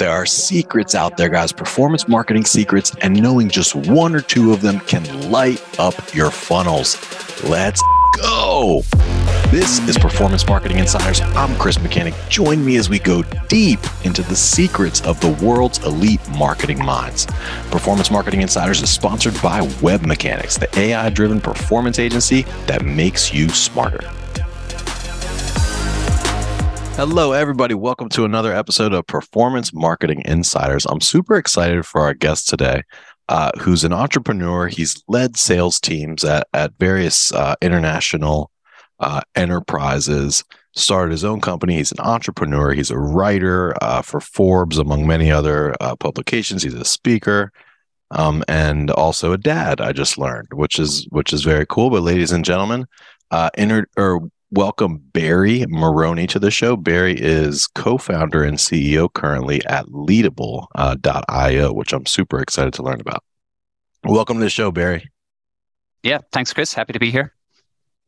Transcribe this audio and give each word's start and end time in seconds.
There 0.00 0.10
are 0.10 0.24
secrets 0.24 0.94
out 0.94 1.18
there, 1.18 1.28
guys, 1.28 1.52
performance 1.52 2.08
marketing 2.08 2.46
secrets, 2.46 2.96
and 3.02 3.22
knowing 3.22 3.50
just 3.50 3.74
one 3.74 4.14
or 4.14 4.22
two 4.22 4.50
of 4.50 4.62
them 4.62 4.80
can 4.80 5.30
light 5.30 5.62
up 5.78 6.14
your 6.14 6.30
funnels. 6.30 6.96
Let's 7.44 7.82
go. 8.16 8.80
This 9.50 9.78
is 9.86 9.98
Performance 9.98 10.46
Marketing 10.46 10.78
Insiders. 10.78 11.20
I'm 11.20 11.54
Chris 11.58 11.78
Mechanic. 11.82 12.14
Join 12.30 12.64
me 12.64 12.76
as 12.76 12.88
we 12.88 12.98
go 12.98 13.22
deep 13.48 13.80
into 14.02 14.22
the 14.22 14.36
secrets 14.36 15.02
of 15.02 15.20
the 15.20 15.32
world's 15.44 15.84
elite 15.84 16.26
marketing 16.30 16.82
minds. 16.82 17.26
Performance 17.70 18.10
Marketing 18.10 18.40
Insiders 18.40 18.80
is 18.80 18.88
sponsored 18.88 19.34
by 19.42 19.60
WebMechanix, 19.60 20.58
the 20.58 20.80
AI 20.80 21.10
driven 21.10 21.42
performance 21.42 21.98
agency 21.98 22.46
that 22.66 22.86
makes 22.86 23.34
you 23.34 23.50
smarter. 23.50 24.00
Hello, 27.00 27.32
everybody. 27.32 27.72
Welcome 27.72 28.10
to 28.10 28.26
another 28.26 28.54
episode 28.54 28.92
of 28.92 29.06
Performance 29.06 29.72
Marketing 29.72 30.20
Insiders. 30.26 30.84
I'm 30.84 31.00
super 31.00 31.36
excited 31.36 31.86
for 31.86 32.02
our 32.02 32.12
guest 32.12 32.46
today. 32.46 32.82
Uh, 33.26 33.52
who's 33.58 33.84
an 33.84 33.92
entrepreneur. 33.94 34.68
He's 34.68 35.02
led 35.08 35.38
sales 35.38 35.80
teams 35.80 36.24
at, 36.24 36.46
at 36.52 36.74
various 36.78 37.32
uh, 37.32 37.54
international 37.62 38.50
uh, 38.98 39.22
enterprises, 39.34 40.44
started 40.76 41.12
his 41.12 41.24
own 41.24 41.40
company. 41.40 41.76
He's 41.76 41.90
an 41.90 42.00
entrepreneur. 42.00 42.74
He's 42.74 42.90
a 42.90 42.98
writer 42.98 43.74
uh, 43.82 44.02
for 44.02 44.20
Forbes, 44.20 44.76
among 44.76 45.06
many 45.06 45.32
other 45.32 45.74
uh, 45.80 45.96
publications. 45.96 46.62
He's 46.62 46.74
a 46.74 46.84
speaker. 46.84 47.50
Um, 48.10 48.44
and 48.46 48.90
also 48.90 49.32
a 49.32 49.38
dad. 49.38 49.80
I 49.80 49.92
just 49.92 50.18
learned, 50.18 50.48
which 50.52 50.78
is 50.78 51.06
which 51.08 51.32
is 51.32 51.44
very 51.44 51.64
cool. 51.64 51.88
But 51.88 52.02
ladies 52.02 52.32
and 52.32 52.44
gentlemen, 52.44 52.84
uh, 53.30 53.48
inter- 53.56 53.86
or 53.96 54.28
welcome 54.50 54.98
Barry 55.12 55.64
Moroney 55.68 56.26
to 56.28 56.38
the 56.38 56.50
show. 56.50 56.76
Barry 56.76 57.14
is 57.18 57.66
co-founder 57.68 58.42
and 58.42 58.58
CEO 58.58 59.12
currently 59.12 59.64
at 59.66 59.86
Leadable.io, 59.86 61.70
uh, 61.70 61.72
which 61.72 61.92
I'm 61.92 62.06
super 62.06 62.40
excited 62.40 62.74
to 62.74 62.82
learn 62.82 63.00
about. 63.00 63.22
Welcome 64.04 64.38
to 64.38 64.44
the 64.44 64.50
show, 64.50 64.70
Barry. 64.70 65.10
Yeah, 66.02 66.18
thanks, 66.32 66.52
Chris. 66.52 66.72
Happy 66.72 66.92
to 66.92 66.98
be 66.98 67.10
here. 67.10 67.34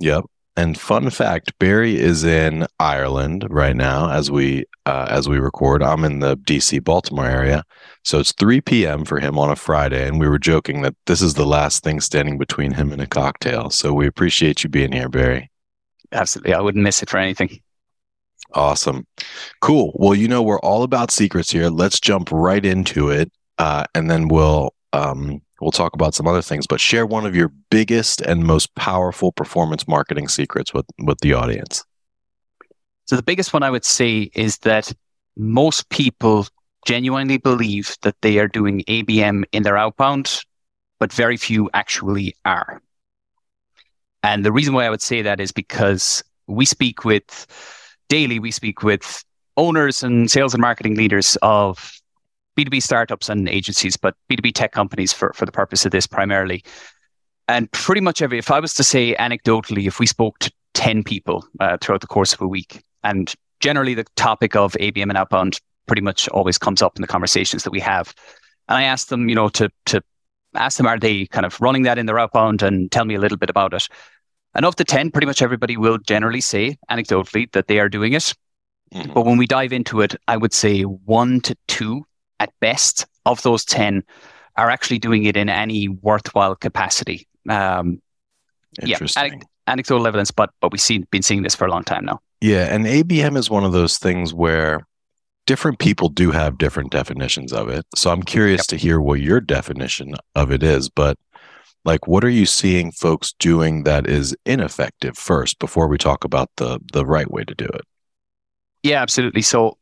Yep. 0.01 0.25
And 0.57 0.79
fun 0.79 1.09
fact, 1.09 1.59
Barry 1.59 1.99
is 1.99 2.25
in 2.25 2.67
Ireland 2.79 3.47
right 3.49 3.77
now 3.77 4.11
as 4.11 4.31
we 4.31 4.67
uh, 4.85 5.07
as 5.09 5.27
we 5.27 5.39
record. 5.39 5.83
I'm 5.83 6.05
in 6.05 6.19
the 6.19 6.37
DC 6.37 6.85
Baltimore 6.85 7.25
area, 7.25 7.65
so 8.05 8.19
it's 8.19 8.33
3 8.33 8.61
p.m. 8.61 9.07
for 9.07 9.19
him 9.19 9.39
on 9.39 9.49
a 9.49 9.57
Friday, 9.57 10.07
and 10.07 10.21
we 10.21 10.29
were 10.29 10.39
joking 10.39 10.83
that 10.83 10.95
this 11.07 11.23
is 11.23 11.35
the 11.35 11.47
last 11.47 11.83
thing 11.83 12.01
standing 12.01 12.37
between 12.37 12.73
him 12.73 12.93
and 12.93 13.01
a 13.01 13.07
cocktail. 13.07 13.71
So 13.71 13.95
we 13.95 14.07
appreciate 14.07 14.63
you 14.63 14.69
being 14.69 14.93
here, 14.93 15.09
Barry. 15.09 15.52
Absolutely, 16.13 16.55
I 16.55 16.61
wouldn't 16.61 16.85
miss 16.85 17.03
it 17.03 17.11
for 17.11 17.19
anything. 17.19 17.61
Awesome, 18.55 19.07
cool. 19.61 19.93
Well, 19.95 20.15
you 20.15 20.29
know 20.29 20.43
we're 20.43 20.61
all 20.61 20.83
about 20.83 21.11
secrets 21.11 21.51
here. 21.51 21.69
Let's 21.69 22.01
jump 22.01 22.31
right 22.31 22.65
into 22.65 23.09
it, 23.09 23.33
uh, 23.59 23.85
and 23.95 24.11
then 24.11 24.29
we'll 24.29 24.75
um, 24.93 25.41
We'll 25.63 25.71
talk 25.71 25.95
about 25.95 26.13
some 26.13 26.27
other 26.27 26.43
things, 26.43 26.67
but 26.67 26.81
share 26.81 27.07
one 27.07 27.25
of 27.25 27.37
your 27.37 27.53
biggest 27.71 28.21
and 28.21 28.43
most 28.43 28.75
powerful 28.75 29.31
performance 29.31 29.87
marketing 29.87 30.27
secrets 30.27 30.75
with, 30.75 30.85
with 31.05 31.19
the 31.21 31.35
audience. 31.35 31.85
So, 33.07 33.15
the 33.15 33.23
biggest 33.23 33.53
one 33.53 33.63
I 33.63 33.71
would 33.71 33.85
say 33.85 34.33
is 34.35 34.59
that 34.59 34.93
most 35.37 35.89
people 35.89 36.49
genuinely 36.85 37.37
believe 37.37 37.97
that 38.03 38.17
they 38.23 38.41
are 38.41 38.49
doing 38.49 38.83
ABM 38.89 39.45
in 39.53 39.63
their 39.63 39.77
outbound, 39.77 40.43
but 40.99 41.13
very 41.13 41.37
few 41.37 41.71
actually 41.75 42.35
are. 42.45 42.83
And 44.23 44.45
the 44.45 44.53
reason 44.53 44.75
why 44.75 44.87
I 44.87 44.91
would 44.91 45.03
say 45.03 45.23
that 45.23 45.41
is 45.41 45.53
because 45.53 46.23
we 46.47 46.65
speak 46.65 47.05
with 47.05 47.47
daily, 48.09 48.39
we 48.39 48.51
speak 48.51 48.83
with 48.83 49.25
owners 49.57 50.03
and 50.03 50.31
sales 50.31 50.55
and 50.55 50.61
marketing 50.61 50.95
leaders 50.95 51.37
of 51.43 52.01
B2B 52.57 52.83
startups 52.83 53.29
and 53.29 53.49
agencies, 53.49 53.97
but 53.97 54.15
B2B 54.31 54.53
tech 54.55 54.73
companies 54.73 55.13
for, 55.13 55.33
for 55.35 55.47
the 55.47 55.53
purpose 55.53 55.85
of 55.85 55.93
this 55.93 56.07
primarily. 56.07 56.65
And 57.49 57.71
pretty 57.73 58.01
much 58.01 58.23
every, 58.23 58.39
if 58.39 58.51
I 58.51 58.61
was 58.61 58.75
to 58.75 58.85
say 58.85 59.15
anecdotally, 59.15 59.87
if 59.87 59.99
we 59.99 60.07
spoke 60.07 60.39
to 60.41 60.53
10 60.75 61.03
people 61.05 61.47
uh, 61.61 61.77
throughout 61.81 62.01
the 62.01 62.07
course 62.07 62.33
of 62.33 62.41
a 62.41 62.47
week, 62.47 62.83
and 63.03 63.35
generally 63.61 63.95
the 63.95 64.05
topic 64.17 64.55
of 64.57 64.75
ABM 64.75 65.03
and 65.05 65.17
outbound 65.17 65.59
pretty 65.87 66.03
much 66.03 66.29
always 66.29 66.59
comes 66.59 66.83
up 66.83 66.97
in 66.97 67.03
the 67.03 67.09
conversations 67.09 67.65
that 67.65 67.71
we 67.71 67.81
have. 67.81 68.15
And 68.69 68.79
I 68.79 68.85
asked 68.85 69.09
them, 69.09 69.29
you 69.29 69.35
know, 69.35 69.49
to, 69.51 69.71
to 69.87 70.03
ask 70.55 70.77
them, 70.77 70.87
are 70.87 70.99
they 70.99 71.27
kind 71.27 71.45
of 71.45 71.61
running 71.61 71.83
that 71.83 71.99
in 71.99 72.07
their 72.07 72.19
outbound 72.19 72.63
and 72.63 72.91
tell 72.93 73.05
me 73.05 73.15
a 73.15 73.21
little 73.21 73.39
bit 73.39 73.51
about 73.51 73.75
it? 73.75 73.89
And 74.55 74.65
of 74.65 74.77
the 74.77 74.85
10, 74.85 75.11
pretty 75.11 75.27
much 75.27 75.43
everybody 75.43 75.77
will 75.77 75.99
generally 75.99 76.41
say 76.41 76.77
anecdotally 76.91 77.51
that 77.53 77.69
they 77.69 77.79
are 77.79 77.89
doing 77.89 78.13
it. 78.13 78.35
Mm-hmm. 78.95 79.13
But 79.13 79.25
when 79.25 79.39
we 79.39 79.47
dive 79.47 79.73
into 79.73 80.01
it, 80.01 80.15
I 80.29 80.37
would 80.37 80.53
say 80.53 80.83
one 80.83 81.41
to 81.43 81.57
two 81.69 82.05
at 82.39 82.53
best 82.61 83.07
of 83.25 83.43
those 83.43 83.65
10 83.65 84.03
are 84.57 84.71
actually 84.71 84.99
doing 84.99 85.25
it 85.25 85.37
in 85.37 85.49
any 85.49 85.89
worthwhile 85.89 86.55
capacity. 86.55 87.27
Um, 87.49 88.03
Interesting. 88.81 89.41
Yeah, 89.41 89.47
anecdotal 89.67 90.07
evidence, 90.07 90.31
but 90.31 90.51
but 90.61 90.73
we've 90.73 90.81
seen, 90.81 91.07
been 91.11 91.23
seeing 91.23 91.43
this 91.43 91.55
for 91.55 91.67
a 91.67 91.71
long 91.71 91.85
time 91.85 92.05
now. 92.05 92.21
Yeah, 92.41 92.75
and 92.75 92.87
ABM 92.87 93.37
is 93.37 93.51
one 93.51 93.65
of 93.65 93.73
those 93.73 93.99
things 93.99 94.35
where 94.35 94.87
different 95.47 95.79
people 95.79 96.09
do 96.09 96.31
have 96.31 96.59
different 96.59 96.91
definitions 96.91 97.53
of 97.53 97.69
it. 97.69 97.85
So 97.95 98.11
I'm 98.11 98.23
curious 98.23 98.61
yep. 98.61 98.67
to 98.69 98.77
hear 98.77 99.01
what 99.01 99.21
your 99.21 99.41
definition 99.41 100.15
of 100.35 100.51
it 100.51 100.63
is. 100.63 100.89
But 100.89 101.19
like, 101.85 102.07
what 102.07 102.25
are 102.25 102.31
you 102.31 102.47
seeing 102.47 102.93
folks 102.93 103.33
doing 103.39 103.85
that 103.85 104.07
is 104.09 104.37
ineffective 104.47 105.17
first 105.17 105.59
before 105.59 105.89
we 105.89 105.99
talk 105.99 106.25
about 106.25 106.51
the 106.57 106.79
the 106.93 107.05
right 107.05 107.31
way 107.31 107.45
to 107.45 107.55
do 107.55 107.67
it? 107.67 107.83
Yeah, 108.83 109.03
absolutely. 109.03 109.43
So 109.43 109.79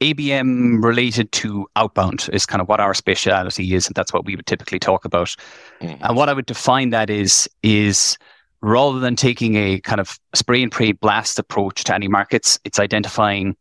ABM 0.00 0.82
related 0.82 1.30
to 1.32 1.66
outbound 1.76 2.28
is 2.32 2.44
kind 2.44 2.60
of 2.60 2.68
what 2.68 2.80
our 2.80 2.94
speciality 2.94 3.74
is, 3.74 3.86
and 3.86 3.94
that's 3.94 4.12
what 4.12 4.24
we 4.24 4.36
would 4.36 4.46
typically 4.46 4.78
talk 4.78 5.04
about. 5.04 5.34
Mm. 5.80 5.98
And 6.02 6.16
what 6.16 6.28
I 6.28 6.32
would 6.32 6.46
define 6.46 6.90
that 6.90 7.08
is 7.08 7.48
is 7.62 8.18
rather 8.60 9.00
than 9.00 9.16
taking 9.16 9.56
a 9.56 9.80
kind 9.80 10.00
of 10.00 10.18
spray 10.34 10.62
and 10.62 10.72
pray 10.72 10.92
blast 10.92 11.38
approach 11.38 11.84
to 11.84 11.94
any 11.94 12.08
markets, 12.08 12.58
it's 12.64 12.78
identifying, 12.78 13.56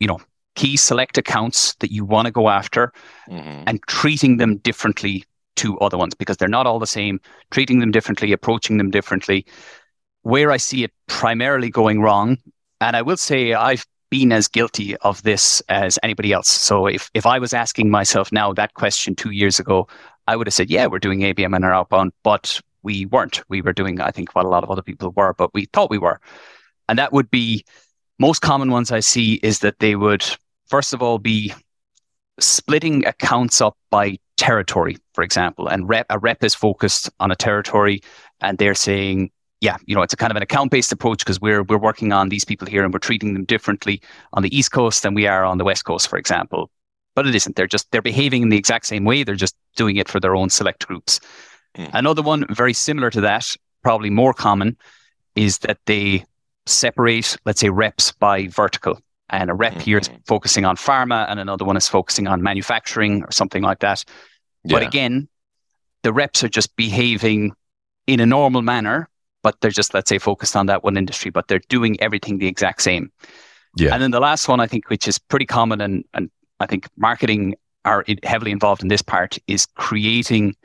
you 0.00 0.06
know, 0.06 0.20
key 0.54 0.76
select 0.76 1.18
accounts 1.18 1.74
that 1.76 1.90
you 1.90 2.04
want 2.04 2.26
to 2.26 2.32
go 2.32 2.48
after 2.48 2.92
mm-hmm. 3.28 3.64
and 3.66 3.82
treating 3.86 4.36
them 4.36 4.58
differently 4.58 5.24
to 5.56 5.78
other 5.78 5.98
ones 5.98 6.14
because 6.14 6.36
they're 6.36 6.48
not 6.48 6.66
all 6.66 6.78
the 6.78 6.86
same, 6.86 7.20
treating 7.50 7.80
them 7.80 7.90
differently, 7.90 8.32
approaching 8.32 8.78
them 8.78 8.90
differently. 8.90 9.46
Where 10.22 10.50
I 10.50 10.56
see 10.56 10.84
it 10.84 10.92
primarily 11.06 11.70
going 11.70 12.00
wrong, 12.00 12.38
and 12.80 12.96
I 12.96 13.02
will 13.02 13.16
say 13.16 13.52
I've 13.52 13.86
been 14.10 14.32
as 14.32 14.48
guilty 14.48 14.96
of 14.98 15.22
this 15.22 15.60
as 15.68 15.98
anybody 16.02 16.32
else. 16.32 16.48
So 16.48 16.86
if, 16.86 17.10
if 17.14 17.26
I 17.26 17.38
was 17.38 17.52
asking 17.52 17.90
myself 17.90 18.30
now 18.30 18.52
that 18.52 18.74
question 18.74 19.14
two 19.14 19.30
years 19.30 19.58
ago, 19.58 19.88
I 20.26 20.36
would 20.36 20.46
have 20.46 20.54
said, 20.54 20.70
yeah, 20.70 20.86
we're 20.86 20.98
doing 20.98 21.20
ABM 21.20 21.54
and 21.54 21.64
our 21.64 21.74
outbound, 21.74 22.12
but 22.22 22.60
we 22.82 23.06
weren't. 23.06 23.42
We 23.48 23.60
were 23.60 23.72
doing, 23.72 24.00
I 24.00 24.10
think, 24.10 24.34
what 24.34 24.44
a 24.44 24.48
lot 24.48 24.62
of 24.62 24.70
other 24.70 24.82
people 24.82 25.12
were, 25.16 25.34
but 25.34 25.52
we 25.52 25.66
thought 25.66 25.90
we 25.90 25.98
were. 25.98 26.20
And 26.88 26.98
that 26.98 27.12
would 27.12 27.30
be 27.30 27.64
most 28.18 28.40
common 28.40 28.70
ones 28.70 28.92
I 28.92 29.00
see 29.00 29.34
is 29.42 29.58
that 29.60 29.80
they 29.80 29.96
would, 29.96 30.24
first 30.68 30.92
of 30.92 31.02
all, 31.02 31.18
be 31.18 31.52
splitting 32.38 33.06
accounts 33.06 33.60
up 33.60 33.76
by 33.90 34.18
territory, 34.36 34.96
for 35.12 35.22
example. 35.22 35.68
And 35.68 35.88
rep, 35.88 36.06
a 36.10 36.18
rep 36.18 36.42
is 36.42 36.54
focused 36.54 37.10
on 37.20 37.30
a 37.30 37.36
territory 37.36 38.00
and 38.40 38.58
they're 38.58 38.74
saying, 38.74 39.30
yeah, 39.60 39.76
you 39.86 39.94
know, 39.94 40.02
it's 40.02 40.12
a 40.12 40.16
kind 40.16 40.30
of 40.30 40.36
an 40.36 40.42
account 40.42 40.70
based 40.70 40.92
approach 40.92 41.20
because 41.20 41.40
we're 41.40 41.62
we're 41.62 41.78
working 41.78 42.12
on 42.12 42.28
these 42.28 42.44
people 42.44 42.66
here 42.66 42.84
and 42.84 42.92
we're 42.92 42.98
treating 42.98 43.32
them 43.32 43.44
differently 43.44 44.02
on 44.34 44.42
the 44.42 44.54
East 44.56 44.72
Coast 44.72 45.02
than 45.02 45.14
we 45.14 45.26
are 45.26 45.44
on 45.44 45.58
the 45.58 45.64
West 45.64 45.84
Coast, 45.84 46.08
for 46.08 46.18
example. 46.18 46.70
But 47.14 47.26
it 47.26 47.34
isn't. 47.34 47.56
They're 47.56 47.66
just 47.66 47.90
they're 47.90 48.02
behaving 48.02 48.42
in 48.42 48.48
the 48.50 48.58
exact 48.58 48.86
same 48.86 49.04
way. 49.04 49.22
They're 49.22 49.36
just 49.36 49.56
doing 49.76 49.96
it 49.96 50.08
for 50.08 50.20
their 50.20 50.36
own 50.36 50.50
select 50.50 50.86
groups. 50.86 51.20
Mm. 51.76 51.90
Another 51.94 52.22
one 52.22 52.44
very 52.50 52.74
similar 52.74 53.10
to 53.10 53.20
that, 53.22 53.56
probably 53.82 54.10
more 54.10 54.34
common, 54.34 54.76
is 55.34 55.58
that 55.58 55.78
they 55.86 56.24
separate, 56.66 57.36
let's 57.46 57.60
say, 57.60 57.70
reps 57.70 58.12
by 58.12 58.48
vertical. 58.48 59.00
And 59.30 59.50
a 59.50 59.54
rep 59.54 59.72
mm-hmm. 59.72 59.80
here 59.80 59.98
is 59.98 60.08
mm-hmm. 60.08 60.18
focusing 60.26 60.64
on 60.64 60.76
pharma, 60.76 61.26
and 61.28 61.40
another 61.40 61.64
one 61.64 61.76
is 61.76 61.88
focusing 61.88 62.26
on 62.26 62.42
manufacturing 62.42 63.22
or 63.22 63.32
something 63.32 63.62
like 63.62 63.80
that. 63.80 64.04
Yeah. 64.64 64.76
But 64.76 64.82
again, 64.86 65.28
the 66.02 66.12
reps 66.12 66.44
are 66.44 66.48
just 66.48 66.76
behaving 66.76 67.52
in 68.06 68.20
a 68.20 68.26
normal 68.26 68.60
manner 68.60 69.08
but 69.44 69.60
they're 69.60 69.70
just 69.70 69.94
let's 69.94 70.08
say 70.08 70.18
focused 70.18 70.56
on 70.56 70.66
that 70.66 70.82
one 70.82 70.96
industry, 70.96 71.30
but 71.30 71.46
they're 71.46 71.60
doing 71.68 72.00
everything 72.00 72.38
the 72.38 72.48
exact 72.48 72.82
same. 72.82 73.12
Yeah. 73.76 73.92
And 73.92 74.02
then 74.02 74.10
the 74.10 74.18
last 74.18 74.48
one 74.48 74.58
I 74.58 74.66
think, 74.66 74.90
which 74.90 75.06
is 75.06 75.18
pretty 75.18 75.46
common, 75.46 75.80
and 75.80 76.04
and 76.14 76.30
I 76.58 76.66
think 76.66 76.88
marketing 76.96 77.54
are 77.84 78.04
heavily 78.24 78.50
involved 78.50 78.82
in 78.82 78.88
this 78.88 79.02
part, 79.02 79.38
is 79.46 79.66
creating, 79.66 80.56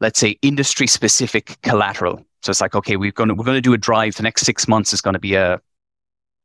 let's 0.00 0.18
say, 0.18 0.36
industry 0.42 0.88
specific 0.88 1.56
collateral. 1.62 2.22
So 2.42 2.50
it's 2.50 2.60
like, 2.60 2.74
okay, 2.74 2.96
we're 2.96 3.12
going 3.12 3.28
to 3.28 3.34
we're 3.34 3.44
going 3.44 3.56
to 3.56 3.62
do 3.62 3.72
a 3.72 3.78
drive. 3.78 4.16
The 4.16 4.24
next 4.24 4.42
six 4.42 4.68
months 4.68 4.92
is 4.92 5.00
going 5.00 5.14
to 5.14 5.20
be 5.20 5.36
a 5.36 5.60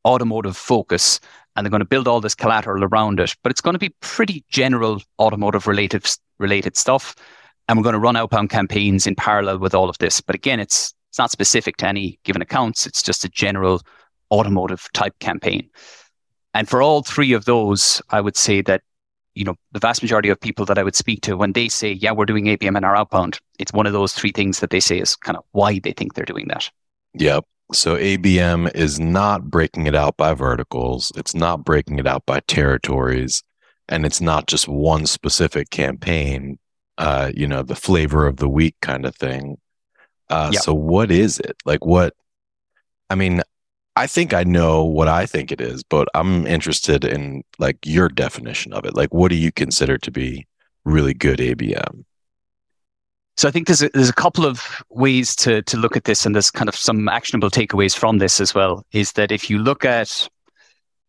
automotive 0.05 0.57
focus, 0.57 1.19
and 1.55 1.65
they're 1.65 1.71
going 1.71 1.79
to 1.79 1.85
build 1.85 2.07
all 2.07 2.21
this 2.21 2.35
collateral 2.35 2.83
around 2.83 3.19
it. 3.19 3.35
But 3.43 3.51
it's 3.51 3.61
going 3.61 3.73
to 3.73 3.79
be 3.79 3.93
pretty 4.01 4.43
general 4.49 5.01
automotive 5.19 5.67
related 5.67 6.07
related 6.39 6.77
stuff, 6.77 7.15
and 7.67 7.77
we're 7.77 7.83
going 7.83 7.93
to 7.93 7.99
run 7.99 8.15
outbound 8.15 8.49
campaigns 8.49 9.07
in 9.07 9.15
parallel 9.15 9.59
with 9.59 9.75
all 9.75 9.89
of 9.89 9.97
this. 9.97 10.21
But 10.21 10.35
again, 10.35 10.59
it's 10.59 10.93
it's 11.09 11.19
not 11.19 11.31
specific 11.31 11.77
to 11.77 11.87
any 11.87 12.19
given 12.23 12.41
accounts. 12.41 12.85
It's 12.85 13.01
just 13.01 13.25
a 13.25 13.29
general 13.29 13.81
automotive 14.31 14.87
type 14.93 15.17
campaign. 15.19 15.69
And 16.53 16.69
for 16.69 16.81
all 16.81 17.03
three 17.03 17.33
of 17.33 17.45
those, 17.45 18.01
I 18.09 18.21
would 18.21 18.35
say 18.35 18.61
that 18.61 18.81
you 19.35 19.45
know, 19.45 19.55
the 19.71 19.79
vast 19.79 20.01
majority 20.01 20.27
of 20.27 20.39
people 20.39 20.65
that 20.65 20.77
I 20.77 20.83
would 20.83 20.95
speak 20.95 21.21
to 21.21 21.37
when 21.37 21.53
they 21.53 21.69
say, 21.69 21.93
yeah, 21.93 22.11
we're 22.11 22.25
doing 22.25 22.45
ABM 22.45 22.77
in 22.77 22.83
our 22.83 22.95
outbound, 22.95 23.39
it's 23.57 23.71
one 23.71 23.85
of 23.85 23.93
those 23.93 24.11
three 24.11 24.31
things 24.31 24.59
that 24.59 24.69
they 24.69 24.81
say 24.81 24.99
is 24.99 25.15
kind 25.15 25.37
of 25.37 25.45
why 25.51 25.79
they 25.79 25.93
think 25.93 26.13
they're 26.13 26.25
doing 26.25 26.47
that. 26.49 26.69
Yep. 27.13 27.45
So 27.71 27.95
ABM 27.95 28.73
is 28.73 28.99
not 28.99 29.49
breaking 29.49 29.85
it 29.85 29.95
out 29.95 30.17
by 30.17 30.33
verticals. 30.33 31.11
It's 31.15 31.35
not 31.35 31.63
breaking 31.63 31.99
it 31.99 32.07
out 32.07 32.25
by 32.25 32.39
territories. 32.41 33.43
And 33.87 34.05
it's 34.05 34.21
not 34.21 34.47
just 34.47 34.67
one 34.67 35.05
specific 35.05 35.69
campaign, 35.69 36.57
uh, 36.97 37.31
you 37.35 37.47
know, 37.47 37.63
the 37.63 37.75
flavor 37.75 38.25
of 38.25 38.37
the 38.37 38.49
week 38.49 38.75
kind 38.81 39.05
of 39.05 39.15
thing. 39.15 39.57
Uh, 40.29 40.49
yep. 40.53 40.61
So 40.61 40.73
what 40.73 41.11
is 41.11 41.39
it? 41.39 41.57
Like 41.65 41.85
what, 41.85 42.13
I 43.09 43.15
mean, 43.15 43.41
I 43.95 44.07
think 44.07 44.33
I 44.33 44.43
know 44.43 44.83
what 44.83 45.07
I 45.07 45.25
think 45.25 45.51
it 45.51 45.59
is, 45.59 45.83
but 45.83 46.07
I'm 46.13 46.47
interested 46.47 47.03
in 47.03 47.43
like 47.57 47.77
your 47.85 48.07
definition 48.07 48.71
of 48.71 48.85
it. 48.85 48.95
Like, 48.95 49.13
what 49.13 49.29
do 49.29 49.35
you 49.35 49.51
consider 49.51 49.97
to 49.97 50.11
be 50.11 50.47
really 50.85 51.13
good 51.13 51.39
ABM? 51.39 52.05
So 53.39 53.47
I 53.47 53.51
think 53.51 53.67
there's 53.67 53.81
a, 53.81 53.89
there's 53.93 54.09
a 54.09 54.13
couple 54.25 54.45
of 54.45 54.83
ways 54.89 55.33
to 55.37 55.61
to 55.61 55.77
look 55.77 55.95
at 55.95 56.03
this, 56.03 56.25
and 56.25 56.35
there's 56.35 56.51
kind 56.51 56.67
of 56.67 56.75
some 56.75 57.07
actionable 57.07 57.49
takeaways 57.49 57.95
from 57.95 58.17
this 58.17 58.41
as 58.41 58.53
well. 58.53 58.85
Is 58.91 59.13
that 59.13 59.31
if 59.31 59.49
you 59.49 59.59
look 59.59 59.85
at 59.85 60.27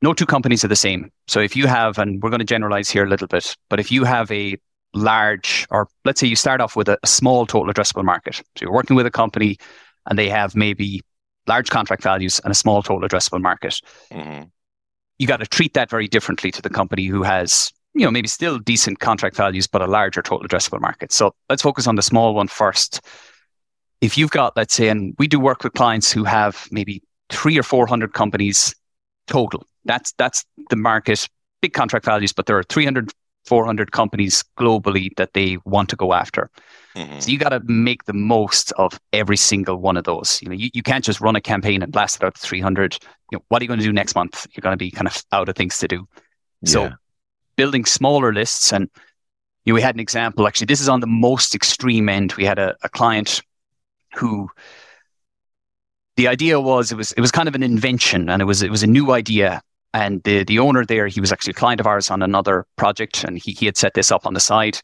no 0.00 0.15
two 0.15 0.27
companies 0.27 0.65
are 0.65 0.69
the 0.69 0.77
same. 0.77 1.11
So 1.27 1.41
if 1.41 1.56
you 1.56 1.67
have, 1.67 1.99
and 1.99 2.23
we're 2.23 2.31
going 2.31 2.38
to 2.38 2.44
generalize 2.44 2.88
here 2.88 3.05
a 3.05 3.09
little 3.09 3.27
bit, 3.27 3.56
but 3.69 3.81
if 3.81 3.91
you 3.91 4.05
have 4.05 4.31
a 4.31 4.56
large, 4.94 5.67
or 5.73 5.88
let's 6.05 6.21
say 6.21 6.29
you 6.29 6.37
start 6.37 6.61
off 6.61 6.77
with 6.77 6.88
a, 6.88 6.97
a 7.03 7.06
small 7.09 7.47
total 7.47 7.75
addressable 7.75 8.05
market, 8.05 8.37
so 8.37 8.44
you're 8.61 8.73
working 8.73 8.94
with 8.94 9.06
a 9.06 9.11
company, 9.11 9.59
and 10.06 10.17
they 10.17 10.29
have 10.29 10.55
maybe 10.55 11.00
large 11.49 11.69
contract 11.69 12.05
values 12.05 12.41
and 12.44 12.53
a 12.53 12.55
small 12.55 12.81
total 12.81 13.09
addressable 13.09 13.43
market. 13.43 13.81
Mm-hmm. 14.12 14.44
You 15.19 15.27
got 15.27 15.38
to 15.38 15.47
treat 15.47 15.75
that 15.75 15.91
very 15.91 16.06
differently 16.06 16.53
to 16.53 16.62
the 16.62 16.71
company 16.71 17.06
who 17.06 17.25
has 17.25 17.73
you 17.95 18.05
know, 18.05 18.11
maybe 18.11 18.29
still 18.29 18.59
decent 18.59 19.01
contract 19.01 19.37
values, 19.37 19.67
but 19.67 19.83
a 19.83 19.87
larger 19.87 20.23
total 20.23 20.47
addressable 20.47 20.81
market. 20.81 21.13
So 21.13 21.35
let's 21.49 21.63
focus 21.63 21.87
on 21.87 21.97
the 21.97 22.03
small 22.03 22.35
one 22.35 22.49
first. 22.49 23.01
If 24.01 24.17
you've 24.17 24.31
got, 24.31 24.57
let's 24.57 24.75
say, 24.75 24.89
and 24.89 25.15
we 25.19 25.27
do 25.27 25.41
work 25.41 25.65
with 25.65 25.75
clients 25.75 26.11
who 26.11 26.25
have 26.25 26.69
maybe 26.71 27.03
three 27.31 27.59
or 27.59 27.63
400 27.63 28.13
companies 28.13 28.75
total. 29.27 29.67
That's, 29.85 30.13
that's 30.19 30.45
the 30.71 30.77
market, 30.77 31.29
big 31.61 31.73
contract 31.73 32.05
values, 32.05 32.33
but 32.33 32.47
there 32.47 32.57
are 32.57 32.63
300, 32.63 33.13
400 33.47 33.93
companies 33.93 34.45
globally 34.57 35.15
that 35.17 35.35
they 35.35 35.59
want 35.65 35.89
to 35.91 35.97
go 35.97 36.13
after. 36.13 36.51
Mm-hmm. 36.95 37.19
So 37.19 37.31
you 37.31 37.39
got 37.39 37.51
to 37.51 37.61
make 37.65 38.05
the 38.05 38.13
most 38.13 38.73
of 38.73 38.99
every 39.13 39.37
single 39.37 39.77
one 39.77 39.97
of 39.97 40.05
those. 40.05 40.41
You 40.43 40.49
know, 40.49 40.55
you, 40.55 40.71
you 40.73 40.83
can't 40.83 41.05
just 41.05 41.21
run 41.21 41.37
a 41.37 41.41
campaign 41.41 41.83
and 41.83 41.93
blast 41.93 42.17
it 42.17 42.25
out 42.25 42.35
to 42.37 42.41
300. 42.41 42.99
You 43.31 43.39
know, 43.39 43.45
what 43.49 43.61
are 43.61 43.65
you 43.65 43.69
going 43.69 43.81
to 43.81 43.87
do 43.87 43.93
next 43.93 44.15
month? 44.15 44.47
You're 44.53 44.63
going 44.63 44.75
to 44.75 44.79
be 44.79 44.91
kind 44.91 45.07
of 45.07 45.23
out 45.33 45.49
of 45.49 45.57
things 45.57 45.79
to 45.79 45.89
do. 45.89 46.09
So 46.65 46.85
yeah 46.85 46.95
building 47.61 47.85
smaller 47.85 48.33
lists. 48.33 48.73
And 48.73 48.89
you 49.65 49.73
know, 49.73 49.75
we 49.75 49.83
had 49.83 49.95
an 49.95 50.01
example, 50.01 50.47
actually, 50.47 50.65
this 50.65 50.81
is 50.81 50.89
on 50.89 51.01
the 51.01 51.07
most 51.07 51.55
extreme 51.55 52.09
end. 52.09 52.33
We 52.39 52.47
had 52.47 52.59
a, 52.59 52.75
a 52.83 52.89
client 52.89 53.43
who 54.15 54.49
the 56.17 56.27
idea 56.27 56.59
was 56.59 56.91
it 56.91 56.97
was 56.97 57.12
it 57.12 57.21
was 57.21 57.31
kind 57.31 57.49
of 57.49 57.55
an 57.55 57.62
invention 57.62 58.31
and 58.31 58.41
it 58.41 58.47
was 58.47 58.62
it 58.62 58.71
was 58.71 58.83
a 58.83 58.87
new 58.87 59.12
idea. 59.12 59.61
And 59.93 60.23
the 60.23 60.45
the 60.45 60.59
owner 60.59 60.87
there, 60.87 61.07
he 61.07 61.21
was 61.21 61.33
actually 61.33 61.51
a 61.51 61.61
client 61.62 61.81
of 61.81 61.87
ours 61.87 62.11
on 62.11 62.23
another 62.23 62.65
project 62.77 63.25
and 63.25 63.37
he, 63.37 63.53
he 63.53 63.67
had 63.67 63.77
set 63.77 63.93
this 63.93 64.11
up 64.11 64.25
on 64.25 64.33
the 64.33 64.41
side. 64.41 64.81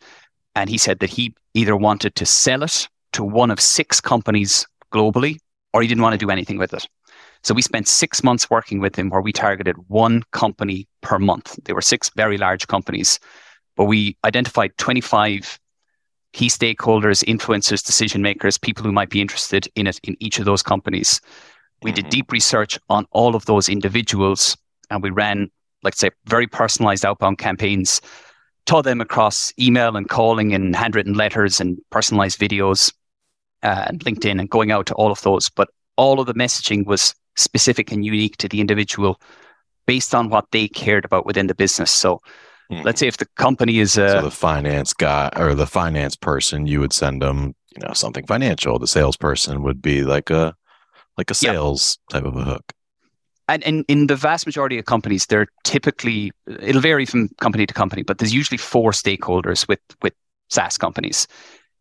And 0.55 0.69
he 0.69 0.77
said 0.77 0.99
that 0.99 1.11
he 1.11 1.35
either 1.55 1.77
wanted 1.77 2.15
to 2.17 2.27
sell 2.27 2.63
it 2.63 2.89
to 3.13 3.25
one 3.25 3.51
of 3.51 3.59
six 3.59 4.03
companies 4.03 4.67
globally 4.93 5.39
or 5.73 5.81
he 5.81 5.89
didn't 5.89 6.03
want 6.03 6.13
to 6.13 6.27
do 6.27 6.31
anything 6.31 6.59
with 6.59 6.75
it. 6.75 6.87
So 7.47 7.55
we 7.55 7.63
spent 7.63 7.87
six 7.87 8.25
months 8.25 8.51
working 8.51 8.81
with 8.81 8.97
him 8.97 9.09
where 9.09 9.21
we 9.21 9.33
targeted 9.33 9.77
one 9.87 10.25
company 10.33 10.89
per 11.01 11.17
month. 11.17 11.57
They 11.63 11.75
were 11.75 11.81
six 11.81 12.11
very 12.17 12.39
large 12.39 12.67
companies, 12.67 13.21
but 13.77 13.85
we 13.85 14.17
identified 14.25 14.77
25 14.79 15.61
key 16.33 16.49
stakeholders, 16.49 17.23
influencers, 17.25 17.87
decision 17.87 18.21
makers, 18.21 18.59
people 18.59 18.83
who 18.83 18.91
might 18.91 19.11
be 19.11 19.21
interested 19.21 19.69
in 19.77 19.87
it 19.87 20.01
in 20.03 20.17
each 20.19 20.41
of 20.41 20.45
those 20.45 20.61
companies. 20.61 21.21
We 21.83 21.93
mm-hmm. 21.93 22.03
did 22.03 22.09
deep 22.09 22.33
research 22.33 22.81
on 22.91 23.07
all 23.13 23.37
of 23.37 23.45
those 23.45 23.69
individuals 23.69 24.57
and 24.91 25.01
we 25.01 25.11
ran, 25.11 25.49
like 25.85 25.95
say, 25.95 26.11
very 26.25 26.49
personalized 26.49 27.07
outbound 27.07 27.39
campaigns, 27.39 28.01
taught 28.65 28.83
them 28.83 29.01
across 29.01 29.53
email 29.57 29.97
and 29.97 30.09
calling 30.09 30.53
and 30.53 30.75
handwritten 30.75 31.15
letters 31.15 31.61
and 31.61 31.79
personalized 31.91 32.41
videos 32.41 32.93
uh, 33.63 33.85
and 33.87 34.01
LinkedIn 34.01 34.41
and 34.41 34.51
going 34.51 34.73
out 34.73 34.87
to 34.87 34.95
all 34.95 35.13
of 35.13 35.23
those. 35.23 35.49
But 35.49 35.69
all 35.97 36.19
of 36.19 36.27
the 36.27 36.35
messaging 36.35 36.85
was 36.87 37.15
specific 37.37 37.93
and 37.93 38.05
unique 38.05 38.37
to 38.39 38.49
the 38.49 38.61
individual 38.61 39.21
based 39.87 40.15
on 40.15 40.29
what 40.29 40.47
they 40.51 40.69
cared 40.69 41.05
about 41.05 41.27
within 41.27 41.47
the 41.47 41.55
business. 41.55 41.91
So 41.91 42.21
mm. 42.71 42.85
let's 42.85 43.01
say 43.01 43.07
if 43.07 43.17
the 43.17 43.27
company 43.37 43.79
is 43.79 43.97
a 43.97 44.11
so 44.11 44.23
the 44.23 44.31
finance 44.31 44.93
guy 44.93 45.31
or 45.37 45.55
the 45.55 45.67
finance 45.67 46.17
person, 46.17 46.67
you 46.67 46.81
would 46.81 46.93
send 46.93 47.23
them, 47.23 47.55
you 47.75 47.87
know, 47.87 47.95
something 47.95 48.27
financial. 48.27 48.79
The 48.79 48.87
salesperson 48.87 49.63
would 49.63 49.81
be 49.81 50.03
like 50.03 50.31
a 50.31 50.55
like 51.17 51.31
a 51.31 51.35
sales 51.35 51.99
yep. 52.13 52.23
type 52.23 52.29
of 52.29 52.37
a 52.37 52.45
hook. 52.45 52.73
And 53.49 53.63
in, 53.63 53.85
in 53.87 54.09
the 54.09 54.17
vast 54.17 54.45
majority 54.45 54.77
of 54.77 54.87
companies, 54.87 55.27
they're 55.27 55.47
typically 55.63 56.33
it'll 56.61 56.83
vary 56.83 57.07
from 57.07 57.29
company 57.41 57.65
to 57.67 57.73
company, 57.73 58.03
but 58.03 58.19
there's 58.19 58.35
usually 58.35 58.59
four 58.59 58.91
stakeholders 58.91 59.69
with 59.69 59.81
with 60.03 60.15
SaaS 60.49 60.79
companies 60.79 61.27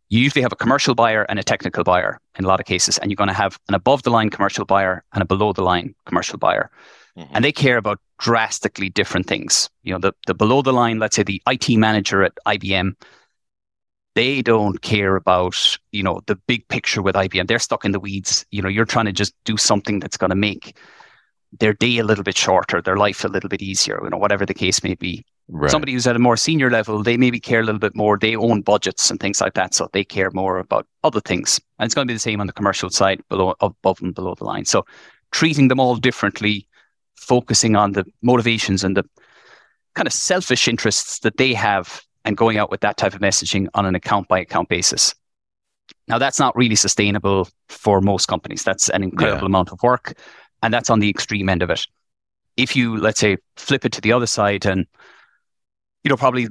you 0.10 0.20
usually 0.20 0.42
have 0.42 0.52
a 0.52 0.56
commercial 0.56 0.96
buyer 0.96 1.24
and 1.24 1.40
a 1.40 1.44
technical 1.44 1.84
buyer 1.84 2.20
in 2.38 2.46
a 2.46 2.48
lot 2.48 2.60
of 2.60 2.66
cases, 2.66 2.98
and 2.98 3.10
you're 3.10 3.16
going 3.16 3.28
to 3.28 3.34
have 3.34 3.60
an 3.68 3.76
above 3.76 4.04
the 4.04 4.12
line 4.12 4.30
commercial 4.30 4.66
buyer 4.66 5.04
and 5.14 5.22
a 5.22 5.26
below 5.26 5.54
the 5.54 5.64
line 5.64 5.96
commercial 6.06 6.38
buyer. 6.38 6.70
Mm-hmm. 7.18 7.36
And 7.36 7.46
they 7.46 7.52
care 7.52 7.78
about 7.78 8.00
drastically 8.20 8.90
different 8.90 9.26
things. 9.28 9.70
You 9.84 9.94
know, 9.94 10.00
the, 10.00 10.14
the 10.28 10.34
below 10.34 10.62
the 10.62 10.74
line, 10.74 11.00
let's 11.00 11.16
say 11.16 11.24
the 11.24 11.42
IT 11.48 11.70
manager 11.78 12.24
at 12.24 12.34
IBM, 12.46 12.94
they 14.16 14.42
don't 14.42 14.82
care 14.82 15.16
about, 15.16 15.78
you 15.92 16.04
know, 16.04 16.22
the 16.28 16.36
big 16.48 16.68
picture 16.68 17.02
with 17.02 17.16
IBM. 17.16 17.48
They're 17.48 17.60
stuck 17.60 17.84
in 17.84 17.92
the 17.92 18.00
weeds. 18.00 18.46
You 18.52 18.62
know, 18.62 18.70
you're 18.70 18.86
trying 18.86 19.06
to 19.06 19.12
just 19.12 19.34
do 19.44 19.58
something 19.58 20.00
that's 20.00 20.18
going 20.18 20.30
to 20.30 20.36
make 20.36 20.78
their 21.60 21.74
day 21.74 21.98
a 21.98 22.04
little 22.04 22.24
bit 22.24 22.38
shorter, 22.38 22.82
their 22.82 22.98
life 22.98 23.24
a 23.24 23.28
little 23.28 23.50
bit 23.50 23.62
easier, 23.62 24.00
you 24.04 24.10
know, 24.10 24.18
whatever 24.18 24.46
the 24.46 24.54
case 24.54 24.84
may 24.84 24.96
be. 24.96 25.26
Right. 25.48 25.70
Somebody 25.70 25.94
who's 25.94 26.08
at 26.08 26.16
a 26.16 26.20
more 26.20 26.38
senior 26.38 26.72
level, 26.72 27.04
they 27.04 27.18
maybe 27.18 27.40
care 27.40 27.60
a 27.60 27.64
little 27.64 27.80
bit 27.80 27.96
more. 27.96 28.18
They 28.18 28.36
own 28.36 28.62
budgets 28.62 29.12
and 29.12 29.20
things 29.20 29.40
like 29.40 29.54
that, 29.54 29.76
so 29.76 29.88
they 29.94 30.04
care 30.04 30.32
more 30.32 30.58
about 30.58 30.88
other 31.04 31.22
things. 31.22 31.62
And 31.78 31.86
it's 31.86 31.94
going 31.94 32.08
to 32.08 32.12
be 32.12 32.16
the 32.16 32.20
same 32.20 32.42
on 32.42 32.48
the 32.48 32.54
commercial 32.54 32.90
side, 32.90 33.22
below, 33.30 33.54
above 33.62 34.02
and 34.02 34.16
below 34.16 34.34
the 34.36 34.44
line. 34.44 34.66
So 34.66 34.86
treating 35.32 35.68
them 35.68 35.80
all 35.80 35.96
differently, 35.96 36.68
focusing 37.16 37.76
on 37.76 37.92
the 37.92 38.06
motivations 38.22 38.84
and 38.84 38.98
the 38.98 39.04
kind 39.94 40.08
of 40.08 40.14
selfish 40.14 40.68
interests 40.68 41.20
that 41.20 41.38
they 41.38 41.54
have, 41.54 42.02
and 42.26 42.36
going 42.36 42.58
out 42.58 42.72
with 42.72 42.82
that 42.82 42.98
type 42.98 43.14
of 43.14 43.22
messaging 43.22 43.68
on 43.76 43.86
an 43.86 43.94
account 43.94 44.28
by 44.28 44.40
account 44.40 44.68
basis. 44.68 45.14
Now, 46.08 46.18
that's 46.18 46.40
not 46.40 46.56
really 46.56 46.76
sustainable 46.76 47.48
for 47.70 48.02
most 48.02 48.28
companies. 48.28 48.64
That's 48.64 48.90
an 48.90 49.04
incredible 49.04 49.44
yeah. 49.44 49.46
amount 49.46 49.72
of 49.72 49.82
work, 49.84 50.14
and 50.66 50.74
that's 50.74 50.90
on 50.90 51.00
the 51.00 51.10
extreme 51.10 51.48
end 51.48 51.62
of 51.62 51.70
it. 51.70 51.86
If 52.58 52.76
you, 52.76 52.98
let's 52.98 53.20
say, 53.20 53.38
flip 53.56 53.86
it 53.86 53.92
to 53.94 54.02
the 54.02 54.12
other 54.12 54.26
side 54.26 54.66
and 54.66 54.88
you 56.04 56.10
know, 56.10 56.18
probably 56.18 56.48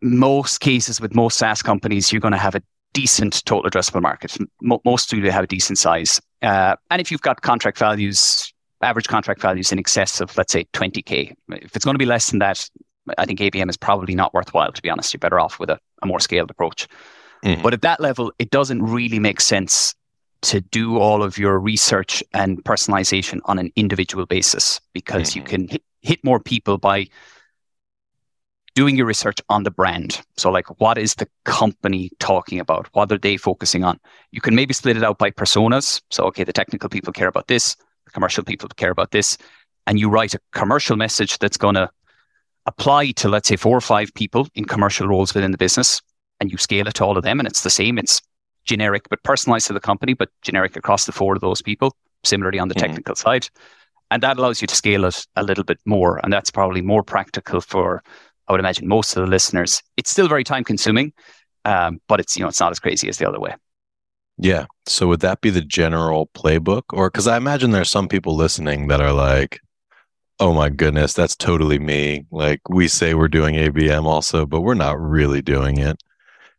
most 0.00 0.58
cases 0.58 1.00
with 1.00 1.14
most 1.14 1.38
SaaS 1.38 1.62
companies, 1.62 2.12
you're 2.12 2.20
going 2.20 2.32
to 2.32 2.38
have 2.38 2.56
a 2.56 2.62
decent 2.92 3.44
total 3.44 3.70
addressable 3.70 4.02
market. 4.02 4.36
most 4.60 5.10
do 5.10 5.22
have 5.22 5.44
a 5.44 5.46
decent 5.46 5.78
size. 5.78 6.20
Uh, 6.42 6.74
and 6.90 7.00
if 7.00 7.12
you've 7.12 7.22
got 7.22 7.40
contract 7.42 7.78
values, 7.78 8.52
average 8.82 9.06
contract 9.06 9.40
values 9.40 9.70
in 9.70 9.78
excess 9.78 10.20
of, 10.20 10.36
let's 10.36 10.52
say, 10.52 10.64
20K, 10.72 11.32
if 11.50 11.76
it's 11.76 11.84
going 11.84 11.94
to 11.94 11.98
be 11.98 12.04
less 12.04 12.30
than 12.30 12.40
that, 12.40 12.68
I 13.16 13.24
think 13.24 13.38
ABM 13.38 13.70
is 13.70 13.76
probably 13.76 14.16
not 14.16 14.34
worthwhile, 14.34 14.72
to 14.72 14.82
be 14.82 14.90
honest. 14.90 15.14
You're 15.14 15.20
better 15.20 15.38
off 15.38 15.60
with 15.60 15.70
a, 15.70 15.78
a 16.02 16.06
more 16.06 16.20
scaled 16.20 16.50
approach. 16.50 16.88
Mm-hmm. 17.44 17.62
But 17.62 17.74
at 17.74 17.82
that 17.82 18.00
level, 18.00 18.32
it 18.40 18.50
doesn't 18.50 18.82
really 18.82 19.20
make 19.20 19.40
sense 19.40 19.94
to 20.42 20.60
do 20.60 20.98
all 20.98 21.22
of 21.22 21.38
your 21.38 21.58
research 21.58 22.22
and 22.34 22.62
personalization 22.64 23.40
on 23.44 23.58
an 23.58 23.72
individual 23.76 24.26
basis 24.26 24.80
because 24.92 25.30
mm-hmm. 25.30 25.38
you 25.38 25.44
can 25.44 25.68
hit, 25.68 25.82
hit 26.02 26.24
more 26.24 26.40
people 26.40 26.78
by 26.78 27.06
doing 28.74 28.96
your 28.96 29.06
research 29.06 29.38
on 29.48 29.62
the 29.62 29.70
brand. 29.70 30.20
So, 30.36 30.50
like, 30.50 30.80
what 30.80 30.98
is 30.98 31.14
the 31.14 31.28
company 31.44 32.10
talking 32.18 32.58
about? 32.58 32.88
What 32.92 33.12
are 33.12 33.18
they 33.18 33.36
focusing 33.36 33.84
on? 33.84 34.00
You 34.32 34.40
can 34.40 34.54
maybe 34.54 34.74
split 34.74 34.96
it 34.96 35.04
out 35.04 35.18
by 35.18 35.30
personas. 35.30 36.00
So, 36.10 36.24
okay, 36.24 36.44
the 36.44 36.52
technical 36.52 36.88
people 36.88 37.12
care 37.12 37.28
about 37.28 37.48
this, 37.48 37.76
the 38.04 38.10
commercial 38.10 38.44
people 38.44 38.68
care 38.70 38.90
about 38.90 39.10
this. 39.10 39.36
And 39.86 39.98
you 39.98 40.08
write 40.08 40.34
a 40.34 40.40
commercial 40.52 40.96
message 40.96 41.38
that's 41.38 41.56
going 41.56 41.74
to 41.74 41.90
apply 42.66 43.10
to, 43.12 43.28
let's 43.28 43.48
say, 43.48 43.56
four 43.56 43.76
or 43.76 43.80
five 43.80 44.14
people 44.14 44.48
in 44.54 44.64
commercial 44.64 45.08
roles 45.08 45.34
within 45.34 45.50
the 45.50 45.58
business. 45.58 46.00
And 46.40 46.50
you 46.50 46.58
scale 46.58 46.88
it 46.88 46.94
to 46.94 47.04
all 47.04 47.16
of 47.16 47.24
them. 47.24 47.38
And 47.38 47.46
it's 47.46 47.62
the 47.62 47.70
same. 47.70 47.98
It's 47.98 48.22
generic, 48.64 49.08
but 49.08 49.22
personalized 49.22 49.66
to 49.68 49.72
the 49.72 49.80
company, 49.80 50.14
but 50.14 50.28
generic 50.42 50.76
across 50.76 51.06
the 51.06 51.12
four 51.12 51.34
of 51.34 51.40
those 51.40 51.62
people. 51.62 51.94
Similarly 52.24 52.60
on 52.60 52.68
the 52.68 52.74
mm-hmm. 52.74 52.86
technical 52.86 53.16
side. 53.16 53.48
And 54.12 54.22
that 54.22 54.38
allows 54.38 54.60
you 54.60 54.68
to 54.68 54.74
scale 54.76 55.04
it 55.04 55.26
a 55.34 55.42
little 55.42 55.64
bit 55.64 55.80
more. 55.86 56.20
And 56.22 56.32
that's 56.32 56.50
probably 56.50 56.82
more 56.82 57.02
practical 57.02 57.60
for 57.60 58.02
I 58.46 58.52
would 58.52 58.60
imagine 58.60 58.86
most 58.86 59.16
of 59.16 59.22
the 59.22 59.30
listeners. 59.30 59.82
It's 59.96 60.10
still 60.10 60.28
very 60.28 60.44
time 60.44 60.64
consuming, 60.64 61.12
um, 61.64 62.00
but 62.08 62.20
it's 62.20 62.36
you 62.36 62.42
know 62.42 62.48
it's 62.48 62.60
not 62.60 62.72
as 62.72 62.78
crazy 62.78 63.08
as 63.08 63.18
the 63.18 63.28
other 63.28 63.40
way. 63.40 63.54
Yeah. 64.38 64.66
So 64.86 65.08
would 65.08 65.20
that 65.20 65.40
be 65.40 65.50
the 65.50 65.62
general 65.62 66.28
playbook, 66.34 66.82
or 66.92 67.08
because 67.08 67.26
I 67.26 67.36
imagine 67.36 67.70
there's 67.70 67.90
some 67.90 68.08
people 68.08 68.36
listening 68.36 68.88
that 68.88 69.00
are 69.00 69.12
like, 69.12 69.60
Oh 70.40 70.52
my 70.52 70.70
goodness, 70.70 71.12
that's 71.12 71.36
totally 71.36 71.78
me. 71.78 72.26
Like 72.30 72.60
we 72.68 72.88
say 72.88 73.14
we're 73.14 73.28
doing 73.28 73.54
ABM 73.54 74.04
also, 74.04 74.44
but 74.44 74.62
we're 74.62 74.74
not 74.74 75.00
really 75.00 75.40
doing 75.40 75.78
it. 75.78 76.02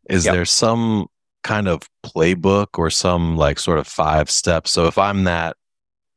Is 0.10 0.26
yep. 0.26 0.34
there 0.34 0.46
some 0.46 1.08
kind 1.44 1.68
of 1.68 1.82
playbook 2.06 2.78
or 2.78 2.90
some 2.90 3.38
like 3.38 3.60
sort 3.60 3.80
of 3.80 3.88
five 3.88 4.30
steps? 4.30 4.72
So 4.72 4.88
if 4.88 4.98
I'm 4.98 5.26
that 5.26 5.56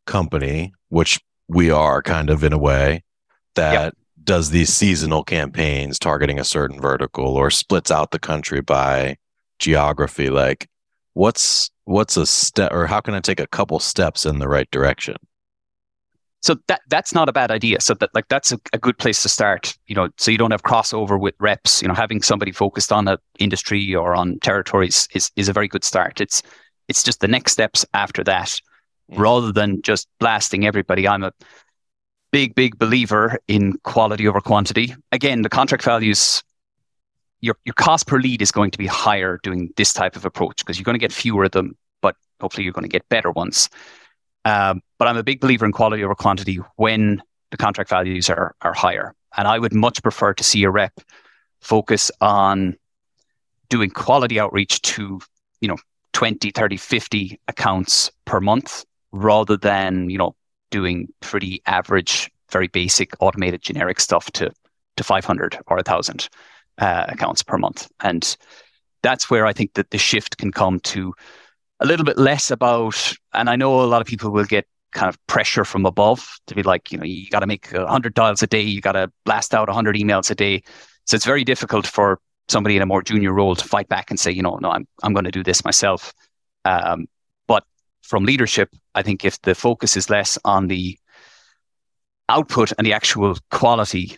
company, 0.06 0.72
which 0.88 1.20
we 1.48 1.70
are 1.70 2.02
kind 2.02 2.30
of 2.30 2.44
in 2.44 2.52
a 2.52 2.58
way, 2.58 3.04
that 3.54 3.72
yep. 3.72 3.94
does 4.24 4.50
these 4.50 4.72
seasonal 4.72 5.24
campaigns 5.24 5.98
targeting 5.98 6.38
a 6.38 6.44
certain 6.44 6.80
vertical 6.80 7.24
or 7.24 7.50
splits 7.50 7.90
out 7.90 8.10
the 8.10 8.18
country 8.18 8.60
by 8.60 9.16
geography, 9.58 10.30
like 10.30 10.68
what's 11.14 11.70
what's 11.84 12.16
a 12.16 12.26
step 12.26 12.72
or 12.72 12.86
how 12.86 13.00
can 13.00 13.14
I 13.14 13.20
take 13.20 13.40
a 13.40 13.46
couple 13.46 13.78
steps 13.78 14.26
in 14.26 14.38
the 14.38 14.48
right 14.48 14.70
direction? 14.70 15.16
So 16.42 16.56
that 16.68 16.82
that's 16.88 17.14
not 17.14 17.28
a 17.28 17.32
bad 17.32 17.50
idea. 17.50 17.80
So 17.80 17.94
that 17.94 18.10
like 18.14 18.28
that's 18.28 18.52
a, 18.52 18.60
a, 18.72 18.78
good 18.78 18.98
place 18.98 19.22
to 19.22 19.28
start. 19.28 19.76
You 19.86 19.94
know, 19.94 20.08
so 20.16 20.30
you 20.30 20.38
don't 20.38 20.50
have 20.50 20.62
crossover 20.62 21.18
with 21.18 21.34
reps. 21.40 21.82
You 21.82 21.88
know, 21.88 21.94
having 21.94 22.22
somebody 22.22 22.52
focused 22.52 22.92
on 22.92 23.08
an 23.08 23.18
industry 23.38 23.94
or 23.94 24.14
on 24.14 24.38
territories 24.40 25.08
is 25.12 25.30
is 25.36 25.48
a 25.48 25.52
very 25.52 25.68
good 25.68 25.82
start. 25.82 26.20
It's 26.20 26.42
it's 26.88 27.02
just 27.02 27.20
the 27.20 27.28
next 27.28 27.52
steps 27.52 27.84
after 27.94 28.22
that, 28.24 28.48
mm. 29.10 29.18
rather 29.18 29.50
than 29.50 29.82
just 29.82 30.08
blasting 30.20 30.66
everybody. 30.66 31.08
I'm 31.08 31.24
a 31.24 31.32
big 32.30 32.54
big 32.54 32.78
believer 32.78 33.38
in 33.48 33.78
quality 33.82 34.28
over 34.28 34.40
quantity. 34.40 34.94
Again, 35.12 35.42
the 35.42 35.48
contract 35.48 35.84
values. 35.84 36.42
Your, 37.42 37.54
your 37.66 37.74
cost 37.74 38.06
per 38.06 38.18
lead 38.18 38.40
is 38.40 38.50
going 38.50 38.70
to 38.70 38.78
be 38.78 38.86
higher 38.86 39.38
doing 39.42 39.68
this 39.76 39.92
type 39.92 40.16
of 40.16 40.24
approach 40.24 40.56
because 40.58 40.78
you're 40.78 40.84
going 40.84 40.94
to 40.94 40.98
get 40.98 41.12
fewer 41.12 41.44
of 41.44 41.50
them, 41.52 41.76
but 42.00 42.16
hopefully 42.40 42.64
you're 42.64 42.72
going 42.72 42.82
to 42.82 42.88
get 42.88 43.06
better 43.10 43.30
ones. 43.30 43.68
Um, 44.46 44.80
but 44.98 45.08
I'm 45.08 45.16
a 45.16 45.24
big 45.24 45.40
believer 45.40 45.66
in 45.66 45.72
quality 45.72 46.04
over 46.04 46.14
quantity 46.14 46.60
when 46.76 47.20
the 47.50 47.56
contract 47.56 47.90
values 47.90 48.30
are 48.30 48.54
are 48.62 48.72
higher. 48.72 49.12
And 49.36 49.48
I 49.48 49.58
would 49.58 49.74
much 49.74 50.02
prefer 50.02 50.32
to 50.34 50.44
see 50.44 50.62
a 50.62 50.70
rep 50.70 51.00
focus 51.60 52.12
on 52.20 52.76
doing 53.68 53.90
quality 53.90 54.38
outreach 54.38 54.80
to, 54.82 55.20
you 55.60 55.68
know, 55.68 55.76
20, 56.12 56.52
30, 56.52 56.76
50 56.76 57.40
accounts 57.48 58.10
per 58.24 58.40
month 58.40 58.84
rather 59.10 59.56
than, 59.56 60.08
you 60.10 60.16
know, 60.16 60.36
doing 60.70 61.08
pretty 61.20 61.60
average, 61.66 62.30
very 62.52 62.68
basic 62.68 63.14
automated 63.18 63.62
generic 63.62 63.98
stuff 63.98 64.30
to 64.32 64.52
to 64.96 65.02
500 65.02 65.58
or 65.66 65.76
1000 65.76 66.28
uh, 66.78 67.06
accounts 67.08 67.42
per 67.42 67.58
month. 67.58 67.88
And 68.00 68.36
that's 69.02 69.28
where 69.28 69.44
I 69.44 69.52
think 69.52 69.74
that 69.74 69.90
the 69.90 69.98
shift 69.98 70.38
can 70.38 70.52
come 70.52 70.78
to 70.80 71.14
a 71.80 71.86
little 71.86 72.04
bit 72.04 72.18
less 72.18 72.50
about, 72.50 73.14
and 73.32 73.50
I 73.50 73.56
know 73.56 73.82
a 73.82 73.86
lot 73.86 74.00
of 74.00 74.06
people 74.06 74.30
will 74.30 74.44
get 74.44 74.66
kind 74.92 75.08
of 75.08 75.26
pressure 75.26 75.64
from 75.64 75.84
above 75.84 76.38
to 76.46 76.54
be 76.54 76.62
like, 76.62 76.90
you 76.90 76.98
know, 76.98 77.04
you 77.04 77.28
got 77.28 77.40
to 77.40 77.46
make 77.46 77.70
100 77.70 78.14
dials 78.14 78.42
a 78.42 78.46
day, 78.46 78.62
you 78.62 78.80
got 78.80 78.92
to 78.92 79.12
blast 79.24 79.54
out 79.54 79.68
100 79.68 79.96
emails 79.96 80.30
a 80.30 80.34
day. 80.34 80.62
So 81.04 81.14
it's 81.14 81.26
very 81.26 81.44
difficult 81.44 81.86
for 81.86 82.18
somebody 82.48 82.76
in 82.76 82.82
a 82.82 82.86
more 82.86 83.02
junior 83.02 83.32
role 83.32 83.54
to 83.54 83.64
fight 83.64 83.88
back 83.88 84.10
and 84.10 84.18
say, 84.18 84.30
you 84.30 84.42
know, 84.42 84.56
no, 84.56 84.70
I'm 84.70 84.86
I'm 85.02 85.12
going 85.12 85.24
to 85.24 85.30
do 85.30 85.42
this 85.42 85.64
myself. 85.64 86.12
Um, 86.64 87.06
but 87.46 87.64
from 88.02 88.24
leadership, 88.24 88.70
I 88.94 89.02
think 89.02 89.24
if 89.24 89.40
the 89.42 89.54
focus 89.54 89.96
is 89.96 90.08
less 90.08 90.38
on 90.44 90.68
the 90.68 90.98
output 92.28 92.72
and 92.78 92.86
the 92.86 92.92
actual 92.92 93.36
quality, 93.50 94.16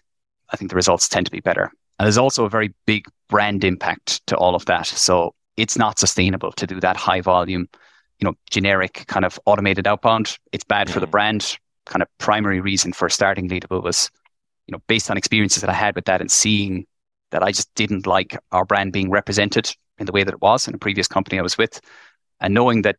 I 0.50 0.56
think 0.56 0.70
the 0.70 0.76
results 0.76 1.08
tend 1.08 1.26
to 1.26 1.32
be 1.32 1.40
better. 1.40 1.70
And 1.98 2.06
there's 2.06 2.18
also 2.18 2.44
a 2.44 2.50
very 2.50 2.72
big 2.86 3.06
brand 3.28 3.64
impact 3.64 4.26
to 4.28 4.36
all 4.36 4.54
of 4.54 4.64
that. 4.66 4.86
So 4.86 5.34
it's 5.58 5.76
not 5.76 5.98
sustainable 5.98 6.52
to 6.52 6.66
do 6.66 6.80
that 6.80 6.96
high 6.96 7.20
volume, 7.20 7.68
you 8.20 8.24
know, 8.24 8.34
generic 8.48 9.04
kind 9.08 9.24
of 9.24 9.38
automated 9.44 9.86
outbound. 9.86 10.38
It's 10.52 10.64
bad 10.64 10.88
for 10.88 11.00
the 11.00 11.06
mm. 11.06 11.10
brand. 11.10 11.58
Kind 11.84 12.00
of 12.00 12.08
primary 12.18 12.60
reason 12.60 12.92
for 12.92 13.08
starting 13.08 13.48
Leadable 13.48 13.82
was, 13.82 14.10
you 14.66 14.72
know, 14.72 14.78
based 14.86 15.10
on 15.10 15.16
experiences 15.16 15.60
that 15.62 15.70
I 15.70 15.74
had 15.74 15.96
with 15.96 16.04
that 16.04 16.20
and 16.20 16.30
seeing 16.30 16.86
that 17.30 17.42
I 17.42 17.50
just 17.50 17.74
didn't 17.74 18.06
like 18.06 18.38
our 18.52 18.64
brand 18.64 18.92
being 18.92 19.10
represented 19.10 19.74
in 19.98 20.06
the 20.06 20.12
way 20.12 20.22
that 20.22 20.32
it 20.32 20.40
was 20.40 20.68
in 20.68 20.74
a 20.74 20.78
previous 20.78 21.08
company 21.08 21.38
I 21.38 21.42
was 21.42 21.58
with, 21.58 21.80
and 22.40 22.54
knowing 22.54 22.82
that 22.82 22.96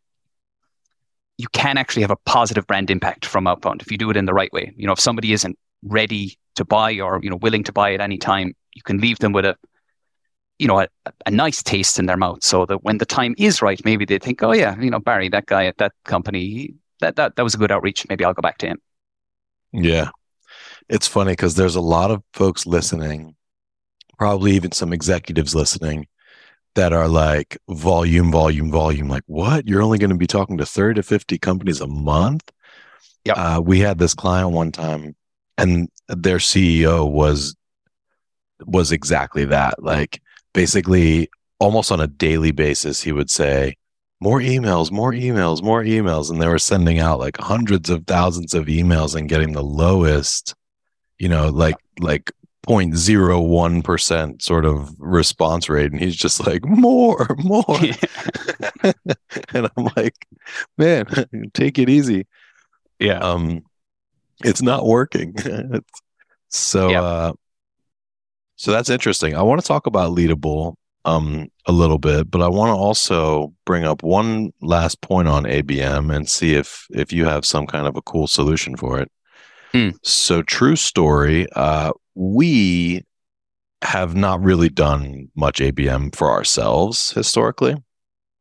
you 1.38 1.48
can 1.54 1.78
actually 1.78 2.02
have 2.02 2.12
a 2.12 2.18
positive 2.26 2.68
brand 2.68 2.92
impact 2.92 3.26
from 3.26 3.48
outbound 3.48 3.82
if 3.82 3.90
you 3.90 3.98
do 3.98 4.10
it 4.10 4.18
in 4.18 4.26
the 4.26 4.34
right 4.34 4.52
way. 4.52 4.74
You 4.76 4.86
know, 4.86 4.94
if 4.94 5.00
somebody 5.00 5.32
isn't 5.32 5.58
ready 5.84 6.38
to 6.56 6.66
buy 6.66 7.00
or 7.00 7.22
you 7.24 7.30
know 7.30 7.38
willing 7.38 7.64
to 7.64 7.72
buy 7.72 7.94
at 7.94 8.02
any 8.02 8.18
time, 8.18 8.54
you 8.74 8.82
can 8.82 8.98
leave 8.98 9.20
them 9.20 9.32
with 9.32 9.46
a 9.46 9.56
you 10.60 10.68
know, 10.68 10.82
a, 10.82 10.88
a, 11.26 11.32
nice 11.32 11.64
taste 11.64 11.98
in 12.00 12.06
their 12.06 12.18
mouth 12.18 12.44
so 12.44 12.66
that 12.66 12.84
when 12.84 12.98
the 12.98 13.06
time 13.06 13.34
is 13.38 13.62
right, 13.62 13.84
maybe 13.86 14.06
they 14.06 14.20
think, 14.20 14.44
oh 14.44 14.52
yeah, 14.52 14.80
you 14.80 14.90
know, 14.90 15.00
Barry, 15.00 15.30
that 15.30 15.46
guy 15.46 15.66
at 15.66 15.78
that 15.78 15.94
company, 16.06 16.74
that, 17.00 17.16
that, 17.16 17.36
that 17.36 17.44
was 17.44 17.56
a 17.56 17.58
good 17.58 17.72
outreach. 17.72 18.06
Maybe 18.10 18.26
I'll 18.26 18.34
go 18.34 18.42
back 18.42 18.58
to 18.60 18.68
him. 18.68 18.82
Yeah. 19.72 20.10
It's 20.90 21.08
funny 21.08 21.32
because 21.32 21.56
there's 21.56 21.76
a 21.76 21.82
lot 21.82 22.12
of 22.12 22.24
folks 22.34 22.66
listening, 22.66 23.36
probably 24.18 24.52
even 24.52 24.72
some 24.72 24.92
executives 24.92 25.56
listening 25.56 26.08
that 26.76 26.94
are 26.94 27.08
like 27.08 27.58
volume, 27.70 28.32
volume, 28.32 28.70
volume. 28.70 29.08
Like, 29.08 29.24
what? 29.28 29.68
You're 29.68 29.82
only 29.82 29.98
going 29.98 30.10
to 30.10 30.18
be 30.18 30.28
talking 30.28 30.58
to 30.58 30.66
30 30.66 30.96
to 30.96 31.04
50 31.04 31.38
companies 31.40 31.82
a 31.82 31.88
month? 31.88 32.52
Yeah. 33.24 33.34
Uh, 33.34 33.62
we 33.62 33.80
had 33.80 33.98
this 33.98 34.14
client 34.14 34.52
one 34.52 34.72
time 34.72 35.16
and 35.60 35.90
their 36.08 36.38
CEO 36.38 37.10
was 37.10 37.56
was 38.66 38.92
exactly 38.92 39.46
that. 39.46 39.82
Like 39.82 40.22
basically 40.54 41.30
almost 41.60 41.92
on 41.92 42.00
a 42.00 42.08
daily 42.08 42.52
basis, 42.52 43.02
he 43.02 43.12
would 43.12 43.30
say, 43.30 43.76
more 44.22 44.40
emails, 44.40 44.92
more 44.92 45.12
emails, 45.12 45.64
more 45.64 45.84
emails. 45.84 46.30
And 46.30 46.42
they 46.42 46.48
were 46.48 46.60
sending 46.60 47.00
out 47.00 47.20
like 47.20 47.38
hundreds 47.38 47.90
of 47.90 48.06
thousands 48.06 48.54
of 48.54 48.66
emails 48.66 49.16
and 49.16 49.30
getting 49.30 49.54
the 49.54 49.64
lowest, 49.64 50.56
you 51.18 51.30
know, 51.30 51.50
like, 51.50 51.78
like 52.00 52.32
0.01% 52.68 54.42
sort 54.42 54.66
of 54.66 54.94
response 55.00 55.70
rate. 55.70 55.92
And 55.92 56.02
he's 56.02 56.16
just 56.16 56.46
like, 56.46 56.66
more, 56.66 57.28
more. 57.44 57.64
and 58.84 59.70
I'm 59.78 59.90
like, 59.96 60.16
man, 60.78 61.06
take 61.54 61.80
it 61.80 61.90
easy. 61.90 62.28
Yeah. 63.00 63.20
Um, 63.20 63.64
it's 64.44 64.62
not 64.62 64.86
working. 64.86 65.36
so, 66.50 66.90
yeah. 66.90 67.02
uh, 67.02 67.34
so 68.60 68.74
that's 68.74 68.90
interesting. 68.90 69.36
I 69.36 69.42
want 69.42 69.62
to 69.62 69.66
talk 69.68 69.88
about 69.88 70.12
Leadable 70.12 70.76
um, 71.06 71.48
a 71.66 71.72
little 71.72 71.98
bit, 71.98 72.30
but 72.30 72.42
I 72.42 72.50
want 72.50 72.72
to 72.72 72.76
also 72.76 73.54
bring 73.66 73.86
up 73.86 74.04
one 74.04 74.52
last 74.62 75.00
point 75.00 75.30
on 75.30 75.46
ABM 75.46 76.14
and 76.14 76.28
see 76.28 76.56
if 76.56 76.86
if 76.92 77.14
you 77.14 77.24
have 77.24 77.46
some 77.46 77.66
kind 77.66 77.88
of 77.88 77.96
a 77.96 78.02
cool 78.02 78.28
solution 78.28 78.76
for 78.76 79.00
it. 79.00 79.10
Hmm. 79.72 79.92
So, 80.04 80.42
true 80.42 80.76
story. 80.76 81.48
Uh, 81.56 81.94
we 82.16 83.06
have 83.82 84.14
not 84.14 84.42
really 84.42 84.68
done 84.68 85.30
much 85.38 85.60
ABM 85.60 86.14
for 86.14 86.30
ourselves 86.30 87.12
historically. 87.12 87.78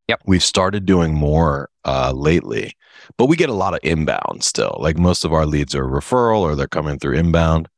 Yep. 0.08 0.22
We've 0.26 0.42
started 0.42 0.84
doing 0.84 1.14
more 1.14 1.70
uh, 1.84 2.12
lately, 2.12 2.72
but 3.18 3.26
we 3.26 3.37
get 3.37 3.50
a 3.50 3.54
lot 3.54 3.75
of 3.75 3.80
inbound 3.84 4.42
still. 4.42 4.78
Like 4.80 4.98
most 4.98 5.25
of 5.25 5.32
our 5.32 5.46
leads 5.46 5.76
are 5.76 5.84
referral 5.84 6.40
or 6.40 6.56
they're 6.56 6.66
coming 6.66 6.98
through 6.98 7.18
inbound. 7.18 7.68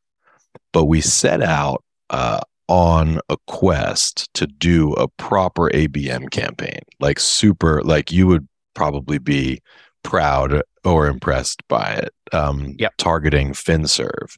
But 0.72 0.84
we 0.84 1.02
set 1.02 1.42
out 1.42 1.84
uh, 2.10 2.40
on 2.68 3.20
a 3.28 3.36
quest 3.46 4.32
to 4.34 4.46
do 4.46 4.92
a 4.92 5.08
proper 5.08 5.70
ABM 5.70 6.30
campaign, 6.30 6.80
like 7.00 7.18
super, 7.18 7.82
like 7.82 8.12
you 8.12 8.26
would 8.26 8.46
probably 8.74 9.18
be 9.18 9.60
proud 10.02 10.62
or 10.84 11.06
impressed 11.06 11.66
by 11.68 11.94
it. 11.94 12.14
Um, 12.32 12.76
yep. 12.78 12.94
targeting 12.96 13.50
FinServ, 13.50 14.36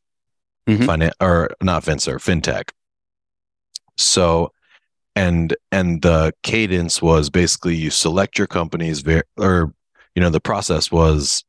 mm-hmm. 0.66 0.82
finan- 0.82 1.12
or 1.20 1.50
not 1.60 1.84
FinServ, 1.84 2.16
FinTech. 2.16 2.70
So, 3.98 4.50
and 5.14 5.54
and 5.70 6.00
the 6.00 6.32
cadence 6.42 7.02
was 7.02 7.28
basically 7.28 7.76
you 7.76 7.90
select 7.90 8.38
your 8.38 8.46
companies, 8.46 9.00
very, 9.00 9.22
or 9.36 9.74
you 10.14 10.22
know, 10.22 10.30
the 10.30 10.40
process 10.40 10.90
was 10.90 11.44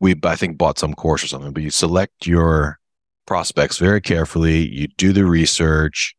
we 0.00 0.16
I 0.24 0.34
think 0.34 0.58
bought 0.58 0.78
some 0.78 0.94
course 0.94 1.22
or 1.22 1.28
something, 1.28 1.52
but 1.52 1.62
you 1.62 1.70
select 1.70 2.26
your 2.26 2.78
prospects 3.28 3.76
very 3.76 4.00
carefully. 4.00 4.66
You 4.66 4.88
do 4.96 5.12
the 5.12 5.26
research 5.26 6.16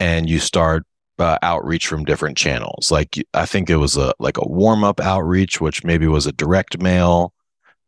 and 0.00 0.28
you 0.28 0.38
start 0.38 0.84
uh, 1.18 1.36
outreach 1.42 1.86
from 1.86 2.04
different 2.04 2.38
channels. 2.38 2.90
Like 2.90 3.22
I 3.34 3.44
think 3.44 3.68
it 3.68 3.76
was 3.76 3.96
a 3.96 4.14
like 4.18 4.38
a 4.38 4.48
warm 4.48 4.82
up 4.82 4.98
outreach, 4.98 5.60
which 5.60 5.84
maybe 5.84 6.06
was 6.08 6.26
a 6.26 6.32
direct 6.32 6.80
mail 6.80 7.34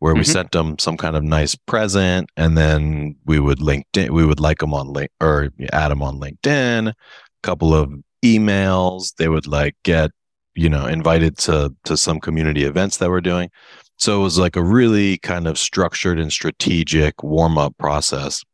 where 0.01 0.13
mm-hmm. 0.13 0.21
we 0.21 0.25
sent 0.25 0.53
them 0.53 0.79
some 0.79 0.99
kind 0.99 1.17
of 1.17 1.25
nice 1.25 1.55
present, 1.57 2.31
and 2.37 2.57
then 2.57 3.17
we 3.25 3.41
would 3.41 3.59
LinkedIn, 3.59 4.11
we 4.11 4.25
would 4.25 4.39
like 4.39 4.59
them 4.59 4.75
on 4.75 4.93
link 4.93 5.11
or 5.21 5.49
add 5.73 5.89
them 5.89 6.03
on 6.03 6.21
LinkedIn. 6.21 6.89
A 6.89 6.95
couple 7.43 7.75
of 7.75 7.91
emails, 8.23 9.15
they 9.17 9.29
would 9.29 9.47
like 9.47 9.77
get 9.83 10.11
you 10.55 10.69
know 10.69 10.87
invited 10.87 11.39
to 11.39 11.75
to 11.85 11.97
some 11.97 12.21
community 12.21 12.65
events 12.65 12.99
that 12.99 13.09
we're 13.09 13.23
doing. 13.23 13.51
So 13.97 14.21
it 14.21 14.23
was 14.23 14.39
like 14.39 14.57
a 14.57 14.63
really 14.63 15.19
kind 15.19 15.49
of 15.49 15.59
structured 15.59 16.21
and 16.21 16.31
strategic 16.31 17.23
warm 17.23 17.57
up 17.59 17.77
process. 17.79 18.45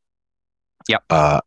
Yep. 0.88 1.05
Uh, 1.11 1.41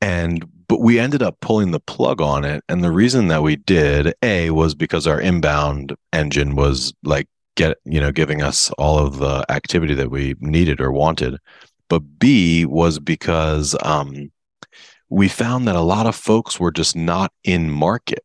and 0.00 0.44
but 0.68 0.80
we 0.80 0.98
ended 0.98 1.22
up 1.22 1.38
pulling 1.40 1.70
the 1.70 1.80
plug 1.80 2.20
on 2.20 2.44
it, 2.44 2.62
and 2.68 2.84
the 2.84 2.92
reason 2.92 3.28
that 3.28 3.42
we 3.42 3.56
did 3.56 4.14
a 4.22 4.50
was 4.50 4.74
because 4.74 5.06
our 5.06 5.20
inbound 5.20 5.96
engine 6.12 6.54
was 6.56 6.92
like 7.02 7.26
get 7.56 7.78
you 7.84 8.00
know 8.00 8.12
giving 8.12 8.42
us 8.42 8.70
all 8.78 8.98
of 8.98 9.18
the 9.18 9.44
activity 9.48 9.94
that 9.94 10.10
we 10.10 10.34
needed 10.40 10.80
or 10.80 10.92
wanted 10.92 11.36
but 11.88 12.00
b 12.20 12.64
was 12.64 13.00
because 13.00 13.74
um, 13.82 14.30
we 15.08 15.26
found 15.26 15.66
that 15.66 15.74
a 15.74 15.80
lot 15.80 16.06
of 16.06 16.14
folks 16.14 16.60
were 16.60 16.70
just 16.70 16.94
not 16.94 17.32
in 17.42 17.68
market 17.68 18.22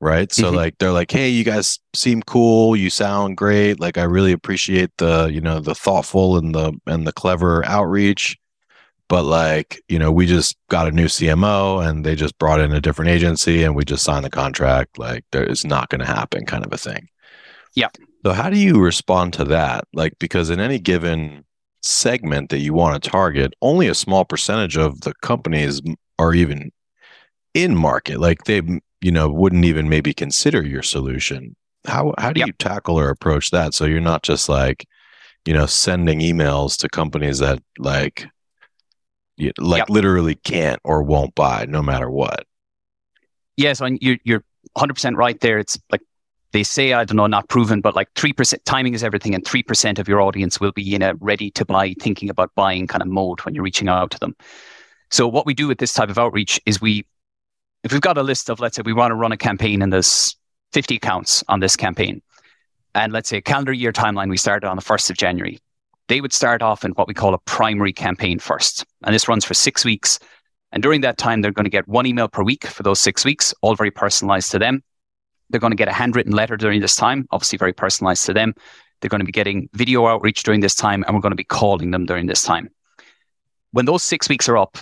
right 0.00 0.32
so 0.32 0.52
Mhm. 0.52 0.54
like 0.54 0.78
they're 0.78 0.92
like 0.92 1.10
hey 1.10 1.28
you 1.30 1.42
guys 1.42 1.80
seem 1.94 2.22
cool 2.22 2.76
you 2.76 2.88
sound 2.90 3.36
great 3.36 3.80
like 3.80 3.98
i 3.98 4.04
really 4.04 4.30
appreciate 4.30 4.90
the 4.98 5.28
you 5.32 5.40
know 5.40 5.58
the 5.58 5.74
thoughtful 5.74 6.36
and 6.36 6.54
the 6.54 6.72
and 6.86 7.08
the 7.08 7.12
clever 7.12 7.64
outreach 7.64 8.36
but 9.08 9.24
like 9.24 9.80
you 9.88 9.98
know 9.98 10.10
we 10.12 10.26
just 10.26 10.56
got 10.70 10.88
a 10.88 10.92
new 10.92 11.06
cmo 11.06 11.86
and 11.86 12.04
they 12.04 12.14
just 12.14 12.38
brought 12.38 12.60
in 12.60 12.72
a 12.72 12.80
different 12.80 13.10
agency 13.10 13.62
and 13.64 13.74
we 13.76 13.84
just 13.84 14.04
signed 14.04 14.24
the 14.24 14.30
contract 14.30 14.98
like 14.98 15.24
there 15.32 15.44
is 15.44 15.64
not 15.64 15.88
going 15.88 16.00
to 16.00 16.06
happen 16.06 16.44
kind 16.46 16.64
of 16.64 16.72
a 16.72 16.78
thing. 16.78 17.08
Yeah. 17.74 17.88
so 18.24 18.32
how 18.32 18.50
do 18.50 18.58
you 18.58 18.80
respond 18.80 19.32
to 19.34 19.44
that? 19.44 19.84
Like 19.92 20.14
because 20.18 20.50
in 20.50 20.60
any 20.60 20.78
given 20.78 21.44
segment 21.82 22.50
that 22.50 22.58
you 22.58 22.74
want 22.74 23.00
to 23.02 23.10
target 23.10 23.54
only 23.62 23.86
a 23.88 23.94
small 23.94 24.24
percentage 24.24 24.76
of 24.76 25.00
the 25.02 25.14
companies 25.22 25.80
are 26.18 26.34
even 26.34 26.72
in 27.54 27.76
market. 27.76 28.20
Like 28.20 28.44
they 28.44 28.62
you 29.02 29.10
know 29.12 29.30
wouldn't 29.30 29.64
even 29.64 29.88
maybe 29.88 30.14
consider 30.14 30.64
your 30.64 30.82
solution. 30.82 31.56
How 31.86 32.14
how 32.18 32.32
do 32.32 32.40
Yep. 32.40 32.48
you 32.48 32.52
tackle 32.54 32.98
or 32.98 33.10
approach 33.10 33.50
that? 33.50 33.74
So 33.74 33.84
you're 33.86 34.00
not 34.00 34.22
just 34.22 34.48
like 34.48 34.86
you 35.46 35.54
know 35.54 35.66
sending 35.66 36.20
emails 36.20 36.78
to 36.78 36.88
companies 36.88 37.38
that 37.40 37.62
like 37.78 38.28
you, 39.36 39.52
like 39.58 39.80
Yep. 39.80 39.90
literally 39.90 40.34
can't 40.34 40.80
or 40.84 41.02
won't 41.02 41.34
buy 41.34 41.66
no 41.68 41.82
matter 41.82 42.10
what 42.10 42.46
Yes, 43.56 43.80
and 43.80 43.98
you're 44.02 44.18
you're 44.24 44.44
100 44.74 44.94
percent 44.94 45.16
right 45.16 45.40
there. 45.40 45.58
It's 45.58 45.78
like 45.90 46.02
they 46.52 46.62
say, 46.62 46.92
I 46.92 47.04
don't 47.04 47.16
know, 47.16 47.26
not 47.26 47.48
proven, 47.48 47.80
but 47.80 47.96
like 47.96 48.08
three 48.14 48.32
percent 48.32 48.64
timing 48.64 48.94
is 48.94 49.02
everything, 49.02 49.34
and 49.34 49.44
three 49.44 49.62
percent 49.62 49.98
of 49.98 50.08
your 50.08 50.20
audience 50.20 50.60
will 50.60 50.72
be 50.72 50.94
in 50.94 51.02
a 51.02 51.14
ready 51.14 51.50
to 51.52 51.64
buy, 51.64 51.94
thinking 51.98 52.28
about 52.28 52.54
buying 52.54 52.86
kind 52.86 53.02
of 53.02 53.08
mode 53.08 53.40
when 53.40 53.54
you're 53.54 53.64
reaching 53.64 53.88
out 53.88 54.10
to 54.10 54.18
them. 54.18 54.36
So 55.10 55.26
what 55.26 55.46
we 55.46 55.54
do 55.54 55.68
with 55.68 55.78
this 55.78 55.92
type 55.92 56.10
of 56.10 56.18
outreach 56.18 56.60
is 56.66 56.80
we, 56.80 57.06
if 57.84 57.92
we've 57.92 58.00
got 58.00 58.18
a 58.18 58.22
list 58.22 58.50
of, 58.50 58.58
let's 58.60 58.76
say 58.76 58.82
we 58.84 58.92
want 58.92 59.12
to 59.12 59.14
run 59.14 59.32
a 59.32 59.36
campaign 59.36 59.80
and 59.80 59.92
there's 59.92 60.36
50 60.72 60.96
accounts 60.96 61.44
on 61.48 61.60
this 61.60 61.76
campaign, 61.76 62.20
and 62.94 63.12
let's 63.12 63.28
say 63.28 63.40
calendar 63.40 63.72
year 63.72 63.92
timeline, 63.92 64.28
we 64.28 64.36
started 64.36 64.66
on 64.68 64.76
the 64.76 64.82
1st 64.82 65.10
of 65.10 65.16
January. 65.16 65.58
They 66.08 66.20
would 66.20 66.32
start 66.32 66.62
off 66.62 66.84
in 66.84 66.92
what 66.92 67.08
we 67.08 67.14
call 67.14 67.34
a 67.34 67.38
primary 67.38 67.92
campaign 67.92 68.38
first, 68.38 68.84
and 69.04 69.14
this 69.14 69.28
runs 69.28 69.44
for 69.44 69.54
six 69.54 69.84
weeks. 69.84 70.18
And 70.72 70.82
during 70.82 71.00
that 71.00 71.18
time, 71.18 71.40
they're 71.40 71.52
going 71.52 71.64
to 71.64 71.70
get 71.70 71.88
one 71.88 72.06
email 72.06 72.28
per 72.28 72.42
week 72.42 72.66
for 72.66 72.82
those 72.82 73.00
six 73.00 73.24
weeks, 73.24 73.54
all 73.62 73.74
very 73.74 73.90
personalized 73.90 74.50
to 74.52 74.58
them. 74.58 74.82
They're 75.50 75.60
going 75.60 75.72
to 75.72 75.76
get 75.76 75.88
a 75.88 75.92
handwritten 75.92 76.32
letter 76.32 76.56
during 76.56 76.80
this 76.80 76.96
time, 76.96 77.26
obviously 77.30 77.58
very 77.58 77.72
personalized 77.72 78.26
to 78.26 78.32
them. 78.32 78.54
They're 79.00 79.08
going 79.08 79.20
to 79.20 79.26
be 79.26 79.32
getting 79.32 79.68
video 79.74 80.06
outreach 80.06 80.42
during 80.42 80.60
this 80.60 80.74
time, 80.74 81.04
and 81.06 81.14
we're 81.14 81.22
going 81.22 81.32
to 81.32 81.36
be 81.36 81.44
calling 81.44 81.90
them 81.90 82.06
during 82.06 82.26
this 82.26 82.42
time. 82.42 82.70
When 83.72 83.84
those 83.84 84.02
six 84.02 84.28
weeks 84.28 84.48
are 84.48 84.56
up, 84.56 84.78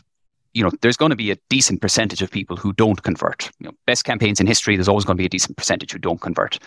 you 0.52 0.62
know, 0.62 0.70
there's 0.82 0.96
going 0.96 1.10
to 1.10 1.16
be 1.16 1.30
a 1.30 1.36
decent 1.50 1.80
percentage 1.80 2.22
of 2.22 2.30
people 2.30 2.56
who 2.56 2.72
don't 2.72 3.02
convert. 3.02 3.50
You 3.58 3.66
know, 3.66 3.74
best 3.86 4.04
campaigns 4.04 4.40
in 4.40 4.46
history, 4.46 4.76
there's 4.76 4.88
always 4.88 5.04
going 5.04 5.16
to 5.16 5.20
be 5.20 5.26
a 5.26 5.30
decent 5.30 5.56
percentage 5.56 5.92
who 5.92 5.98
don't 5.98 6.20
convert. 6.20 6.58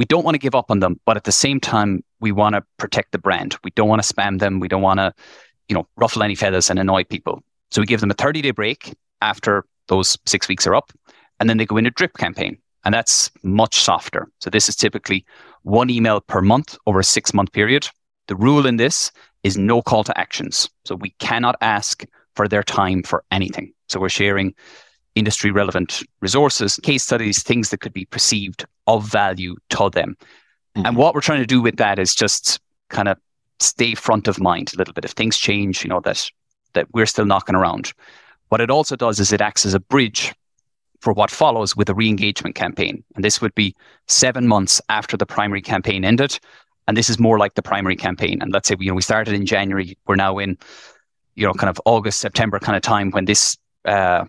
We 0.00 0.06
don't 0.06 0.24
want 0.24 0.34
to 0.34 0.38
give 0.38 0.54
up 0.54 0.70
on 0.70 0.80
them, 0.80 0.98
but 1.04 1.18
at 1.18 1.24
the 1.24 1.30
same 1.30 1.60
time, 1.60 2.02
we 2.20 2.32
want 2.32 2.54
to 2.54 2.64
protect 2.78 3.12
the 3.12 3.18
brand. 3.18 3.58
We 3.62 3.70
don't 3.72 3.86
want 3.86 4.02
to 4.02 4.14
spam 4.14 4.38
them. 4.38 4.58
We 4.58 4.66
don't 4.66 4.80
want 4.80 4.96
to, 4.96 5.12
you 5.68 5.74
know, 5.74 5.86
ruffle 5.96 6.22
any 6.22 6.34
feathers 6.34 6.70
and 6.70 6.78
annoy 6.78 7.04
people. 7.04 7.42
So 7.70 7.82
we 7.82 7.86
give 7.86 8.00
them 8.00 8.10
a 8.10 8.14
30 8.14 8.40
day 8.40 8.50
break 8.50 8.94
after 9.20 9.66
those 9.88 10.16
six 10.24 10.48
weeks 10.48 10.66
are 10.66 10.74
up, 10.74 10.90
and 11.38 11.50
then 11.50 11.58
they 11.58 11.66
go 11.66 11.76
in 11.76 11.84
a 11.84 11.90
drip 11.90 12.16
campaign. 12.16 12.56
And 12.86 12.94
that's 12.94 13.30
much 13.42 13.78
softer. 13.78 14.26
So 14.38 14.48
this 14.48 14.70
is 14.70 14.74
typically 14.74 15.26
one 15.64 15.90
email 15.90 16.22
per 16.22 16.40
month 16.40 16.78
over 16.86 17.00
a 17.00 17.04
six 17.04 17.34
month 17.34 17.52
period. 17.52 17.86
The 18.28 18.36
rule 18.36 18.64
in 18.64 18.78
this 18.78 19.12
is 19.42 19.58
no 19.58 19.82
call 19.82 20.02
to 20.04 20.18
actions. 20.18 20.70
So 20.86 20.94
we 20.94 21.10
cannot 21.18 21.56
ask 21.60 22.06
for 22.36 22.48
their 22.48 22.62
time 22.62 23.02
for 23.02 23.22
anything. 23.30 23.74
So 23.90 24.00
we're 24.00 24.08
sharing 24.08 24.54
industry 25.14 25.50
relevant 25.50 26.02
resources, 26.20 26.78
case 26.82 27.02
studies, 27.02 27.42
things 27.42 27.70
that 27.70 27.80
could 27.80 27.92
be 27.92 28.04
perceived 28.06 28.64
of 28.86 29.04
value 29.04 29.56
to 29.70 29.90
them. 29.90 30.16
Mhm. 30.76 30.86
And 30.86 30.96
what 30.96 31.14
we're 31.14 31.20
trying 31.20 31.40
to 31.40 31.46
do 31.46 31.60
with 31.60 31.76
that 31.76 31.98
is 31.98 32.14
just 32.14 32.60
kind 32.88 33.08
of 33.08 33.18
stay 33.58 33.94
front 33.94 34.28
of 34.28 34.40
mind 34.40 34.72
a 34.72 34.78
little 34.78 34.94
bit. 34.94 35.04
If 35.04 35.12
things 35.12 35.36
change, 35.36 35.84
you 35.84 35.88
know, 35.90 36.00
that 36.00 36.30
that 36.74 36.86
we're 36.92 37.06
still 37.06 37.26
knocking 37.26 37.56
around. 37.56 37.92
What 38.48 38.60
it 38.60 38.70
also 38.70 38.96
does 38.96 39.18
is 39.20 39.32
it 39.32 39.40
acts 39.40 39.66
as 39.66 39.74
a 39.74 39.80
bridge 39.80 40.32
for 41.00 41.12
what 41.12 41.30
follows 41.30 41.76
with 41.76 41.88
a 41.88 41.94
re-engagement 41.94 42.54
campaign. 42.54 43.02
And 43.16 43.24
this 43.24 43.40
would 43.40 43.54
be 43.54 43.74
seven 44.06 44.46
months 44.46 44.80
after 44.88 45.16
the 45.16 45.26
primary 45.26 45.62
campaign 45.62 46.04
ended. 46.04 46.38
And 46.86 46.96
this 46.96 47.08
is 47.08 47.18
more 47.18 47.38
like 47.38 47.54
the 47.54 47.62
primary 47.62 47.96
campaign. 47.96 48.42
And 48.42 48.52
let's 48.52 48.68
say 48.68 48.74
we, 48.74 48.86
you 48.86 48.90
know, 48.90 48.96
we 48.96 49.02
started 49.02 49.34
in 49.34 49.46
January, 49.46 49.96
we're 50.06 50.16
now 50.16 50.38
in, 50.38 50.58
you 51.36 51.46
know, 51.46 51.54
kind 51.54 51.70
of 51.70 51.80
August, 51.86 52.20
September 52.20 52.58
kind 52.58 52.76
of 52.76 52.82
time 52.82 53.10
when 53.10 53.24
this 53.24 53.56
uh, 53.84 54.24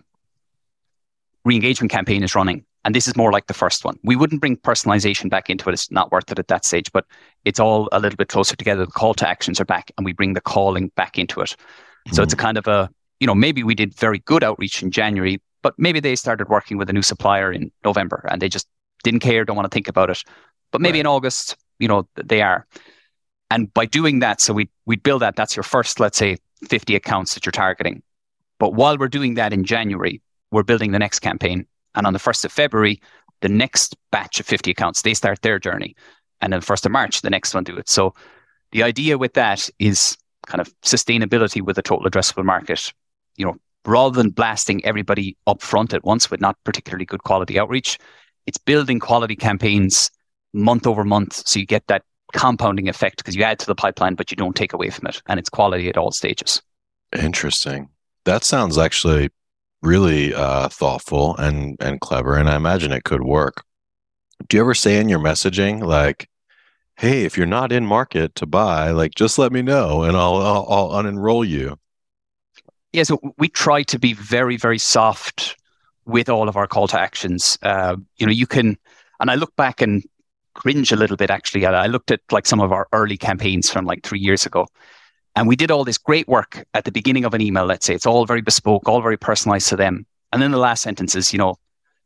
re-engagement 1.44 1.90
campaign 1.90 2.22
is 2.22 2.34
running. 2.34 2.64
And 2.84 2.94
this 2.94 3.06
is 3.06 3.16
more 3.16 3.30
like 3.30 3.46
the 3.46 3.54
first 3.54 3.84
one. 3.84 3.96
We 4.02 4.16
wouldn't 4.16 4.40
bring 4.40 4.56
personalization 4.56 5.30
back 5.30 5.48
into 5.48 5.68
it. 5.68 5.72
It's 5.72 5.90
not 5.90 6.10
worth 6.10 6.30
it 6.32 6.38
at 6.38 6.48
that 6.48 6.64
stage, 6.64 6.90
but 6.92 7.04
it's 7.44 7.60
all 7.60 7.88
a 7.92 8.00
little 8.00 8.16
bit 8.16 8.28
closer 8.28 8.56
together. 8.56 8.84
The 8.84 8.90
call 8.90 9.14
to 9.14 9.28
actions 9.28 9.60
are 9.60 9.64
back 9.64 9.92
and 9.96 10.04
we 10.04 10.12
bring 10.12 10.34
the 10.34 10.40
calling 10.40 10.88
back 10.96 11.18
into 11.18 11.40
it. 11.40 11.54
So 12.12 12.22
it's 12.22 12.32
a 12.32 12.36
mm-hmm. 12.36 12.44
kind 12.44 12.58
of 12.58 12.66
a, 12.66 12.90
you 13.20 13.26
know, 13.26 13.36
maybe 13.36 13.62
we 13.62 13.76
did 13.76 13.94
very 13.94 14.18
good 14.18 14.42
outreach 14.42 14.82
in 14.82 14.90
January, 14.90 15.40
but 15.62 15.74
maybe 15.78 16.00
they 16.00 16.16
started 16.16 16.48
working 16.48 16.76
with 16.76 16.90
a 16.90 16.92
new 16.92 17.02
supplier 17.02 17.52
in 17.52 17.70
November 17.84 18.26
and 18.28 18.42
they 18.42 18.48
just 18.48 18.66
didn't 19.04 19.20
care, 19.20 19.44
don't 19.44 19.56
want 19.56 19.70
to 19.70 19.74
think 19.74 19.86
about 19.86 20.10
it. 20.10 20.22
But 20.72 20.80
maybe 20.80 20.98
Right. 20.98 21.00
in 21.00 21.06
August, 21.06 21.56
you 21.78 21.86
know, 21.86 22.08
they 22.16 22.42
are. 22.42 22.66
And 23.50 23.72
by 23.72 23.84
doing 23.84 24.20
that, 24.20 24.40
so 24.40 24.54
we 24.54 24.70
we 24.86 24.96
build 24.96 25.22
that. 25.22 25.36
That's 25.36 25.54
your 25.54 25.62
first, 25.62 26.00
let's 26.00 26.16
say, 26.16 26.38
50 26.68 26.96
accounts 26.96 27.34
that 27.34 27.44
you're 27.44 27.52
targeting. 27.52 28.02
But 28.58 28.74
while 28.74 28.96
we're 28.96 29.08
doing 29.08 29.34
that 29.34 29.52
in 29.52 29.64
January, 29.64 30.22
we're 30.52 30.62
building 30.62 30.92
the 30.92 30.98
next 30.98 31.18
campaign. 31.18 31.66
And 31.94 32.06
on 32.06 32.12
the 32.12 32.18
1st 32.18 32.44
of 32.44 32.52
February, 32.52 33.00
the 33.40 33.48
next 33.48 33.96
batch 34.12 34.38
of 34.38 34.46
50 34.46 34.70
accounts, 34.70 35.02
they 35.02 35.14
start 35.14 35.42
their 35.42 35.58
journey. 35.58 35.96
And 36.40 36.52
then 36.52 36.60
1st 36.60 36.86
of 36.86 36.92
March, 36.92 37.22
the 37.22 37.30
next 37.30 37.54
one 37.54 37.64
do 37.64 37.76
it. 37.76 37.88
So 37.88 38.14
the 38.70 38.82
idea 38.82 39.18
with 39.18 39.34
that 39.34 39.68
is 39.78 40.16
kind 40.46 40.60
of 40.60 40.72
sustainability 40.82 41.60
with 41.60 41.78
a 41.78 41.82
total 41.82 42.08
addressable 42.08 42.44
market. 42.44 42.92
You 43.36 43.46
know, 43.46 43.56
rather 43.84 44.14
than 44.14 44.30
blasting 44.30 44.84
everybody 44.84 45.36
up 45.46 45.60
front 45.60 45.92
at 45.92 46.04
once 46.04 46.30
with 46.30 46.40
not 46.40 46.56
particularly 46.64 47.04
good 47.04 47.24
quality 47.24 47.58
outreach, 47.58 47.98
it's 48.46 48.58
building 48.58 49.00
quality 49.00 49.36
campaigns 49.36 50.10
month 50.52 50.86
over 50.86 51.04
month. 51.04 51.46
So 51.46 51.58
you 51.58 51.66
get 51.66 51.86
that 51.86 52.04
compounding 52.32 52.88
effect 52.88 53.18
because 53.18 53.36
you 53.36 53.42
add 53.42 53.58
to 53.60 53.66
the 53.66 53.74
pipeline, 53.74 54.14
but 54.14 54.30
you 54.30 54.36
don't 54.36 54.56
take 54.56 54.72
away 54.72 54.90
from 54.90 55.06
it. 55.06 55.22
And 55.28 55.38
it's 55.38 55.50
quality 55.50 55.88
at 55.88 55.96
all 55.96 56.10
stages. 56.10 56.62
Interesting. 57.16 57.88
That 58.24 58.44
sounds 58.44 58.78
actually 58.78 59.30
really 59.82 60.34
uh, 60.34 60.68
thoughtful 60.68 61.36
and 61.36 61.76
and 61.80 62.00
clever, 62.00 62.36
and 62.36 62.48
I 62.48 62.56
imagine 62.56 62.92
it 62.92 63.04
could 63.04 63.22
work. 63.22 63.64
Do 64.48 64.56
you 64.56 64.62
ever 64.62 64.74
say 64.74 64.98
in 64.98 65.08
your 65.08 65.18
messaging 65.18 65.82
like, 65.82 66.28
"Hey, 66.96 67.24
if 67.24 67.36
you're 67.36 67.46
not 67.46 67.72
in 67.72 67.86
market 67.86 68.34
to 68.36 68.46
buy, 68.46 68.90
like 68.90 69.14
just 69.14 69.38
let 69.38 69.52
me 69.52 69.62
know, 69.62 70.02
and 70.02 70.16
I'll 70.16 70.36
I'll, 70.36 70.66
I'll 70.68 71.02
unenroll 71.02 71.46
you." 71.46 71.78
Yeah, 72.92 73.04
so 73.04 73.20
we 73.38 73.48
try 73.48 73.82
to 73.84 73.98
be 73.98 74.12
very, 74.12 74.56
very 74.56 74.78
soft 74.78 75.56
with 76.04 76.28
all 76.28 76.48
of 76.48 76.56
our 76.56 76.66
call 76.66 76.88
to 76.88 77.00
actions. 77.00 77.58
Uh, 77.62 77.96
you 78.16 78.26
know, 78.26 78.32
you 78.32 78.46
can, 78.46 78.76
and 79.18 79.30
I 79.30 79.34
look 79.34 79.54
back 79.56 79.80
and 79.80 80.04
cringe 80.54 80.92
a 80.92 80.96
little 80.96 81.16
bit 81.16 81.30
actually. 81.30 81.64
I 81.64 81.86
looked 81.86 82.10
at 82.10 82.20
like 82.30 82.46
some 82.46 82.60
of 82.60 82.72
our 82.72 82.88
early 82.92 83.16
campaigns 83.16 83.70
from 83.70 83.86
like 83.86 84.02
three 84.02 84.18
years 84.18 84.44
ago, 84.44 84.66
and 85.34 85.48
we 85.48 85.56
did 85.56 85.70
all 85.70 85.84
this 85.84 85.98
great 85.98 86.28
work 86.28 86.64
at 86.74 86.84
the 86.84 86.92
beginning 86.92 87.24
of 87.24 87.34
an 87.34 87.40
email. 87.40 87.64
Let's 87.64 87.86
say 87.86 87.94
it's 87.94 88.06
all 88.06 88.26
very 88.26 88.42
bespoke, 88.42 88.88
all 88.88 89.02
very 89.02 89.16
personalized 89.16 89.68
to 89.68 89.76
them, 89.76 90.06
and 90.32 90.42
then 90.42 90.50
the 90.50 90.58
last 90.58 90.82
sentence 90.82 91.14
is, 91.14 91.32
you 91.32 91.38
know, 91.38 91.56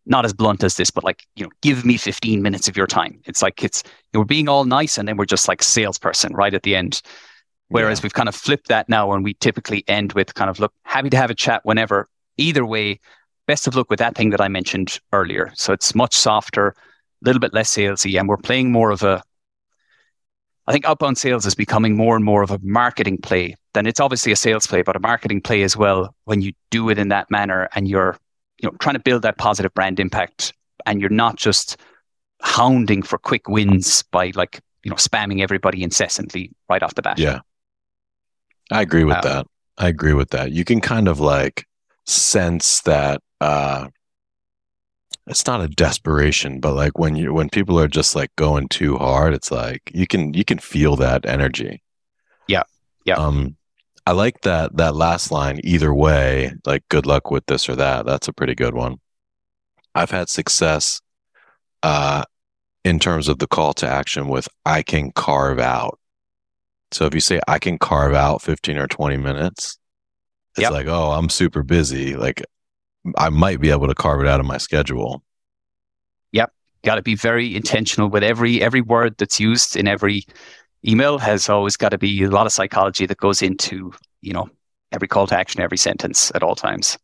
not 0.07 0.25
as 0.25 0.33
blunt 0.33 0.63
as 0.63 0.77
this, 0.77 0.91
but 0.91 1.05
like, 1.05 1.27
you 1.35 1.45
know, 1.45 1.51
give 1.63 1.85
me 1.85 1.97
15 1.97 2.41
minutes 2.41 2.69
of 2.69 2.77
your 2.77 2.87
time. 2.87 3.21
It's 3.25 3.43
like 3.43 3.65
it's 3.65 3.83
you 3.85 3.91
know, 4.15 4.21
we're 4.21 4.27
being 4.27 4.49
all 4.49 4.65
nice, 4.65 4.99
and 4.99 5.09
then 5.09 5.17
we're 5.17 5.25
just 5.25 5.49
like 5.49 5.63
salesperson 5.63 6.35
right 6.35 6.55
at 6.55 6.63
the 6.63 6.77
end. 6.77 7.03
Whereas 7.69 8.01
we've 8.03 8.15
kind 8.15 8.29
of 8.29 8.35
flipped 8.35 8.69
that 8.69 8.89
now, 8.89 9.13
and 9.13 9.25
we 9.25 9.35
typically 9.35 9.85
end 9.89 10.13
with 10.13 10.35
kind 10.35 10.49
of 10.49 10.61
look, 10.61 10.73
happy 10.85 11.11
to 11.11 11.17
have 11.17 11.31
a 11.31 11.35
chat 11.35 11.65
whenever. 11.65 12.09
Either 12.37 12.65
way, 12.65 13.01
best 13.47 13.67
of 13.67 13.75
luck 13.75 13.91
with 13.91 13.99
that 13.99 14.15
thing 14.15 14.31
that 14.31 14.41
I 14.41 14.49
mentioned 14.49 15.01
earlier. 15.13 15.51
So 15.55 15.73
it's 15.73 15.95
much 15.95 16.15
softer, 16.15 16.69
a 16.69 16.75
little 17.23 17.41
bit 17.41 17.53
less 17.53 17.75
salesy, 17.75 18.19
and 18.19 18.29
we're 18.29 18.37
playing 18.37 18.71
more 18.71 18.91
of 18.91 19.03
a. 19.03 19.23
I 20.67 20.73
think 20.73 20.85
outbound 20.85 21.19
sales 21.19 21.47
is 21.47 21.55
becoming 21.55 21.97
more 21.97 22.17
and 22.17 22.25
more 22.25 22.43
of 22.43 22.51
a 22.51 22.59
marketing 22.63 23.19
play. 23.19 23.55
Then 23.75 23.87
it's 23.87 24.01
obviously 24.01 24.33
a 24.33 24.37
sales 24.37 24.67
play, 24.67 24.83
but 24.83 24.97
a 24.97 25.01
marketing 25.01 25.41
play 25.41 25.63
as 25.63 25.77
well. 25.77 26.15
When 26.25 26.43
you 26.43 26.53
do 26.71 26.89
it 26.91 26.99
in 26.99 27.09
that 27.09 27.31
manner, 27.31 27.69
and 27.75 27.87
you're, 27.87 28.17
you 28.61 28.69
know, 28.69 28.77
trying 28.81 28.95
to 28.95 29.01
build 29.01 29.23
that 29.23 29.39
positive 29.39 29.73
brand 29.75 30.01
impact, 30.01 30.53
and 30.87 31.01
you're 31.01 31.11
not 31.11 31.37
just 31.37 31.77
hounding 32.43 33.03
for 33.03 33.19
quick 33.19 33.49
wins 33.49 34.03
by 34.11 34.33
like 34.35 34.61
you 34.83 34.91
know 34.91 34.97
spamming 34.97 35.41
everybody 35.41 35.83
incessantly 35.83 36.53
right 36.69 36.83
off 36.83 36.95
the 36.95 37.03
bat. 37.03 37.19
Yeah. 37.19 37.41
I 38.71 38.83
agree 38.83 39.05
with 39.05 39.17
Um, 39.17 39.23
that. 39.23 39.47
I 39.79 39.89
agree 39.89 40.13
with 40.15 40.31
that. 40.31 40.53
You 40.53 40.65
can 40.65 40.81
kind 40.81 41.09
of 41.09 41.21
like 41.21 41.65
sense 42.07 42.83
that 42.83 43.21
uh 43.41 43.89
it's 45.27 45.47
not 45.47 45.61
a 45.61 45.69
desperation, 45.69 46.61
but 46.61 46.75
like 46.75 46.99
when 46.99 47.17
you 47.17 47.33
when 47.33 47.49
people 47.49 47.81
are 47.81 47.89
just 47.89 48.15
like 48.15 48.35
going 48.37 48.69
too 48.69 48.97
hard, 48.97 49.35
it's 49.35 49.51
like 49.51 49.91
you 49.93 50.07
can 50.07 50.35
you 50.35 50.45
can 50.45 50.59
feel 50.59 50.97
that 50.97 51.27
energy. 51.27 51.83
Yeah. 52.47 52.63
Yeah. 53.05 53.17
Um 53.17 53.57
I 54.07 54.13
like 54.13 54.43
that 54.43 54.77
that 54.77 54.95
last 54.95 55.33
line 55.33 55.61
either 55.65 55.93
way, 55.93 56.53
like 56.65 56.89
good 56.89 57.07
luck 57.07 57.31
with 57.31 57.45
this 57.47 57.69
or 57.69 57.75
that. 57.77 58.07
That's 58.07 58.29
a 58.29 58.33
pretty 58.33 58.55
good 58.55 58.75
one. 58.75 58.99
I've 59.95 60.11
had 60.13 60.29
success 60.29 61.01
uh 61.83 62.23
in 62.85 63.01
terms 63.01 63.27
of 63.27 63.41
the 63.41 63.49
call 63.49 63.75
to 63.75 63.89
action 63.89 64.29
with 64.29 64.49
I 64.65 64.83
can 64.83 65.11
carve 65.11 65.59
out. 65.59 65.99
So 66.93 67.05
if 67.05 67.15
you 67.15 67.21
say 67.21 67.41
I 67.49 67.59
can 67.59 67.79
carve 67.79 68.15
out 68.15 68.43
15 68.43 68.79
or 68.79 68.87
20 68.87 69.17
minutes, 69.17 69.77
it's 70.57 70.63
yep. 70.63 70.71
like, 70.71 70.87
oh, 70.87 71.11
I'm 71.11 71.29
super 71.29 71.65
busy. 71.65 72.15
Like 72.15 72.45
I 73.17 73.29
might 73.31 73.61
be 73.61 73.71
able 73.71 73.89
to 73.89 73.95
carve 73.95 74.21
it 74.21 74.27
out 74.27 74.41
of 74.41 74.47
my 74.47 74.59
schedule. 74.59 75.23
Yep. 76.33 76.53
Got 76.85 76.97
to 76.97 77.03
be 77.03 77.15
very 77.15 77.55
intentional 77.57 78.09
with 78.09 78.23
every 78.23 78.63
every 78.63 78.81
word 78.81 79.17
that's 79.19 79.41
used 79.41 79.77
in 79.77 79.87
every 79.87 80.25
email 80.87 81.19
has 81.19 81.49
always 81.49 81.77
got 81.77 81.91
to 81.91 81.99
be 81.99 82.23
a 82.23 82.31
lot 82.31 82.47
of 82.47 82.53
psychology 82.53 83.07
that 83.07 83.19
goes 83.19 83.43
into, 83.43 83.93
you 84.21 84.33
know, 84.33 84.49
every 84.93 85.09
call 85.09 85.27
to 85.27 85.39
action, 85.39 85.61
every 85.61 85.79
sentence 85.79 86.31
at 86.35 86.43
all 86.43 86.55
times. 86.55 86.99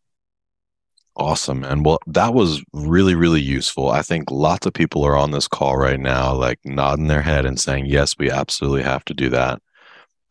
Awesome. 1.14 1.62
And 1.62 1.84
well, 1.84 1.98
that 2.06 2.32
was 2.32 2.62
really, 2.72 3.14
really 3.14 3.40
useful. 3.40 3.90
I 3.90 4.00
think 4.00 4.30
lots 4.30 4.66
of 4.66 4.72
people 4.72 5.04
are 5.04 5.16
on 5.16 5.30
this 5.30 5.46
call 5.46 5.76
right 5.76 6.00
now, 6.00 6.32
like 6.32 6.58
nodding 6.64 7.08
their 7.08 7.20
head 7.20 7.44
and 7.44 7.60
saying, 7.60 7.86
yes, 7.86 8.16
we 8.18 8.30
absolutely 8.30 8.82
have 8.82 9.04
to 9.06 9.14
do 9.14 9.28
that. 9.28 9.60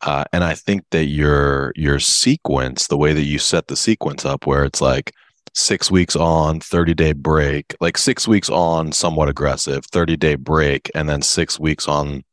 Uh, 0.00 0.24
and 0.32 0.42
I 0.42 0.54
think 0.54 0.82
that 0.90 1.04
your 1.04 1.72
your 1.76 2.00
sequence, 2.00 2.88
the 2.88 2.96
way 2.96 3.12
that 3.12 3.22
you 3.22 3.38
set 3.38 3.68
the 3.68 3.76
sequence 3.76 4.26
up, 4.26 4.46
where 4.46 4.64
it's 4.64 4.80
like 4.80 5.12
six 5.54 5.90
weeks 5.90 6.16
on, 6.16 6.60
30 6.60 6.94
day 6.94 7.12
break, 7.12 7.74
like 7.80 7.98
six 7.98 8.26
weeks 8.26 8.48
on, 8.48 8.92
somewhat 8.92 9.28
aggressive, 9.28 9.84
30 9.86 10.16
day 10.16 10.34
break, 10.34 10.90
and 10.94 11.08
then 11.08 11.22
six 11.22 11.58
weeks 11.58 11.86
on 11.88 12.24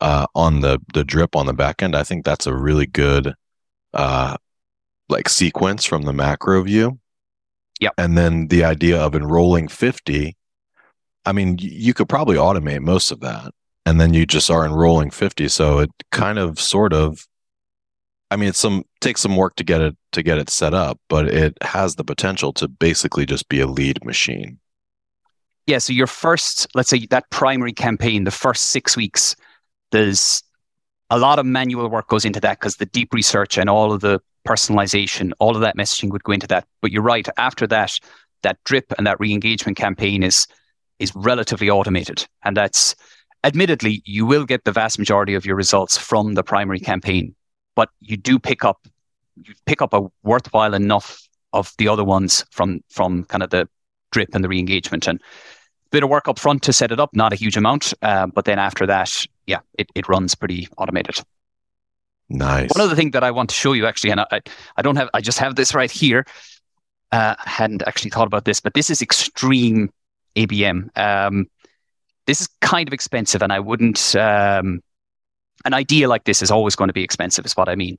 uh, 0.00 0.26
on 0.34 0.60
the 0.60 0.80
the 0.94 1.04
drip 1.04 1.34
on 1.34 1.46
the 1.46 1.52
back 1.52 1.82
end. 1.82 1.96
I 1.96 2.04
think 2.04 2.24
that's 2.24 2.46
a 2.46 2.54
really 2.54 2.86
good 2.86 3.34
uh, 3.94 4.36
like 5.08 5.28
sequence 5.28 5.84
from 5.84 6.02
the 6.02 6.12
macro 6.12 6.62
view. 6.62 6.98
Yeah. 7.80 7.90
And 7.96 8.18
then 8.18 8.48
the 8.48 8.64
idea 8.64 9.00
of 9.00 9.14
enrolling 9.14 9.68
50, 9.68 10.36
I 11.24 11.32
mean, 11.32 11.58
you 11.60 11.94
could 11.94 12.08
probably 12.08 12.36
automate 12.36 12.80
most 12.80 13.12
of 13.12 13.20
that. 13.20 13.52
And 13.86 14.00
then 14.00 14.12
you 14.12 14.26
just 14.26 14.50
are 14.50 14.66
enrolling 14.66 15.10
50. 15.10 15.48
So 15.48 15.78
it 15.78 15.90
kind 16.10 16.38
of 16.38 16.60
sort 16.60 16.92
of 16.92 17.26
I 18.30 18.36
mean, 18.36 18.50
it's 18.50 18.58
some 18.58 18.84
takes 19.00 19.20
some 19.22 19.36
work 19.36 19.56
to 19.56 19.64
get 19.64 19.80
it 19.80 19.96
to 20.12 20.22
get 20.22 20.38
it 20.38 20.50
set 20.50 20.74
up, 20.74 21.00
but 21.08 21.28
it 21.28 21.56
has 21.62 21.96
the 21.96 22.04
potential 22.04 22.52
to 22.54 22.68
basically 22.68 23.24
just 23.24 23.48
be 23.48 23.60
a 23.60 23.66
lead 23.66 24.04
machine. 24.04 24.58
Yeah. 25.66 25.78
So 25.78 25.92
your 25.92 26.06
first, 26.06 26.66
let's 26.74 26.88
say 26.90 27.06
that 27.10 27.30
primary 27.30 27.72
campaign, 27.72 28.24
the 28.24 28.30
first 28.30 28.66
six 28.66 28.96
weeks, 28.96 29.36
there's 29.92 30.42
a 31.10 31.18
lot 31.18 31.38
of 31.38 31.46
manual 31.46 31.88
work 31.88 32.08
goes 32.08 32.24
into 32.24 32.40
that 32.40 32.60
because 32.60 32.76
the 32.76 32.86
deep 32.86 33.12
research 33.14 33.56
and 33.56 33.70
all 33.70 33.92
of 33.92 34.00
the 34.00 34.20
personalization, 34.46 35.32
all 35.38 35.54
of 35.54 35.62
that 35.62 35.76
messaging 35.76 36.10
would 36.10 36.24
go 36.24 36.32
into 36.32 36.46
that. 36.48 36.66
But 36.82 36.92
you're 36.92 37.02
right. 37.02 37.26
After 37.38 37.66
that, 37.68 37.98
that 38.42 38.58
drip 38.64 38.92
and 38.96 39.06
that 39.06 39.18
re-engagement 39.20 39.76
campaign 39.76 40.22
is 40.22 40.46
is 40.98 41.12
relatively 41.14 41.70
automated, 41.70 42.26
and 42.44 42.56
that's 42.56 42.96
admittedly 43.44 44.02
you 44.04 44.26
will 44.26 44.44
get 44.44 44.64
the 44.64 44.72
vast 44.72 44.98
majority 44.98 45.34
of 45.34 45.46
your 45.46 45.54
results 45.54 45.96
from 45.96 46.34
the 46.34 46.42
primary 46.42 46.80
campaign 46.80 47.34
but 47.78 47.90
you 48.00 48.16
do 48.16 48.40
pick 48.40 48.64
up 48.64 48.88
you 49.36 49.54
pick 49.64 49.80
up 49.80 49.94
a 49.94 50.00
worthwhile 50.24 50.74
enough 50.74 51.28
of 51.52 51.72
the 51.78 51.86
other 51.86 52.02
ones 52.02 52.44
from 52.50 52.80
from 52.90 53.22
kind 53.26 53.40
of 53.40 53.50
the 53.50 53.68
drip 54.10 54.30
and 54.34 54.42
the 54.42 54.48
re-engagement. 54.48 55.06
And 55.06 55.20
a 55.20 55.90
bit 55.92 56.02
of 56.02 56.10
work 56.10 56.26
up 56.26 56.40
front 56.40 56.64
to 56.64 56.72
set 56.72 56.90
it 56.90 56.98
up 56.98 57.10
not 57.14 57.32
a 57.32 57.36
huge 57.36 57.56
amount 57.56 57.94
uh, 58.02 58.26
but 58.26 58.46
then 58.46 58.58
after 58.58 58.84
that 58.86 59.24
yeah 59.46 59.60
it, 59.74 59.86
it 59.94 60.08
runs 60.08 60.34
pretty 60.34 60.66
automated. 60.76 61.20
Nice. 62.28 62.68
One 62.74 62.84
other 62.84 62.96
thing 62.96 63.12
that 63.12 63.22
i 63.22 63.30
want 63.30 63.48
to 63.50 63.54
show 63.54 63.74
you 63.74 63.86
actually 63.86 64.10
and 64.10 64.22
i, 64.22 64.40
I 64.76 64.82
don't 64.82 64.96
have 64.96 65.08
i 65.14 65.20
just 65.20 65.38
have 65.38 65.54
this 65.54 65.72
right 65.72 65.92
here. 66.02 66.26
Uh, 67.12 67.36
I 67.38 67.48
hadn't 67.48 67.82
actually 67.86 68.10
thought 68.10 68.26
about 68.26 68.44
this 68.44 68.58
but 68.58 68.74
this 68.74 68.90
is 68.90 69.00
extreme 69.02 69.90
abm 70.34 70.78
um, 70.98 71.46
this 72.26 72.40
is 72.40 72.48
kind 72.60 72.88
of 72.88 72.92
expensive 72.92 73.40
and 73.40 73.52
i 73.52 73.60
wouldn't 73.60 74.16
um, 74.16 74.82
an 75.64 75.74
idea 75.74 76.08
like 76.08 76.24
this 76.24 76.42
is 76.42 76.50
always 76.50 76.76
going 76.76 76.88
to 76.88 76.94
be 76.94 77.04
expensive, 77.04 77.46
is 77.46 77.56
what 77.56 77.68
I 77.68 77.74
mean. 77.74 77.96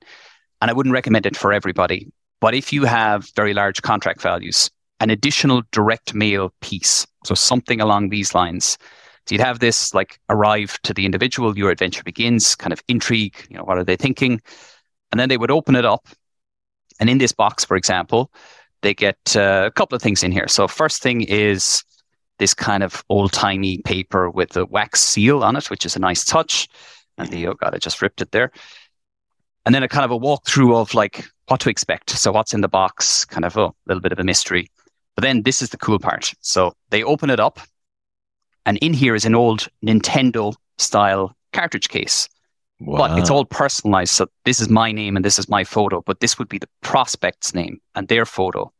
And 0.60 0.70
I 0.70 0.74
wouldn't 0.74 0.92
recommend 0.92 1.26
it 1.26 1.36
for 1.36 1.52
everybody. 1.52 2.12
But 2.40 2.54
if 2.54 2.72
you 2.72 2.84
have 2.84 3.28
very 3.36 3.54
large 3.54 3.82
contract 3.82 4.22
values, 4.22 4.70
an 5.00 5.10
additional 5.10 5.62
direct 5.72 6.14
mail 6.14 6.52
piece, 6.60 7.06
so 7.24 7.34
something 7.34 7.80
along 7.80 8.08
these 8.08 8.34
lines. 8.34 8.78
So 9.26 9.34
you'd 9.34 9.40
have 9.40 9.60
this 9.60 9.94
like 9.94 10.18
arrive 10.28 10.78
to 10.82 10.94
the 10.94 11.04
individual, 11.04 11.56
your 11.56 11.70
adventure 11.70 12.02
begins, 12.02 12.54
kind 12.54 12.72
of 12.72 12.82
intrigue, 12.88 13.36
you 13.50 13.56
know, 13.56 13.64
what 13.64 13.78
are 13.78 13.84
they 13.84 13.96
thinking? 13.96 14.40
And 15.10 15.20
then 15.20 15.28
they 15.28 15.38
would 15.38 15.50
open 15.50 15.76
it 15.76 15.84
up. 15.84 16.08
And 16.98 17.08
in 17.08 17.18
this 17.18 17.32
box, 17.32 17.64
for 17.64 17.76
example, 17.76 18.30
they 18.82 18.94
get 18.94 19.18
uh, 19.36 19.64
a 19.66 19.70
couple 19.70 19.96
of 19.96 20.02
things 20.02 20.22
in 20.22 20.32
here. 20.32 20.48
So 20.48 20.66
first 20.68 21.02
thing 21.02 21.22
is 21.22 21.84
this 22.38 22.54
kind 22.54 22.82
of 22.82 23.04
old 23.08 23.32
timey 23.32 23.78
paper 23.84 24.30
with 24.30 24.56
a 24.56 24.66
wax 24.66 25.00
seal 25.00 25.44
on 25.44 25.56
it, 25.56 25.70
which 25.70 25.84
is 25.84 25.96
a 25.96 26.00
nice 26.00 26.24
touch. 26.24 26.68
And 27.20 27.30
the 27.30 27.46
oh 27.48 27.54
god, 27.54 27.74
I 27.74 27.78
just 27.78 28.00
ripped 28.02 28.22
it 28.22 28.32
there. 28.32 28.50
And 29.66 29.74
then 29.74 29.82
a 29.82 29.88
kind 29.88 30.04
of 30.04 30.10
a 30.10 30.18
walkthrough 30.18 30.74
of 30.74 30.94
like 30.94 31.26
what 31.48 31.60
to 31.60 31.70
expect. 31.70 32.10
So 32.10 32.32
what's 32.32 32.54
in 32.54 32.62
the 32.62 32.68
box, 32.68 33.24
kind 33.24 33.44
of 33.44 33.56
oh, 33.58 33.66
a 33.66 33.74
little 33.86 34.00
bit 34.00 34.12
of 34.12 34.18
a 34.18 34.24
mystery. 34.24 34.70
But 35.16 35.22
then 35.22 35.42
this 35.42 35.60
is 35.60 35.68
the 35.68 35.76
cool 35.76 35.98
part. 35.98 36.32
So 36.40 36.74
they 36.88 37.02
open 37.02 37.28
it 37.28 37.40
up, 37.40 37.60
and 38.64 38.78
in 38.78 38.94
here 38.94 39.14
is 39.14 39.24
an 39.24 39.34
old 39.34 39.68
Nintendo 39.84 40.54
style 40.78 41.36
cartridge 41.52 41.88
case. 41.88 42.28
Wow. 42.80 42.96
But 42.96 43.18
it's 43.18 43.28
all 43.28 43.44
personalized. 43.44 44.14
So 44.14 44.26
this 44.46 44.60
is 44.60 44.70
my 44.70 44.90
name 44.90 45.16
and 45.16 45.24
this 45.24 45.38
is 45.38 45.48
my 45.48 45.64
photo, 45.64 46.00
but 46.00 46.20
this 46.20 46.38
would 46.38 46.48
be 46.48 46.58
the 46.58 46.68
prospect's 46.80 47.54
name 47.54 47.78
and 47.94 48.08
their 48.08 48.24
photo. 48.24 48.72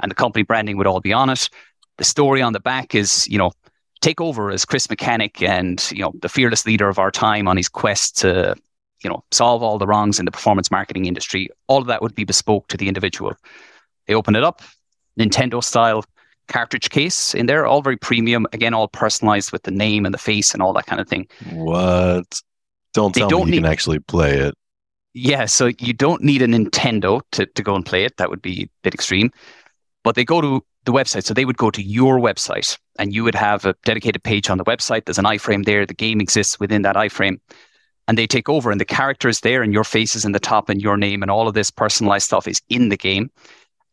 And 0.00 0.10
the 0.10 0.14
company 0.14 0.44
branding 0.44 0.76
would 0.76 0.86
all 0.86 1.00
be 1.00 1.12
on 1.12 1.30
it. 1.30 1.48
The 1.98 2.04
story 2.04 2.42
on 2.42 2.52
the 2.52 2.60
back 2.60 2.94
is, 2.94 3.26
you 3.28 3.38
know, 3.38 3.50
take 4.00 4.20
over 4.20 4.50
as 4.50 4.64
Chris 4.64 4.88
Mechanic 4.88 5.42
and 5.42 5.90
you 5.92 6.00
know 6.00 6.12
the 6.20 6.28
fearless 6.28 6.66
leader 6.66 6.88
of 6.88 6.98
our 6.98 7.10
time 7.10 7.48
on 7.48 7.56
his 7.56 7.68
quest 7.68 8.18
to 8.18 8.54
you 9.02 9.10
know 9.10 9.22
solve 9.30 9.62
all 9.62 9.78
the 9.78 9.86
wrongs 9.86 10.18
in 10.18 10.24
the 10.24 10.30
performance 10.30 10.70
marketing 10.70 11.06
industry. 11.06 11.48
All 11.66 11.80
of 11.80 11.86
that 11.86 12.02
would 12.02 12.14
be 12.14 12.24
bespoke 12.24 12.68
to 12.68 12.76
the 12.76 12.88
individual. 12.88 13.34
They 14.06 14.14
open 14.14 14.34
it 14.36 14.42
up, 14.42 14.62
Nintendo 15.18 15.62
style 15.62 16.04
cartridge 16.50 16.90
case 16.90 17.34
in 17.34 17.46
there, 17.46 17.64
all 17.64 17.80
very 17.80 17.96
premium. 17.96 18.46
Again, 18.52 18.74
all 18.74 18.88
personalized 18.88 19.52
with 19.52 19.62
the 19.62 19.70
name 19.70 20.04
and 20.04 20.12
the 20.12 20.18
face 20.18 20.52
and 20.52 20.62
all 20.62 20.72
that 20.74 20.86
kind 20.86 21.00
of 21.00 21.08
thing. 21.08 21.28
What? 21.52 22.42
Don't 22.92 23.14
tell 23.14 23.28
don't 23.28 23.46
me 23.46 23.46
you 23.46 23.60
need, 23.60 23.66
can 23.66 23.72
actually 23.72 24.00
play 24.00 24.38
it. 24.38 24.54
Yeah, 25.14 25.46
so 25.46 25.70
you 25.78 25.92
don't 25.92 26.22
need 26.22 26.42
a 26.42 26.46
Nintendo 26.46 27.22
to, 27.32 27.46
to 27.46 27.62
go 27.62 27.74
and 27.74 27.86
play 27.86 28.04
it. 28.04 28.16
That 28.18 28.30
would 28.30 28.42
be 28.42 28.64
a 28.64 28.68
bit 28.82 28.94
extreme. 28.94 29.30
But 30.02 30.14
they 30.14 30.24
go 30.24 30.40
to 30.40 30.64
the 30.84 30.92
website. 30.92 31.24
So 31.24 31.34
they 31.34 31.44
would 31.44 31.56
go 31.56 31.70
to 31.70 31.82
your 31.82 32.18
website 32.18 32.78
and 32.98 33.14
you 33.14 33.24
would 33.24 33.34
have 33.34 33.64
a 33.64 33.74
dedicated 33.84 34.22
page 34.22 34.48
on 34.50 34.58
the 34.58 34.64
website. 34.64 35.04
There's 35.04 35.18
an 35.18 35.24
iframe 35.24 35.64
there. 35.64 35.86
The 35.86 35.94
game 35.94 36.20
exists 36.20 36.58
within 36.58 36.82
that 36.82 36.96
iframe. 36.96 37.40
And 38.08 38.18
they 38.18 38.26
take 38.26 38.48
over 38.48 38.70
and 38.70 38.80
the 38.80 38.84
characters 38.84 39.40
there 39.40 39.62
and 39.62 39.72
your 39.72 39.84
face 39.84 40.16
is 40.16 40.24
in 40.24 40.32
the 40.32 40.40
top 40.40 40.68
and 40.68 40.82
your 40.82 40.96
name 40.96 41.22
and 41.22 41.30
all 41.30 41.46
of 41.46 41.54
this 41.54 41.70
personalized 41.70 42.26
stuff 42.26 42.48
is 42.48 42.60
in 42.68 42.88
the 42.88 42.96
game. 42.96 43.30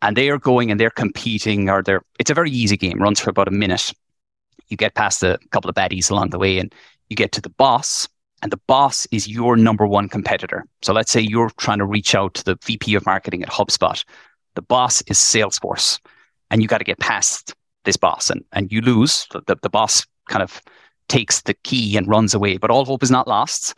And 0.02 0.16
they 0.16 0.30
are 0.30 0.40
going 0.40 0.72
and 0.72 0.80
they're 0.80 0.90
competing 0.90 1.70
or 1.70 1.84
they're 1.84 2.02
it's 2.20 2.32
a 2.32 2.34
very 2.34 2.52
easy 2.52 2.78
game, 2.78 3.00
runs 3.00 3.20
for 3.20 3.30
about 3.30 3.48
a 3.48 3.52
minute. 3.52 3.94
You 4.70 4.78
get 4.78 4.96
past 4.96 5.24
a 5.24 5.38
couple 5.52 5.70
of 5.70 5.76
baddies 5.76 6.10
along 6.10 6.32
the 6.32 6.40
way 6.40 6.58
and 6.58 6.74
you 7.10 7.16
get 7.16 7.32
to 7.34 7.42
the 7.42 7.50
boss. 7.50 8.08
And 8.44 8.52
the 8.52 8.60
boss 8.68 9.08
is 9.12 9.28
your 9.28 9.58
number 9.58 9.88
one 9.88 10.10
competitor. 10.10 10.66
So 10.84 10.94
let's 10.94 11.12
say 11.12 11.22
you're 11.22 11.50
trying 11.58 11.80
to 11.80 11.86
reach 11.86 12.14
out 12.14 12.36
to 12.36 12.44
the 12.44 12.58
VP 12.64 12.94
of 12.94 13.06
marketing 13.06 13.42
at 13.42 13.50
HubSpot. 13.50 14.04
The 14.58 14.64
boss 14.64 15.04
is 15.04 15.20
Salesforce 15.20 16.00
and 16.50 16.64
you 16.64 16.68
got 16.68 16.80
to 16.80 16.84
get 16.84 16.98
past 16.98 17.54
this 17.86 17.96
boss 17.96 18.32
and, 18.32 18.44
and 18.54 18.72
you 18.72 18.82
lose. 18.82 19.28
The, 19.46 19.56
the 19.62 19.70
boss 19.70 20.04
kind 20.30 20.42
of 20.42 20.60
takes 21.10 21.44
the 21.44 21.54
key 21.54 21.96
and 21.96 22.08
runs 22.08 22.34
away. 22.34 22.58
But 22.58 22.72
all 22.72 22.84
hope 22.84 23.04
is 23.04 23.12
not 23.12 23.28
lost 23.28 23.76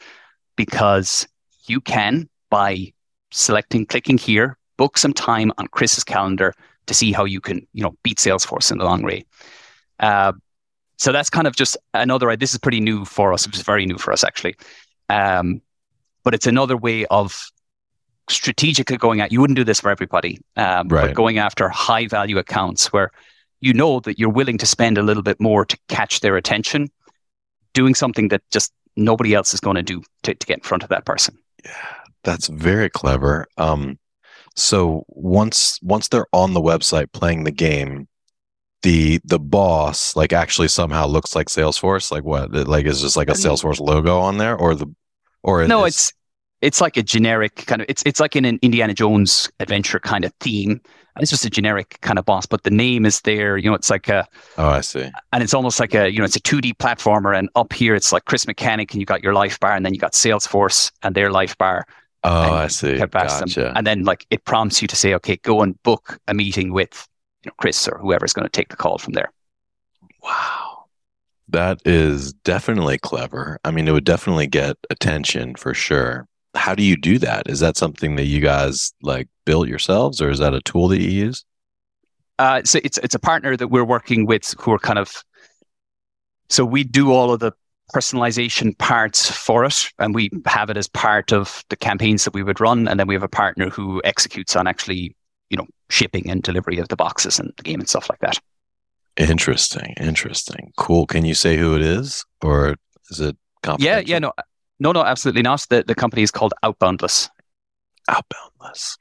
because 0.56 1.28
you 1.68 1.82
can, 1.82 2.30
by 2.50 2.94
selecting, 3.30 3.88
clicking 3.88 4.18
here, 4.18 4.58
book 4.78 4.98
some 4.98 5.12
time 5.12 5.52
on 5.58 5.68
Chris's 5.68 6.06
calendar 6.06 6.54
to 6.86 6.94
see 6.94 7.12
how 7.12 7.26
you 7.26 7.42
can, 7.42 7.68
you 7.74 7.84
know, 7.84 7.94
beat 8.04 8.18
Salesforce 8.18 8.72
in 8.72 8.78
the 8.78 8.86
long 8.86 9.02
way. 9.02 9.26
Uh, 10.00 10.32
so 10.98 11.12
that's 11.12 11.30
kind 11.30 11.46
of 11.46 11.58
just 11.58 11.76
another. 11.94 12.34
This 12.38 12.54
is 12.54 12.58
pretty 12.58 12.80
new 12.80 13.04
for 13.04 13.34
us. 13.34 13.46
It's 13.46 13.64
very 13.64 13.86
new 13.86 13.98
for 13.98 14.14
us 14.14 14.24
actually, 14.24 14.56
um, 15.10 15.62
but 16.24 16.34
it's 16.34 16.48
another 16.48 16.78
way 16.78 17.06
of 17.08 17.52
strategically 18.30 18.98
going 18.98 19.22
at 19.22 19.32
you 19.32 19.42
wouldn't 19.42 19.58
do 19.58 19.64
this 19.64 19.80
for 19.80 19.90
everybody 19.90 20.40
um, 20.58 20.88
right. 20.88 21.08
but 21.08 21.16
going 21.16 21.38
after 21.38 21.70
high 21.70 22.08
value 22.08 22.38
accounts 22.38 22.94
where 22.94 23.12
you 23.62 23.74
know 23.74 24.00
that 24.00 24.18
you're 24.18 24.30
willing 24.30 24.58
to 24.58 24.66
spend 24.66 24.98
a 24.98 25.04
little 25.04 25.24
bit 25.24 25.40
more 25.40 25.66
to 25.66 25.78
catch 25.88 26.22
their 26.22 26.38
attention 26.38 26.90
doing 27.74 27.96
something 27.96 28.30
that 28.30 28.42
just 28.52 28.72
nobody 28.96 29.34
else 29.34 29.54
is 29.54 29.60
going 29.60 29.76
to 29.76 29.84
do 29.84 30.02
to, 30.24 30.34
to 30.34 30.48
get 30.48 30.60
in 30.60 30.64
front 30.64 30.84
of 30.84 30.90
that 30.90 31.06
person 31.06 31.38
yeah 31.66 31.96
that's 32.24 32.48
very 32.48 32.90
clever 32.90 33.48
um, 33.58 33.98
so 34.56 35.04
once 35.10 35.80
once 35.82 36.08
they're 36.08 36.28
on 36.34 36.54
the 36.54 36.62
website 36.62 37.12
playing 37.12 37.44
the 37.44 37.52
game 37.52 38.08
the 38.82 39.20
the 39.26 39.40
boss 39.40 40.16
like 40.16 40.32
actually 40.32 40.68
somehow 40.68 41.06
looks 41.06 41.36
like 41.36 41.48
Salesforce? 41.48 42.12
Like 42.12 42.24
what? 42.24 42.52
Like 42.52 42.86
is 42.86 43.02
just 43.02 43.18
like 43.18 43.30
a 43.30 43.34
Salesforce 43.34 43.80
logo 43.80 44.20
on 44.20 44.38
there, 44.38 44.56
or 44.56 44.76
the 44.76 44.88
or 45.44 45.68
no? 45.68 45.86
It's 45.86 46.14
it's 46.62 46.82
like 46.82 46.98
a 46.98 47.04
generic 47.04 47.56
kind 47.68 47.82
of 47.82 47.86
it's 47.90 48.04
it's 48.06 48.20
like 48.20 48.36
in 48.36 48.46
an 48.46 48.60
Indiana 48.62 48.94
Jones 48.94 49.50
adventure 49.60 50.00
kind 50.00 50.26
of 50.26 50.34
theme. 50.40 50.82
And 51.16 51.24
it's 51.24 51.32
just 51.32 51.44
a 51.44 51.50
generic 51.50 51.98
kind 52.02 52.18
of 52.18 52.24
boss, 52.24 52.46
but 52.46 52.64
the 52.64 52.72
name 52.72 53.06
is 53.06 53.20
there. 53.22 53.58
You 53.58 53.70
know, 53.70 53.76
it's 53.76 53.90
like 53.90 54.08
a 54.08 54.26
oh, 54.58 54.70
I 54.70 54.82
see, 54.82 55.10
and 55.34 55.44
it's 55.44 55.54
almost 55.54 55.80
like 55.80 55.94
a 55.94 56.10
you 56.10 56.20
know, 56.20 56.24
it's 56.24 56.38
a 56.38 56.40
two 56.40 56.62
D 56.62 56.74
platformer, 56.74 57.38
and 57.38 57.50
up 57.56 57.74
here 57.74 57.94
it's 57.94 58.14
like 58.14 58.26
Chris 58.26 58.48
Mechanic, 58.48 58.94
and 58.94 59.02
you 59.02 59.06
got 59.06 59.22
your 59.22 59.34
life 59.34 59.60
bar, 59.60 59.74
and 59.74 59.86
then 59.86 59.94
you 59.94 60.00
got 60.00 60.14
Salesforce 60.14 60.92
and 61.04 61.16
their 61.16 61.30
life 61.30 61.58
bar. 61.58 61.86
Oh, 62.24 62.54
I 62.54 62.68
see. 62.68 62.98
Gotcha. 62.98 63.60
Them. 63.60 63.74
And 63.76 63.88
then 63.88 64.04
like 64.04 64.26
it 64.30 64.46
prompts 64.46 64.82
you 64.82 64.88
to 64.88 64.96
say, 64.96 65.14
okay, 65.16 65.38
go 65.38 65.62
and 65.62 65.82
book 65.84 66.20
a 66.28 66.34
meeting 66.34 66.72
with 66.72 67.08
you 67.44 67.50
know 67.50 67.54
Chris 67.58 67.86
or 67.88 67.98
whoever's 67.98 68.32
going 68.32 68.46
to 68.46 68.50
take 68.50 68.70
the 68.70 68.78
call 68.78 68.98
from 68.98 69.14
there. 69.14 69.32
Wow. 70.24 70.86
That 71.50 71.82
is 71.84 72.32
definitely 72.32 73.00
clever. 73.00 73.60
I 73.66 73.72
mean, 73.72 73.88
it 73.88 73.92
would 73.92 74.04
definitely 74.04 74.48
get 74.48 74.78
attention 74.90 75.56
for 75.56 75.74
sure. 75.74 76.28
How 76.56 76.76
do 76.76 76.84
you 76.84 76.98
do 76.98 77.20
that? 77.20 77.48
Is 77.48 77.60
that 77.60 77.78
something 77.78 78.16
that 78.16 78.26
you 78.26 78.40
guys 78.40 78.94
like 79.02 79.28
built 79.46 79.68
yourselves 79.68 80.22
or 80.22 80.30
is 80.30 80.40
that 80.40 80.54
a 80.54 80.62
tool 80.62 80.88
that 80.88 81.02
you 81.02 81.10
use? 81.10 81.46
Uh, 82.40 82.62
so 82.64 82.80
it's 82.84 82.98
it's 83.00 83.16
a 83.16 83.20
partner 83.20 83.58
that 83.58 83.68
we're 83.68 83.86
working 83.86 84.26
with 84.26 84.56
who 84.60 84.72
are 84.72 84.80
kind 84.80 84.98
of 84.98 85.24
so 86.50 86.66
we 86.66 86.84
do 86.84 87.12
all 87.12 87.32
of 87.32 87.40
the 87.40 87.52
personalization 87.94 88.78
parts 88.78 89.30
for 89.30 89.66
it 89.66 89.92
and 89.98 90.14
we 90.14 90.30
have 90.46 90.70
it 90.70 90.78
as 90.78 90.88
part 90.88 91.34
of 91.34 91.64
the 91.70 91.76
campaigns 91.76 92.24
that 92.24 92.34
we 92.34 92.44
would 92.44 92.60
run 92.60 92.88
and 92.88 93.00
then 93.00 93.08
we 93.08 93.16
have 93.16 93.24
a 93.24 93.28
partner 93.28 93.70
who 93.70 94.00
executes 94.04 94.56
on 94.56 94.68
actually 94.68 95.16
you 95.50 95.58
know 95.58 95.66
shipping 95.90 96.30
and 96.30 96.44
delivery 96.44 96.78
of 96.78 96.88
the 96.90 96.96
boxes 96.96 97.40
and 97.40 97.52
the 97.58 97.64
game 97.64 97.80
and 97.80 97.90
stuff 97.90 98.10
like 98.10 98.20
that 98.20 98.40
interesting 99.18 99.96
interesting 100.00 100.72
cool 100.78 101.08
can 101.08 101.26
you 101.26 101.34
say 101.34 101.58
who 101.58 101.76
it 101.76 101.82
is 101.82 102.26
or 102.44 102.76
is 103.10 103.20
it 103.20 103.36
yeah 103.80 104.00
yeah 104.00 104.20
no 104.20 104.32
no 104.80 104.92
no 104.92 105.04
absolutely 105.04 105.42
not. 105.42 105.66
The, 105.70 105.84
the 105.86 105.96
company 105.96 106.24
is 106.24 106.32
called 106.32 106.54
outboundless. 106.64 107.30
Outboundless. 108.10 108.98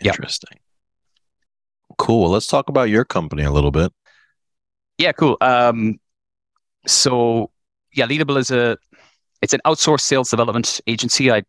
Interesting. 0.00 0.58
Yep. 1.90 1.96
cool. 1.98 2.22
Well, 2.22 2.30
let's 2.30 2.46
talk 2.46 2.68
about 2.68 2.88
your 2.88 3.04
company 3.04 3.42
a 3.44 3.50
little 3.50 3.70
bit. 3.70 3.92
Yeah 4.98 5.12
cool. 5.12 5.36
Um 5.40 5.98
so 6.86 7.50
yeah, 7.94 8.06
Leadable 8.06 8.38
is 8.38 8.50
a 8.50 8.78
it's 9.42 9.52
an 9.54 9.60
outsourced 9.66 10.00
sales 10.02 10.30
development 10.30 10.80
agency. 10.86 11.30
I 11.30 11.42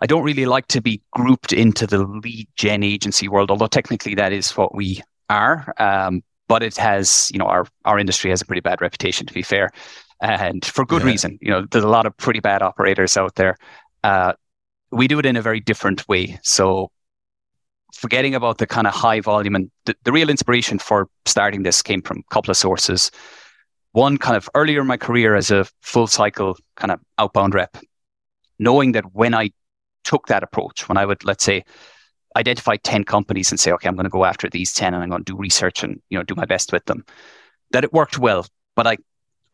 I 0.00 0.06
don't 0.06 0.22
really 0.24 0.46
like 0.46 0.66
to 0.68 0.82
be 0.82 1.02
grouped 1.12 1.52
into 1.52 1.86
the 1.86 2.04
lead 2.04 2.48
gen 2.56 2.82
agency 2.82 3.28
world, 3.28 3.50
although 3.50 3.66
technically 3.68 4.14
that 4.16 4.32
is 4.32 4.56
what 4.56 4.74
we 4.74 5.02
are. 5.30 5.72
Um, 5.78 6.22
but 6.48 6.62
it 6.62 6.76
has, 6.76 7.30
you 7.32 7.38
know, 7.38 7.46
our 7.46 7.66
our 7.84 7.98
industry 7.98 8.30
has 8.30 8.42
a 8.42 8.46
pretty 8.46 8.60
bad 8.60 8.80
reputation, 8.80 9.26
to 9.26 9.34
be 9.34 9.42
fair, 9.42 9.70
and 10.24 10.64
for 10.64 10.84
good 10.84 11.02
yeah. 11.02 11.08
reason. 11.08 11.38
You 11.40 11.50
know, 11.50 11.66
there's 11.70 11.84
a 11.84 11.88
lot 11.88 12.06
of 12.06 12.16
pretty 12.16 12.40
bad 12.40 12.62
operators 12.62 13.16
out 13.16 13.34
there. 13.36 13.56
Uh, 14.02 14.34
we 14.90 15.08
do 15.08 15.18
it 15.18 15.26
in 15.26 15.36
a 15.36 15.42
very 15.42 15.60
different 15.60 16.08
way. 16.08 16.38
So, 16.42 16.90
forgetting 17.94 18.34
about 18.34 18.58
the 18.58 18.66
kind 18.66 18.86
of 18.86 18.94
high 18.94 19.20
volume 19.20 19.54
and 19.54 19.70
the, 19.84 19.94
the 20.04 20.12
real 20.12 20.30
inspiration 20.30 20.78
for 20.78 21.08
starting 21.26 21.62
this 21.62 21.82
came 21.82 22.02
from 22.02 22.18
a 22.18 22.34
couple 22.34 22.50
of 22.50 22.56
sources 22.56 23.10
one 23.94 24.18
kind 24.18 24.36
of 24.36 24.50
earlier 24.56 24.80
in 24.80 24.88
my 24.88 24.96
career 24.96 25.36
as 25.36 25.52
a 25.52 25.64
full 25.80 26.08
cycle 26.08 26.56
kind 26.74 26.90
of 26.90 27.00
outbound 27.16 27.54
rep, 27.54 27.76
knowing 28.58 28.90
that 28.92 29.14
when 29.14 29.34
I 29.34 29.50
took 30.02 30.26
that 30.26 30.42
approach, 30.42 30.88
when 30.88 30.98
I 30.98 31.06
would, 31.06 31.24
let's 31.24 31.44
say, 31.44 31.64
identify 32.36 32.76
10 32.76 33.04
companies 33.04 33.52
and 33.52 33.60
say, 33.60 33.70
okay, 33.70 33.88
I'm 33.88 33.94
going 33.94 34.04
to 34.04 34.10
go 34.10 34.24
after 34.24 34.50
these 34.50 34.72
10 34.72 34.94
and 34.94 35.02
I'm 35.02 35.10
going 35.10 35.24
to 35.24 35.32
do 35.32 35.38
research 35.38 35.84
and, 35.84 36.02
you 36.10 36.18
know, 36.18 36.24
do 36.24 36.34
my 36.34 36.44
best 36.44 36.72
with 36.72 36.84
them, 36.86 37.04
that 37.70 37.84
it 37.84 37.92
worked 37.92 38.18
well, 38.18 38.44
but 38.74 38.88
I, 38.88 38.96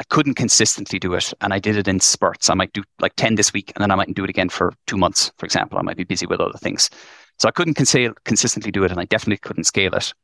I 0.00 0.04
couldn't 0.04 0.34
consistently 0.34 0.98
do 0.98 1.12
it. 1.12 1.32
And 1.42 1.52
I 1.52 1.58
did 1.58 1.76
it 1.76 1.86
in 1.86 2.00
spurts. 2.00 2.48
I 2.48 2.54
might 2.54 2.72
do 2.72 2.82
like 3.00 3.14
10 3.16 3.34
this 3.34 3.52
week 3.52 3.70
and 3.76 3.82
then 3.82 3.90
I 3.90 3.94
mightn't 3.94 4.16
do 4.16 4.24
it 4.24 4.30
again 4.30 4.48
for 4.48 4.72
two 4.86 4.96
months, 4.96 5.30
for 5.36 5.44
example. 5.44 5.78
I 5.78 5.82
might 5.82 5.98
be 5.98 6.04
busy 6.04 6.24
with 6.24 6.40
other 6.40 6.56
things. 6.56 6.88
So 7.38 7.46
I 7.46 7.50
couldn't 7.52 7.74
cons- 7.74 8.16
consistently 8.24 8.72
do 8.72 8.82
it 8.84 8.90
and 8.90 8.98
I 8.98 9.04
definitely 9.04 9.36
couldn't 9.36 9.64
scale 9.64 9.94
it. 9.94 10.14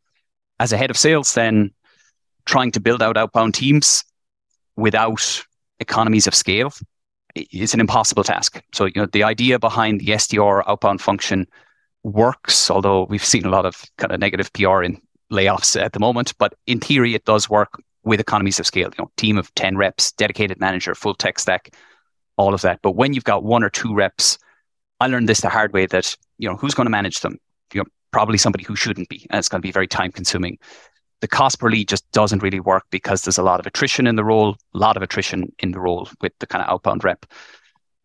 As 0.58 0.72
a 0.72 0.78
head 0.78 0.90
of 0.90 0.96
sales, 0.96 1.34
then 1.34 1.72
trying 2.46 2.72
to 2.72 2.80
build 2.80 3.02
out 3.02 3.18
outbound 3.18 3.54
teams 3.54 4.02
without 4.76 5.44
economies 5.78 6.26
of 6.26 6.34
scale 6.34 6.72
is 7.34 7.74
an 7.74 7.80
impossible 7.80 8.24
task. 8.24 8.62
So, 8.72 8.86
you 8.86 8.92
know, 8.96 9.06
the 9.06 9.24
idea 9.24 9.58
behind 9.58 10.00
the 10.00 10.06
SDR 10.06 10.62
outbound 10.66 11.02
function 11.02 11.46
works, 12.02 12.70
although 12.70 13.04
we've 13.10 13.24
seen 13.24 13.44
a 13.44 13.50
lot 13.50 13.66
of 13.66 13.84
kind 13.98 14.12
of 14.12 14.20
negative 14.20 14.50
PR 14.54 14.82
in 14.82 15.02
layoffs 15.30 15.78
at 15.78 15.92
the 15.92 16.00
moment. 16.00 16.32
But 16.38 16.54
in 16.66 16.80
theory, 16.80 17.14
it 17.14 17.26
does 17.26 17.50
work 17.50 17.78
with 18.06 18.20
economies 18.20 18.58
of 18.58 18.66
scale. 18.66 18.88
You 18.96 19.04
know, 19.04 19.10
team 19.18 19.36
of 19.36 19.54
10 19.54 19.76
reps, 19.76 20.12
dedicated 20.12 20.58
manager, 20.58 20.94
full 20.94 21.14
tech 21.14 21.38
stack, 21.38 21.74
all 22.38 22.54
of 22.54 22.62
that. 22.62 22.80
But 22.82 22.92
when 22.92 23.12
you've 23.12 23.24
got 23.24 23.44
one 23.44 23.62
or 23.62 23.68
two 23.68 23.94
reps, 23.94 24.38
I 25.00 25.08
learned 25.08 25.28
this 25.28 25.42
the 25.42 25.50
hard 25.50 25.74
way 25.74 25.84
that, 25.86 26.16
you 26.38 26.48
know, 26.48 26.56
who's 26.56 26.74
going 26.74 26.86
to 26.86 26.90
manage 26.90 27.20
them? 27.20 27.38
You 27.74 27.80
know, 27.80 27.86
probably 28.12 28.38
somebody 28.38 28.64
who 28.64 28.76
shouldn't 28.76 29.10
be. 29.10 29.26
And 29.28 29.38
it's 29.38 29.50
going 29.50 29.60
to 29.60 29.66
be 29.66 29.72
very 29.72 29.86
time 29.86 30.10
consuming 30.10 30.58
the 31.20 31.28
cost 31.28 31.58
per 31.58 31.70
lead 31.70 31.88
just 31.88 32.10
doesn't 32.12 32.42
really 32.42 32.60
work 32.60 32.84
because 32.90 33.22
there's 33.22 33.38
a 33.38 33.42
lot 33.42 33.60
of 33.60 33.66
attrition 33.66 34.06
in 34.06 34.16
the 34.16 34.24
role, 34.24 34.56
a 34.74 34.78
lot 34.78 34.96
of 34.96 35.02
attrition 35.02 35.52
in 35.58 35.72
the 35.72 35.80
role 35.80 36.08
with 36.20 36.32
the 36.40 36.46
kind 36.46 36.62
of 36.62 36.70
outbound 36.70 37.04
rep. 37.04 37.26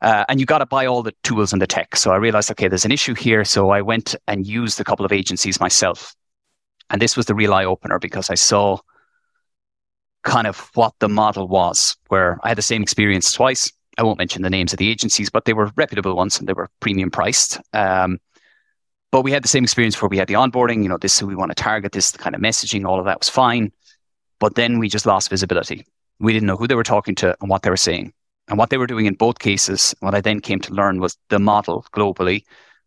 Uh, 0.02 0.26
and 0.30 0.40
you 0.40 0.46
got 0.46 0.60
to 0.60 0.66
buy 0.66 0.86
all 0.86 1.04
the 1.04 1.14
tools 1.24 1.54
and 1.54 1.62
the 1.62 1.68
tech. 1.68 1.96
So 1.96 2.12
I 2.12 2.16
realized, 2.16 2.50
okay, 2.52 2.68
there's 2.68 2.86
an 2.86 2.92
issue 2.92 3.14
here. 3.14 3.46
So 3.46 3.70
I 3.70 3.82
went 3.82 4.16
and 4.28 4.48
used 4.48 4.80
a 4.80 4.84
couple 4.84 5.06
of 5.06 5.12
agencies 5.12 5.60
myself. 5.60 6.16
And 6.90 7.02
this 7.02 7.16
was 7.16 7.28
the 7.28 7.36
real 7.36 7.54
eye 7.54 7.66
opener 7.66 8.00
because 8.00 8.30
I 8.30 8.36
saw 8.36 8.78
kind 10.24 10.48
of 10.48 10.70
what 10.76 10.94
the 11.00 11.10
model 11.10 11.48
was, 11.48 11.98
where 12.08 12.40
I 12.44 12.50
had 12.50 12.58
the 12.58 12.64
same 12.64 12.84
experience 12.84 13.32
twice. 13.32 13.72
I 13.98 14.04
won't 14.04 14.20
mention 14.20 14.42
the 14.42 14.50
names 14.50 14.74
of 14.74 14.80
the 14.80 14.90
agencies, 14.90 15.30
but 15.30 15.46
they 15.46 15.54
were 15.54 15.72
reputable 15.76 16.16
ones 16.16 16.40
and 16.40 16.48
they 16.48 16.54
were 16.54 16.70
premium 16.80 17.12
priced. 17.12 17.60
Um, 17.74 18.20
but 19.12 19.24
we 19.24 19.32
had 19.32 19.44
the 19.44 19.50
same 19.50 19.64
experience 19.64 20.02
where 20.02 20.10
we 20.10 20.18
had 20.18 20.28
the 20.28 20.36
onboarding, 20.36 20.84
you 20.84 20.90
know, 20.90 20.98
this 20.98 21.14
is 21.14 21.20
who 21.20 21.28
we 21.28 21.36
want 21.36 21.52
to 21.52 21.56
target, 21.56 21.92
this 21.92 22.12
kind 22.12 22.34
of 22.34 22.42
messaging, 22.42 22.86
all 22.86 23.00
of 23.00 23.06
that 23.06 23.20
was 23.20 23.30
fine. 23.30 23.72
But 24.40 24.56
then 24.56 24.80
we 24.80 24.88
just 24.88 25.06
lost 25.06 25.30
visibility. 25.30 25.86
We 26.20 26.34
didn't 26.34 26.48
know 26.48 26.56
who 26.56 26.68
they 26.68 26.76
were 26.76 26.84
talking 26.84 27.16
to 27.16 27.36
and 27.42 27.50
what 27.50 27.64
they 27.64 27.70
were 27.70 27.78
saying. 27.78 28.14
And 28.48 28.58
what 28.58 28.70
they 28.70 28.78
were 28.78 28.88
doing 28.88 29.06
in 29.06 29.16
both 29.16 29.40
cases, 29.40 29.94
what 30.00 30.16
I 30.16 30.22
then 30.22 30.40
came 30.40 30.60
to 30.62 30.74
learn 30.74 31.00
was 31.00 31.18
the 31.30 31.40
model 31.40 31.86
globally 31.94 32.44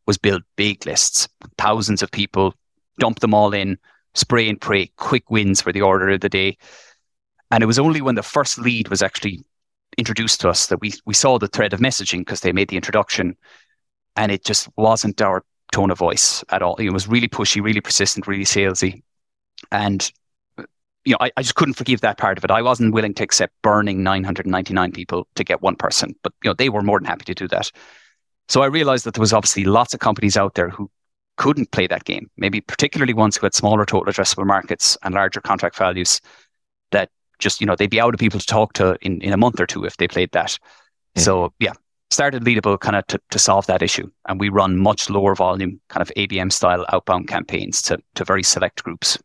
was 0.07 0.19
build 0.19 0.43
big 0.57 0.85
lists, 0.87 1.29
thousands 1.59 2.03
of 2.03 2.11
people, 2.11 2.55
dump 2.99 3.21
them 3.21 3.35
all 3.35 3.55
in, 3.55 3.79
spray 4.15 4.49
and 4.49 4.61
pray, 4.61 4.91
quick 4.97 5.31
wins 5.31 5.61
for 5.61 5.73
the 5.73 5.83
order 5.83 6.11
of 6.11 6.21
the 6.21 6.29
day. 6.29 6.59
And 7.55 7.63
it 7.63 7.67
was 7.67 7.79
only 7.79 8.01
when 8.01 8.17
the 8.17 8.23
first 8.25 8.59
lead 8.59 8.89
was 8.89 9.01
actually 9.01 9.45
introduced 9.97 10.41
to 10.41 10.49
us 10.49 10.67
that 10.67 10.81
we 10.81 10.93
we 11.07 11.15
saw 11.15 11.39
the 11.39 11.47
thread 11.47 11.73
of 11.73 11.79
messaging 11.79 12.19
because 12.19 12.41
they 12.41 12.51
made 12.51 12.67
the 12.67 12.75
introduction 12.75 13.37
and 14.17 14.33
it 14.33 14.45
just 14.45 14.69
wasn't 14.77 15.23
our 15.23 15.45
tone 15.71 15.93
of 15.93 15.99
voice 15.99 16.43
at 16.49 16.63
all. 16.63 16.75
It 16.77 16.91
was 16.91 17.07
really 17.07 17.29
pushy, 17.29 17.63
really 17.63 17.81
persistent, 17.81 18.27
really 18.27 18.45
salesy. 18.45 19.05
And 19.71 20.11
you 21.05 21.13
know, 21.13 21.19
I, 21.21 21.31
I 21.37 21.43
just 21.43 21.55
couldn't 21.55 21.75
forgive 21.75 22.01
that 22.01 22.19
part 22.19 22.39
of 22.39 22.45
it. 22.45 22.51
I 22.51 22.61
wasn't 22.61 22.93
willing 22.93 23.15
to 23.15 23.23
accept 23.23 23.55
burning 23.63 24.03
999 24.03 24.91
people 24.91 25.29
to 25.37 25.45
get 25.45 25.63
one 25.63 25.77
person, 25.77 26.17
but 26.25 26.33
you 26.43 26.51
know, 26.51 26.55
they 26.55 26.71
were 26.71 26.83
more 26.83 26.99
than 26.99 27.07
happy 27.07 27.27
to 27.27 27.35
do 27.35 27.47
that. 27.49 27.71
So 28.49 28.63
I 28.63 28.67
realized 28.67 29.05
that 29.05 29.15
there 29.15 29.21
was 29.21 29.33
obviously 29.33 29.63
lots 29.63 29.95
of 29.95 30.01
companies 30.01 30.37
out 30.37 30.55
there 30.55 30.71
who 30.71 30.91
couldn't 31.37 31.71
play 31.71 31.87
that 31.87 32.03
game, 32.03 32.29
maybe 32.37 32.61
particularly 32.61 33.15
ones 33.15 33.37
who 33.37 33.47
had 33.47 33.55
smaller 33.55 33.85
total 33.85 34.13
addressable 34.13 34.45
markets 34.45 34.99
and 35.05 35.15
larger 35.15 35.41
contract 35.41 35.77
values 35.77 36.21
that 36.91 37.11
just, 37.45 37.61
you 37.61 37.67
know, 37.67 37.77
they'd 37.77 37.91
be 37.91 38.01
out 38.01 38.15
of 38.15 38.19
people 38.19 38.41
to 38.41 38.47
talk 38.47 38.73
to 38.73 38.97
in, 39.03 39.21
in 39.21 39.33
a 39.33 39.37
month 39.37 39.61
or 39.61 39.67
two 39.67 39.85
if 39.85 39.97
they 39.99 40.09
played 40.09 40.33
that. 40.33 40.49
Mm-hmm. 40.49 41.21
So 41.21 41.53
yeah, 41.61 41.75
started 42.11 42.43
Leadable 42.43 42.81
kind 42.81 42.97
of 42.97 43.07
to, 43.09 43.21
to 43.31 43.39
solve 43.39 43.67
that 43.67 43.83
issue. 43.83 44.11
And 44.27 44.41
we 44.41 44.49
run 44.49 44.79
much 44.79 45.09
lower 45.09 45.35
volume, 45.35 45.81
kind 45.89 46.03
of 46.03 46.11
ABM 46.17 46.51
style 46.51 46.85
outbound 46.93 47.29
campaigns 47.29 47.83
to, 47.83 47.99
to 48.17 48.25
very 48.25 48.43
select 48.43 48.83
groups. 48.83 49.19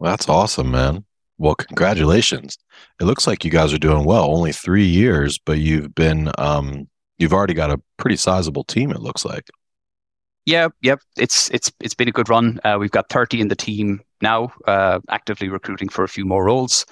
Well, 0.00 0.10
that's 0.10 0.28
awesome, 0.28 0.72
man. 0.72 1.04
Well, 1.38 1.54
congratulations. 1.54 2.58
It 3.00 3.04
looks 3.04 3.26
like 3.26 3.44
you 3.44 3.50
guys 3.50 3.72
are 3.72 3.78
doing 3.78 4.04
well. 4.04 4.24
Only 4.24 4.52
three 4.52 4.86
years, 4.86 5.38
but 5.38 5.58
you've 5.58 5.94
been, 5.94 6.32
um, 6.38 6.88
you've 7.18 7.32
already 7.32 7.54
got 7.54 7.70
a 7.70 7.80
pretty 7.98 8.16
sizable 8.16 8.64
team, 8.64 8.90
it 8.90 9.00
looks 9.00 9.24
like. 9.24 9.44
Yeah, 10.46 10.68
yep. 10.82 11.00
It's 11.16 11.50
it's 11.50 11.72
it's 11.80 11.94
been 11.94 12.08
a 12.08 12.12
good 12.12 12.28
run. 12.28 12.60
Uh, 12.64 12.76
we've 12.78 12.90
got 12.90 13.08
30 13.08 13.40
in 13.40 13.48
the 13.48 13.56
team 13.56 14.02
now, 14.20 14.52
uh, 14.66 15.00
actively 15.08 15.48
recruiting 15.48 15.88
for 15.88 16.04
a 16.04 16.08
few 16.08 16.26
more 16.26 16.44
roles. 16.44 16.84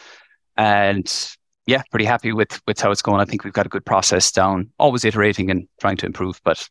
And 0.57 1.37
yeah, 1.67 1.83
pretty 1.91 2.05
happy 2.05 2.33
with 2.33 2.61
with 2.67 2.81
how 2.81 2.91
it's 2.91 3.03
going. 3.03 3.21
I 3.21 3.25
think 3.25 3.45
we've 3.45 3.53
got 3.53 3.67
a 3.67 3.71
good 3.71 3.85
process 3.85 4.31
down. 4.33 4.71
Always 4.79 5.05
iterating 5.05 5.51
and 5.51 5.69
trying 5.81 5.97
to 5.99 6.07
improve, 6.07 6.41
but 6.45 6.69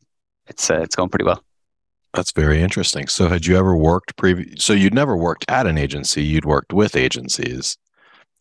it's 0.47 0.69
uh, 0.69 0.81
it's 0.81 0.95
going 0.95 1.09
pretty 1.09 1.25
well. 1.25 1.43
That's 2.13 2.31
very 2.33 2.61
interesting. 2.61 3.07
So, 3.07 3.29
had 3.29 3.45
you 3.45 3.57
ever 3.57 3.75
worked 3.75 4.17
previous? 4.17 4.63
So, 4.63 4.73
you'd 4.73 4.93
never 4.93 5.15
worked 5.15 5.45
at 5.49 5.65
an 5.65 5.77
agency; 5.77 6.23
you'd 6.23 6.45
worked 6.45 6.73
with 6.73 6.95
agencies. 6.95 7.77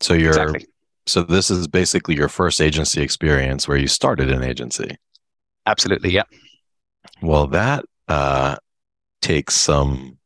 So, 0.01 0.13
you're 0.13 0.29
exactly. 0.31 0.67
so 1.05 1.23
this 1.23 1.49
is 1.49 1.67
basically 1.67 2.15
your 2.15 2.27
first 2.27 2.59
agency 2.59 3.01
experience 3.01 3.67
where 3.67 3.77
you 3.77 3.87
started 3.87 4.29
an 4.29 4.43
agency. 4.43 4.97
Absolutely, 5.65 6.11
yeah. 6.11 6.23
Well, 7.21 7.47
that 7.47 7.85
uh, 8.09 8.57
takes 9.21 9.55
some 9.55 10.17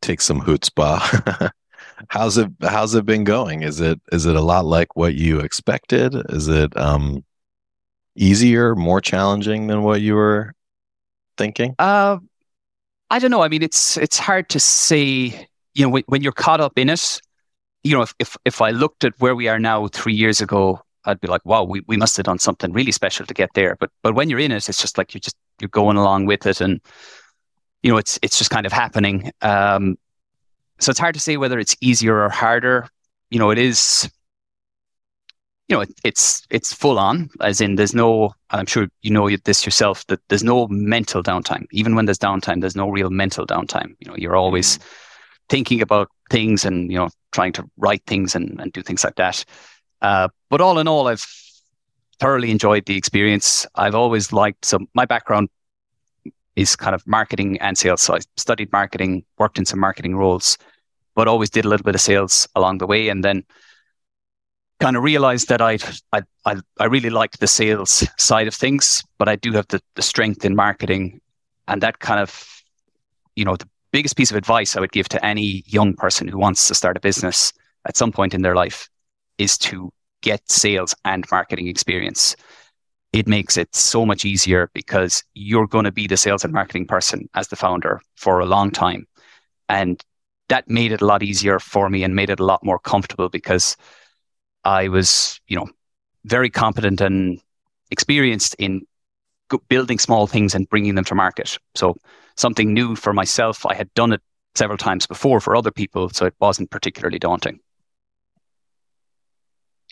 takes 0.00 0.24
some 0.24 0.40
chutzpah. 0.40 1.50
how's 2.08 2.38
it 2.38 2.50
how's 2.60 2.94
it 2.94 3.04
been 3.04 3.24
going? 3.24 3.62
Is 3.62 3.80
it 3.80 4.00
is 4.12 4.26
it 4.26 4.36
a 4.36 4.40
lot 4.40 4.64
like 4.64 4.96
what 4.96 5.14
you 5.14 5.40
expected? 5.40 6.14
Is 6.30 6.48
it 6.48 6.76
um 6.76 7.24
easier, 8.14 8.74
more 8.74 9.00
challenging 9.00 9.66
than 9.66 9.82
what 9.82 10.00
you 10.00 10.14
were 10.14 10.54
thinking? 11.36 11.74
Uh, 11.78 12.18
I 13.10 13.18
don't 13.18 13.30
know. 13.30 13.42
I 13.42 13.48
mean, 13.48 13.62
it's 13.62 13.96
it's 13.96 14.18
hard 14.18 14.48
to 14.50 14.60
say. 14.60 15.48
You 15.74 15.86
know, 15.86 15.88
when, 15.88 16.02
when 16.06 16.22
you're 16.22 16.32
caught 16.32 16.60
up 16.60 16.76
in 16.76 16.90
it, 16.90 17.20
you 17.82 17.96
know, 17.96 18.02
if, 18.02 18.14
if 18.18 18.36
if 18.44 18.60
I 18.60 18.70
looked 18.70 19.04
at 19.04 19.14
where 19.20 19.34
we 19.34 19.48
are 19.48 19.58
now 19.58 19.88
three 19.88 20.12
years 20.14 20.40
ago, 20.40 20.80
I'd 21.04 21.20
be 21.20 21.28
like, 21.28 21.44
wow, 21.44 21.64
we, 21.64 21.82
we 21.86 21.96
must 21.96 22.16
have 22.16 22.24
done 22.24 22.38
something 22.38 22.72
really 22.72 22.92
special 22.92 23.26
to 23.26 23.34
get 23.34 23.50
there. 23.54 23.76
But 23.80 23.90
but 24.02 24.14
when 24.14 24.28
you're 24.28 24.38
in 24.38 24.52
it, 24.52 24.68
it's 24.68 24.80
just 24.80 24.98
like 24.98 25.14
you're 25.14 25.20
just 25.20 25.36
you're 25.60 25.68
going 25.68 25.96
along 25.96 26.26
with 26.26 26.46
it, 26.46 26.60
and 26.60 26.80
you 27.82 27.90
know, 27.90 27.98
it's 27.98 28.18
it's 28.22 28.38
just 28.38 28.50
kind 28.50 28.66
of 28.66 28.72
happening. 28.72 29.32
Um, 29.40 29.96
so 30.82 30.90
it's 30.90 30.98
hard 30.98 31.14
to 31.14 31.20
say 31.20 31.36
whether 31.36 31.58
it's 31.58 31.76
easier 31.80 32.22
or 32.22 32.28
harder. 32.28 32.88
You 33.30 33.38
know, 33.38 33.50
it 33.50 33.58
is. 33.58 34.10
You 35.68 35.76
know, 35.76 35.82
it, 35.82 35.92
it's 36.04 36.42
it's 36.50 36.72
full 36.72 36.98
on, 36.98 37.30
as 37.40 37.60
in 37.60 37.76
there's 37.76 37.94
no. 37.94 38.34
I'm 38.50 38.66
sure 38.66 38.88
you 39.00 39.10
know 39.10 39.30
this 39.44 39.64
yourself 39.64 40.06
that 40.08 40.20
there's 40.28 40.44
no 40.44 40.66
mental 40.68 41.22
downtime. 41.22 41.66
Even 41.72 41.94
when 41.94 42.06
there's 42.06 42.18
downtime, 42.18 42.60
there's 42.60 42.76
no 42.76 42.88
real 42.90 43.10
mental 43.10 43.46
downtime. 43.46 43.94
You 44.00 44.08
know, 44.08 44.16
you're 44.16 44.36
always 44.36 44.78
mm-hmm. 44.78 44.88
thinking 45.48 45.80
about 45.80 46.08
things 46.30 46.64
and 46.64 46.90
you 46.90 46.98
know 46.98 47.08
trying 47.30 47.52
to 47.52 47.64
write 47.76 48.02
things 48.06 48.34
and, 48.34 48.60
and 48.60 48.72
do 48.72 48.82
things 48.82 49.04
like 49.04 49.16
that. 49.16 49.44
Uh, 50.02 50.28
but 50.50 50.60
all 50.60 50.78
in 50.78 50.88
all, 50.88 51.08
I've 51.08 51.24
thoroughly 52.18 52.50
enjoyed 52.50 52.86
the 52.86 52.96
experience. 52.96 53.66
I've 53.76 53.94
always 53.94 54.32
liked 54.32 54.64
so 54.64 54.80
my 54.94 55.04
background 55.04 55.48
is 56.56 56.76
kind 56.76 56.94
of 56.94 57.06
marketing 57.06 57.58
and 57.60 57.78
sales. 57.78 58.02
So 58.02 58.14
I 58.14 58.18
studied 58.36 58.70
marketing, 58.72 59.24
worked 59.38 59.58
in 59.58 59.64
some 59.64 59.80
marketing 59.80 60.16
roles, 60.16 60.58
but 61.14 61.28
always 61.28 61.50
did 61.50 61.64
a 61.64 61.68
little 61.68 61.84
bit 61.84 61.94
of 61.94 62.00
sales 62.00 62.48
along 62.54 62.78
the 62.78 62.86
way, 62.86 63.08
and 63.08 63.24
then 63.24 63.44
kind 64.80 64.96
of 64.96 65.02
realized 65.02 65.48
that 65.48 65.60
I 65.60 65.78
I 66.12 66.22
I, 66.44 66.56
I 66.80 66.84
really 66.86 67.10
liked 67.10 67.40
the 67.40 67.46
sales 67.46 68.06
side 68.18 68.48
of 68.48 68.54
things, 68.54 69.04
but 69.18 69.28
I 69.28 69.36
do 69.36 69.52
have 69.52 69.68
the, 69.68 69.80
the 69.94 70.02
strength 70.02 70.44
in 70.44 70.56
marketing, 70.56 71.20
and 71.68 71.82
that 71.82 71.98
kind 72.00 72.20
of 72.20 72.62
you 73.36 73.44
know 73.44 73.56
the 73.56 73.68
biggest 73.92 74.16
piece 74.16 74.30
of 74.30 74.36
advice 74.36 74.76
I 74.76 74.80
would 74.80 74.92
give 74.92 75.08
to 75.10 75.24
any 75.24 75.62
young 75.66 75.94
person 75.94 76.26
who 76.26 76.38
wants 76.38 76.66
to 76.68 76.74
start 76.74 76.96
a 76.96 77.00
business 77.00 77.52
at 77.86 77.96
some 77.96 78.10
point 78.10 78.34
in 78.34 78.42
their 78.42 78.54
life 78.54 78.88
is 79.38 79.58
to 79.58 79.92
get 80.22 80.50
sales 80.50 80.94
and 81.04 81.24
marketing 81.30 81.68
experience. 81.68 82.34
It 83.12 83.28
makes 83.28 83.56
it 83.58 83.74
so 83.74 84.06
much 84.06 84.24
easier 84.24 84.70
because 84.72 85.22
you're 85.34 85.66
going 85.66 85.84
to 85.84 85.92
be 85.92 86.06
the 86.06 86.16
sales 86.16 86.44
and 86.44 86.52
marketing 86.52 86.86
person 86.86 87.28
as 87.34 87.48
the 87.48 87.56
founder 87.56 88.00
for 88.16 88.40
a 88.40 88.46
long 88.46 88.70
time. 88.70 89.06
And 89.68 90.02
that 90.52 90.68
made 90.68 90.92
it 90.92 91.00
a 91.00 91.06
lot 91.06 91.22
easier 91.22 91.58
for 91.58 91.88
me 91.88 92.04
and 92.04 92.14
made 92.14 92.28
it 92.28 92.38
a 92.38 92.44
lot 92.44 92.62
more 92.62 92.78
comfortable 92.78 93.30
because 93.30 93.74
I 94.64 94.88
was, 94.88 95.40
you 95.46 95.56
know, 95.56 95.66
very 96.26 96.50
competent 96.50 97.00
and 97.00 97.40
experienced 97.90 98.54
in 98.58 98.86
building 99.70 99.98
small 99.98 100.26
things 100.26 100.54
and 100.54 100.68
bringing 100.68 100.94
them 100.94 101.04
to 101.04 101.14
market. 101.14 101.58
So 101.74 101.96
something 102.36 102.74
new 102.74 102.96
for 102.96 103.14
myself. 103.14 103.64
I 103.64 103.74
had 103.74 103.92
done 103.94 104.12
it 104.12 104.20
several 104.54 104.76
times 104.76 105.06
before 105.06 105.40
for 105.40 105.56
other 105.56 105.70
people, 105.70 106.10
so 106.10 106.26
it 106.26 106.34
wasn't 106.38 106.70
particularly 106.70 107.18
daunting. 107.18 107.58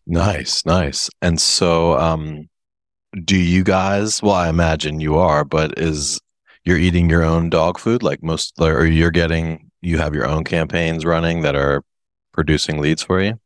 Nice, 0.07 0.67
nice. 0.67 1.09
And 1.23 1.41
so, 1.41 1.99
um, 1.99 2.51
do 3.25 3.39
you 3.39 3.65
guys? 3.65 4.23
Well, 4.23 4.35
I 4.35 4.51
imagine 4.51 5.01
you 5.01 5.17
are, 5.17 5.43
but 5.43 5.79
is 5.79 6.21
you're 6.65 6.77
eating 6.77 7.09
your 7.09 7.25
own 7.25 7.49
dog 7.49 7.79
food 7.79 8.03
like 8.03 8.23
most, 8.23 8.61
or 8.61 8.85
you're 8.85 9.11
getting 9.11 9.70
you 9.81 9.99
have 9.99 10.15
your 10.15 10.27
own 10.27 10.45
campaigns 10.45 11.05
running 11.05 11.43
that 11.43 11.55
are 11.55 11.83
producing 12.33 12.81
leads 12.81 13.03
for 13.03 13.21
you? 13.21 13.41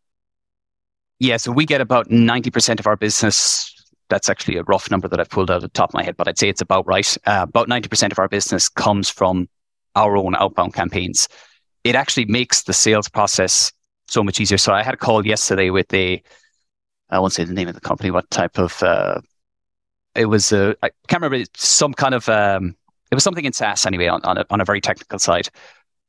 Yeah, 1.20 1.36
so 1.36 1.52
we 1.52 1.64
get 1.64 1.80
about 1.80 2.10
ninety 2.10 2.50
percent 2.50 2.80
of 2.80 2.86
our 2.86 2.96
business 2.96 3.70
that's 4.08 4.28
actually 4.28 4.56
a 4.56 4.62
rough 4.64 4.90
number 4.90 5.08
that 5.08 5.20
I've 5.20 5.30
pulled 5.30 5.50
out 5.50 5.56
of 5.56 5.62
the 5.62 5.68
top 5.68 5.90
of 5.90 5.94
my 5.94 6.02
head, 6.02 6.16
but 6.16 6.28
I'd 6.28 6.38
say 6.38 6.48
it's 6.48 6.60
about 6.60 6.86
right. 6.86 7.16
Uh, 7.26 7.46
about 7.48 7.68
90% 7.68 8.12
of 8.12 8.18
our 8.18 8.28
business 8.28 8.68
comes 8.68 9.08
from 9.08 9.48
our 9.94 10.16
own 10.16 10.34
outbound 10.36 10.74
campaigns. 10.74 11.28
It 11.84 11.94
actually 11.94 12.26
makes 12.26 12.62
the 12.62 12.72
sales 12.72 13.08
process 13.08 13.72
so 14.06 14.22
much 14.22 14.40
easier. 14.40 14.58
So 14.58 14.72
I 14.72 14.82
had 14.82 14.94
a 14.94 14.98
call 14.98 15.26
yesterday 15.26 15.70
with 15.70 15.92
a, 15.94 16.22
I 17.10 17.18
won't 17.18 17.32
say 17.32 17.44
the 17.44 17.54
name 17.54 17.68
of 17.68 17.74
the 17.74 17.80
company, 17.80 18.10
what 18.10 18.28
type 18.30 18.58
of, 18.58 18.82
uh, 18.82 19.20
it 20.14 20.26
was, 20.26 20.52
a, 20.52 20.76
I 20.82 20.90
can't 21.08 21.22
remember, 21.22 21.44
some 21.56 21.94
kind 21.94 22.14
of, 22.14 22.28
um, 22.28 22.76
it 23.10 23.14
was 23.14 23.24
something 23.24 23.44
in 23.44 23.52
SaaS 23.52 23.86
anyway, 23.86 24.06
on, 24.08 24.22
on, 24.24 24.38
a, 24.38 24.44
on 24.50 24.60
a 24.60 24.64
very 24.64 24.80
technical 24.80 25.18
side. 25.18 25.48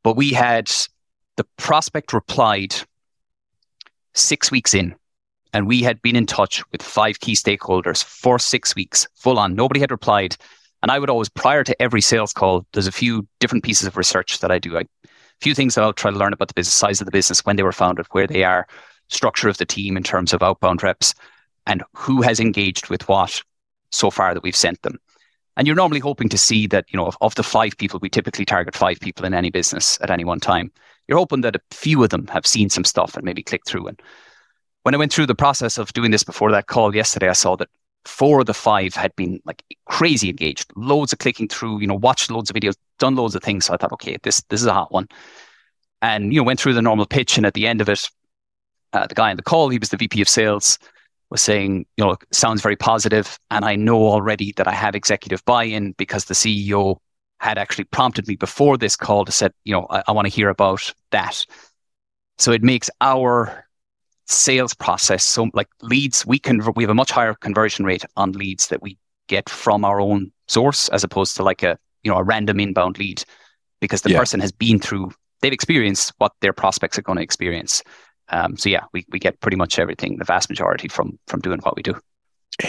But 0.05 0.15
we 0.15 0.33
had 0.33 0.71
the 1.35 1.45
prospect 1.57 2.13
replied 2.13 2.75
six 4.13 4.51
weeks 4.51 4.75
in 4.75 4.93
and 5.51 5.65
we 5.65 5.81
had 5.81 5.99
been 6.03 6.15
in 6.15 6.27
touch 6.27 6.61
with 6.71 6.83
five 6.83 7.19
key 7.21 7.33
stakeholders 7.33 8.03
for 8.03 8.37
six 8.37 8.75
weeks, 8.75 9.07
full 9.15 9.39
on. 9.39 9.55
Nobody 9.55 9.79
had 9.79 9.89
replied. 9.89 10.37
And 10.83 10.91
I 10.91 10.99
would 10.99 11.09
always, 11.09 11.29
prior 11.29 11.63
to 11.63 11.81
every 11.81 12.01
sales 12.01 12.33
call, 12.33 12.67
there's 12.73 12.85
a 12.85 12.91
few 12.91 13.27
different 13.39 13.63
pieces 13.63 13.87
of 13.87 13.97
research 13.97 14.41
that 14.41 14.51
I 14.51 14.59
do. 14.59 14.77
I, 14.77 14.81
a 14.81 15.07
few 15.41 15.55
things 15.55 15.73
that 15.73 15.81
I'll 15.81 15.91
try 15.91 16.11
to 16.11 16.17
learn 16.17 16.33
about 16.33 16.49
the 16.49 16.53
business, 16.53 16.75
size 16.75 17.01
of 17.01 17.05
the 17.05 17.11
business, 17.11 17.43
when 17.43 17.55
they 17.55 17.63
were 17.63 17.71
founded, 17.71 18.05
where 18.11 18.27
they 18.27 18.43
are, 18.43 18.67
structure 19.07 19.49
of 19.49 19.57
the 19.57 19.65
team 19.65 19.97
in 19.97 20.03
terms 20.03 20.33
of 20.33 20.43
outbound 20.43 20.83
reps, 20.83 21.15
and 21.65 21.83
who 21.93 22.21
has 22.21 22.39
engaged 22.39 22.91
with 22.91 23.09
what 23.09 23.41
so 23.89 24.11
far 24.11 24.35
that 24.35 24.43
we've 24.43 24.55
sent 24.55 24.79
them. 24.83 24.99
And 25.57 25.67
you're 25.67 25.75
normally 25.75 25.99
hoping 25.99 26.29
to 26.29 26.37
see 26.37 26.67
that, 26.67 26.85
you 26.89 26.97
know, 26.97 27.05
of, 27.05 27.17
of 27.21 27.35
the 27.35 27.43
five 27.43 27.77
people, 27.77 27.99
we 28.01 28.09
typically 28.09 28.45
target 28.45 28.75
five 28.75 28.99
people 28.99 29.25
in 29.25 29.33
any 29.33 29.49
business 29.49 29.97
at 30.01 30.09
any 30.09 30.25
one 30.25 30.39
time. 30.39 30.71
You're 31.07 31.17
hoping 31.17 31.41
that 31.41 31.55
a 31.55 31.61
few 31.71 32.03
of 32.03 32.09
them 32.09 32.27
have 32.27 32.45
seen 32.45 32.69
some 32.69 32.83
stuff 32.83 33.15
and 33.15 33.23
maybe 33.23 33.43
clicked 33.43 33.67
through. 33.67 33.87
And 33.87 34.01
when 34.83 34.93
I 34.93 34.97
went 34.97 35.13
through 35.13 35.27
the 35.27 35.35
process 35.35 35.77
of 35.77 35.93
doing 35.93 36.11
this 36.11 36.23
before 36.23 36.51
that 36.51 36.67
call 36.67 36.95
yesterday, 36.95 37.29
I 37.29 37.33
saw 37.33 37.55
that 37.55 37.69
four 38.05 38.39
of 38.39 38.45
the 38.45 38.53
five 38.53 38.93
had 38.93 39.15
been 39.15 39.39
like 39.45 39.63
crazy 39.85 40.29
engaged, 40.29 40.71
loads 40.75 41.13
of 41.13 41.19
clicking 41.19 41.47
through, 41.47 41.79
you 41.79 41.87
know, 41.87 41.95
watched 41.95 42.29
loads 42.29 42.49
of 42.49 42.55
videos, 42.55 42.75
done 42.99 43.15
loads 43.15 43.35
of 43.35 43.43
things. 43.43 43.65
So 43.65 43.73
I 43.73 43.77
thought, 43.77 43.93
okay, 43.93 44.17
this 44.23 44.41
this 44.49 44.61
is 44.61 44.67
a 44.67 44.73
hot 44.73 44.91
one. 44.91 45.07
And 46.01 46.33
you 46.33 46.39
know, 46.39 46.43
went 46.43 46.59
through 46.59 46.73
the 46.73 46.81
normal 46.81 47.05
pitch, 47.05 47.37
and 47.37 47.45
at 47.45 47.53
the 47.53 47.65
end 47.65 47.81
of 47.81 47.89
it, 47.89 48.09
uh, 48.93 49.07
the 49.07 49.15
guy 49.15 49.31
on 49.31 49.37
the 49.37 49.43
call, 49.43 49.69
he 49.69 49.79
was 49.79 49.89
the 49.89 49.97
VP 49.97 50.21
of 50.21 50.29
sales, 50.29 50.77
was 51.29 51.41
saying, 51.41 51.85
you 51.97 52.03
know, 52.03 52.15
sounds 52.31 52.61
very 52.61 52.75
positive, 52.75 53.39
and 53.51 53.65
I 53.65 53.75
know 53.75 53.97
already 53.97 54.53
that 54.57 54.67
I 54.67 54.73
have 54.73 54.95
executive 54.95 55.43
buy-in 55.45 55.93
because 55.93 56.25
the 56.25 56.33
CEO 56.33 56.97
had 57.39 57.57
actually 57.57 57.83
prompted 57.85 58.27
me 58.27 58.35
before 58.35 58.77
this 58.77 58.95
call 58.95 59.25
to 59.25 59.31
said, 59.31 59.51
you 59.63 59.73
know, 59.73 59.87
I, 59.89 60.03
I 60.07 60.11
want 60.11 60.27
to 60.27 60.33
hear 60.33 60.49
about 60.49 60.93
that. 61.11 61.45
So 62.37 62.51
it 62.51 62.63
makes 62.63 62.89
our 63.01 63.65
sales 64.27 64.73
process. 64.73 65.23
So 65.23 65.49
like 65.53 65.67
leads, 65.81 66.25
we 66.25 66.39
can 66.39 66.61
we 66.75 66.83
have 66.83 66.89
a 66.89 66.95
much 66.95 67.11
higher 67.11 67.33
conversion 67.33 67.85
rate 67.85 68.05
on 68.15 68.31
leads 68.31 68.67
that 68.67 68.81
we 68.81 68.97
get 69.27 69.49
from 69.49 69.85
our 69.85 69.99
own 69.99 70.31
source 70.47 70.89
as 70.89 71.03
opposed 71.03 71.35
to 71.35 71.43
like 71.43 71.63
a 71.63 71.77
you 72.03 72.11
know 72.11 72.17
a 72.17 72.23
random 72.23 72.59
inbound 72.59 72.99
lead 72.99 73.23
because 73.79 74.01
the 74.01 74.11
yeah. 74.11 74.19
person 74.19 74.39
has 74.39 74.51
been 74.51 74.79
through 74.79 75.11
they've 75.41 75.53
experienced 75.53 76.13
what 76.17 76.31
their 76.41 76.53
prospects 76.53 76.97
are 76.97 77.01
going 77.01 77.17
to 77.17 77.23
experience. 77.23 77.83
Um, 78.29 78.57
so 78.57 78.69
yeah, 78.69 78.85
we, 78.91 79.05
we 79.09 79.19
get 79.19 79.39
pretty 79.39 79.57
much 79.57 79.77
everything, 79.77 80.17
the 80.17 80.25
vast 80.25 80.49
majority 80.49 80.87
from 80.87 81.17
from 81.27 81.41
doing 81.41 81.59
what 81.59 81.75
we 81.75 81.83
do. 81.83 81.95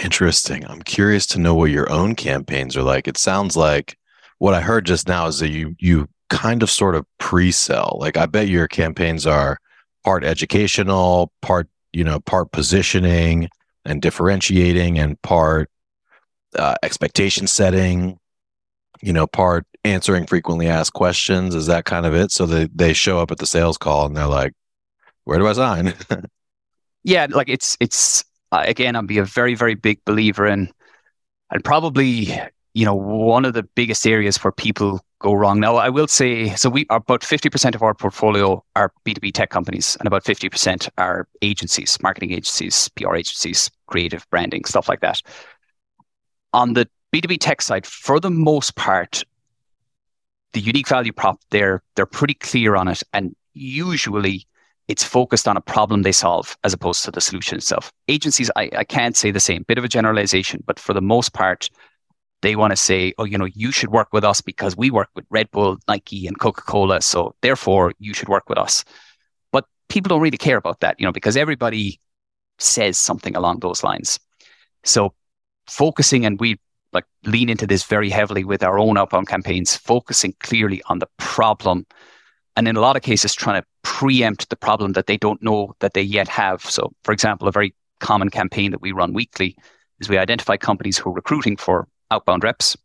Interesting. 0.03 0.65
I'm 0.65 0.81
curious 0.81 1.25
to 1.27 1.39
know 1.39 1.55
what 1.55 1.71
your 1.71 1.89
own 1.91 2.15
campaigns 2.15 2.75
are 2.75 2.83
like. 2.83 3.07
It 3.07 3.17
sounds 3.17 3.55
like 3.55 3.97
what 4.39 4.53
I 4.53 4.61
heard 4.61 4.85
just 4.85 5.07
now 5.07 5.27
is 5.27 5.39
that 5.39 5.49
you 5.49 5.75
you 5.79 6.07
kind 6.29 6.61
of 6.61 6.69
sort 6.69 6.95
of 6.95 7.05
pre-sell. 7.19 7.97
Like 7.99 8.17
I 8.17 8.25
bet 8.25 8.49
your 8.49 8.67
campaigns 8.67 9.25
are 9.25 9.59
part 10.03 10.23
educational, 10.23 11.31
part 11.41 11.69
you 11.93 12.03
know, 12.03 12.19
part 12.19 12.51
positioning 12.51 13.49
and 13.85 14.01
differentiating, 14.01 14.99
and 14.99 15.19
part 15.21 15.69
uh, 16.55 16.75
expectation 16.83 17.47
setting. 17.47 18.19
You 19.01 19.13
know, 19.13 19.27
part 19.27 19.65
answering 19.85 20.25
frequently 20.25 20.67
asked 20.67 20.93
questions. 20.93 21.55
Is 21.55 21.67
that 21.67 21.85
kind 21.85 22.05
of 22.05 22.13
it? 22.13 22.31
So 22.31 22.45
they 22.45 22.67
they 22.73 22.93
show 22.93 23.19
up 23.19 23.31
at 23.31 23.37
the 23.37 23.47
sales 23.47 23.77
call 23.77 24.05
and 24.05 24.17
they're 24.17 24.27
like, 24.27 24.53
"Where 25.27 25.39
do 25.39 25.47
I 25.47 25.53
sign?" 25.53 25.93
yeah, 27.03 27.27
like 27.29 27.49
it's 27.49 27.75
it's 27.81 28.23
uh, 28.53 28.63
again, 28.65 28.95
I'd 28.95 29.07
be 29.07 29.17
a 29.17 29.25
very 29.25 29.55
very 29.55 29.75
big 29.75 30.03
believer 30.05 30.47
in, 30.47 30.69
and 31.51 31.63
probably 31.63 32.33
you 32.73 32.85
know 32.85 32.95
one 32.95 33.43
of 33.43 33.53
the 33.53 33.63
biggest 33.63 34.07
areas 34.07 34.37
where 34.41 34.53
people 34.53 35.01
go 35.19 35.33
wrong. 35.33 35.59
Now, 35.59 35.75
I 35.75 35.89
will 35.89 36.07
say, 36.07 36.55
so 36.55 36.69
we 36.69 36.85
are 36.89 36.97
about 36.97 37.21
50% 37.21 37.75
of 37.75 37.81
our 37.81 37.93
portfolio 37.93 38.63
are 38.75 38.93
B2B 39.05 39.33
tech 39.33 39.49
companies, 39.49 39.97
and 39.99 40.07
about 40.07 40.23
50% 40.23 40.87
are 40.97 41.27
agencies, 41.41 41.97
marketing 42.01 42.31
agencies, 42.31 42.89
PR 42.89 43.15
agencies, 43.15 43.69
creative 43.87 44.29
branding, 44.29 44.63
stuff 44.63 44.87
like 44.87 45.01
that. 45.01 45.21
On 46.53 46.73
the 46.73 46.87
B2B 47.13 47.39
tech 47.39 47.61
side, 47.61 47.85
for 47.85 48.19
the 48.19 48.29
most 48.29 48.75
part, 48.75 49.23
the 50.53 50.61
unique 50.61 50.87
value 50.87 51.11
prop, 51.11 51.39
they're, 51.49 51.81
they're 51.95 52.05
pretty 52.05 52.35
clear 52.35 52.75
on 52.75 52.87
it. 52.87 53.01
And 53.11 53.35
usually 53.53 54.45
it's 54.87 55.03
focused 55.03 55.47
on 55.47 55.57
a 55.57 55.61
problem 55.61 56.01
they 56.01 56.11
solve 56.11 56.57
as 56.63 56.73
opposed 56.73 57.03
to 57.03 57.11
the 57.11 57.21
solution 57.21 57.57
itself. 57.57 57.91
Agencies, 58.07 58.49
I, 58.55 58.69
I 58.77 58.83
can't 58.83 59.17
say 59.17 59.31
the 59.31 59.39
same, 59.39 59.63
bit 59.67 59.77
of 59.77 59.83
a 59.83 59.89
generalization, 59.89 60.63
but 60.65 60.79
for 60.79 60.93
the 60.93 61.01
most 61.01 61.33
part, 61.33 61.69
they 62.41 62.55
want 62.55 62.71
to 62.71 62.77
say, 62.77 63.13
oh, 63.17 63.25
you 63.25 63.37
know, 63.37 63.47
you 63.53 63.71
should 63.71 63.89
work 63.89 64.09
with 64.13 64.23
us 64.23 64.41
because 64.41 64.77
we 64.77 64.91
work 64.91 65.09
with 65.15 65.25
Red 65.29 65.49
Bull, 65.51 65.77
Nike, 65.87 66.27
and 66.27 66.39
Coca 66.39 66.61
Cola. 66.61 67.01
So 67.01 67.35
therefore, 67.41 67.93
you 67.99 68.13
should 68.13 68.29
work 68.29 68.47
with 68.47 68.57
us. 68.57 68.85
But 69.51 69.65
people 69.89 70.09
don't 70.09 70.21
really 70.21 70.37
care 70.37 70.57
about 70.57 70.79
that, 70.81 70.99
you 70.99 71.05
know, 71.05 71.11
because 71.11 71.35
everybody 71.35 71.99
says 72.59 72.97
something 72.97 73.35
along 73.35 73.59
those 73.59 73.83
lines. 73.83 74.19
So 74.83 75.13
focusing, 75.67 76.25
and 76.25 76.39
we 76.39 76.59
like 76.93 77.05
lean 77.25 77.49
into 77.49 77.67
this 77.67 77.83
very 77.83 78.09
heavily 78.09 78.43
with 78.43 78.63
our 78.63 78.79
own 78.79 78.97
outbound 78.97 79.27
campaigns, 79.27 79.75
focusing 79.75 80.33
clearly 80.39 80.81
on 80.85 80.99
the 80.99 81.07
problem. 81.17 81.85
And 82.57 82.67
in 82.67 82.75
a 82.75 82.81
lot 82.81 82.95
of 82.95 83.03
cases, 83.03 83.35
trying 83.35 83.61
to 83.61 83.67
preempt 83.83 84.49
the 84.49 84.55
problem 84.55 84.93
that 84.93 85.05
they 85.05 85.15
don't 85.15 85.41
know 85.43 85.75
that 85.79 85.93
they 85.93 86.01
yet 86.01 86.27
have. 86.27 86.61
So, 86.61 86.91
for 87.03 87.11
example, 87.11 87.47
a 87.47 87.51
very 87.51 87.75
common 87.99 88.29
campaign 88.31 88.71
that 88.71 88.81
we 88.81 88.91
run 88.91 89.13
weekly 89.13 89.55
is 89.99 90.09
we 90.09 90.17
identify 90.17 90.57
companies 90.57 90.97
who 90.97 91.11
are 91.11 91.13
recruiting 91.13 91.55
for 91.55 91.87
outbound 92.09 92.43
reps. 92.43 92.75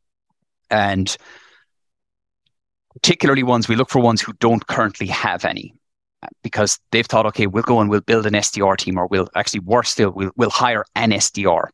And 0.70 1.16
particularly 2.92 3.42
ones, 3.42 3.66
we 3.66 3.74
look 3.74 3.88
for 3.88 4.00
ones 4.00 4.20
who 4.20 4.34
don't 4.34 4.66
currently 4.66 5.06
have 5.06 5.46
any 5.46 5.74
because 6.42 6.78
they've 6.90 7.06
thought, 7.06 7.26
okay, 7.26 7.46
we'll 7.46 7.62
go 7.62 7.80
and 7.80 7.88
we'll 7.88 8.00
build 8.02 8.26
an 8.26 8.34
SDR 8.34 8.76
team, 8.76 8.98
or 8.98 9.06
we'll 9.06 9.28
actually 9.34 9.60
worse 9.60 9.88
still, 9.88 10.10
we'll, 10.10 10.30
we'll 10.36 10.50
hire 10.50 10.84
an 10.94 11.10
SDR. 11.10 11.68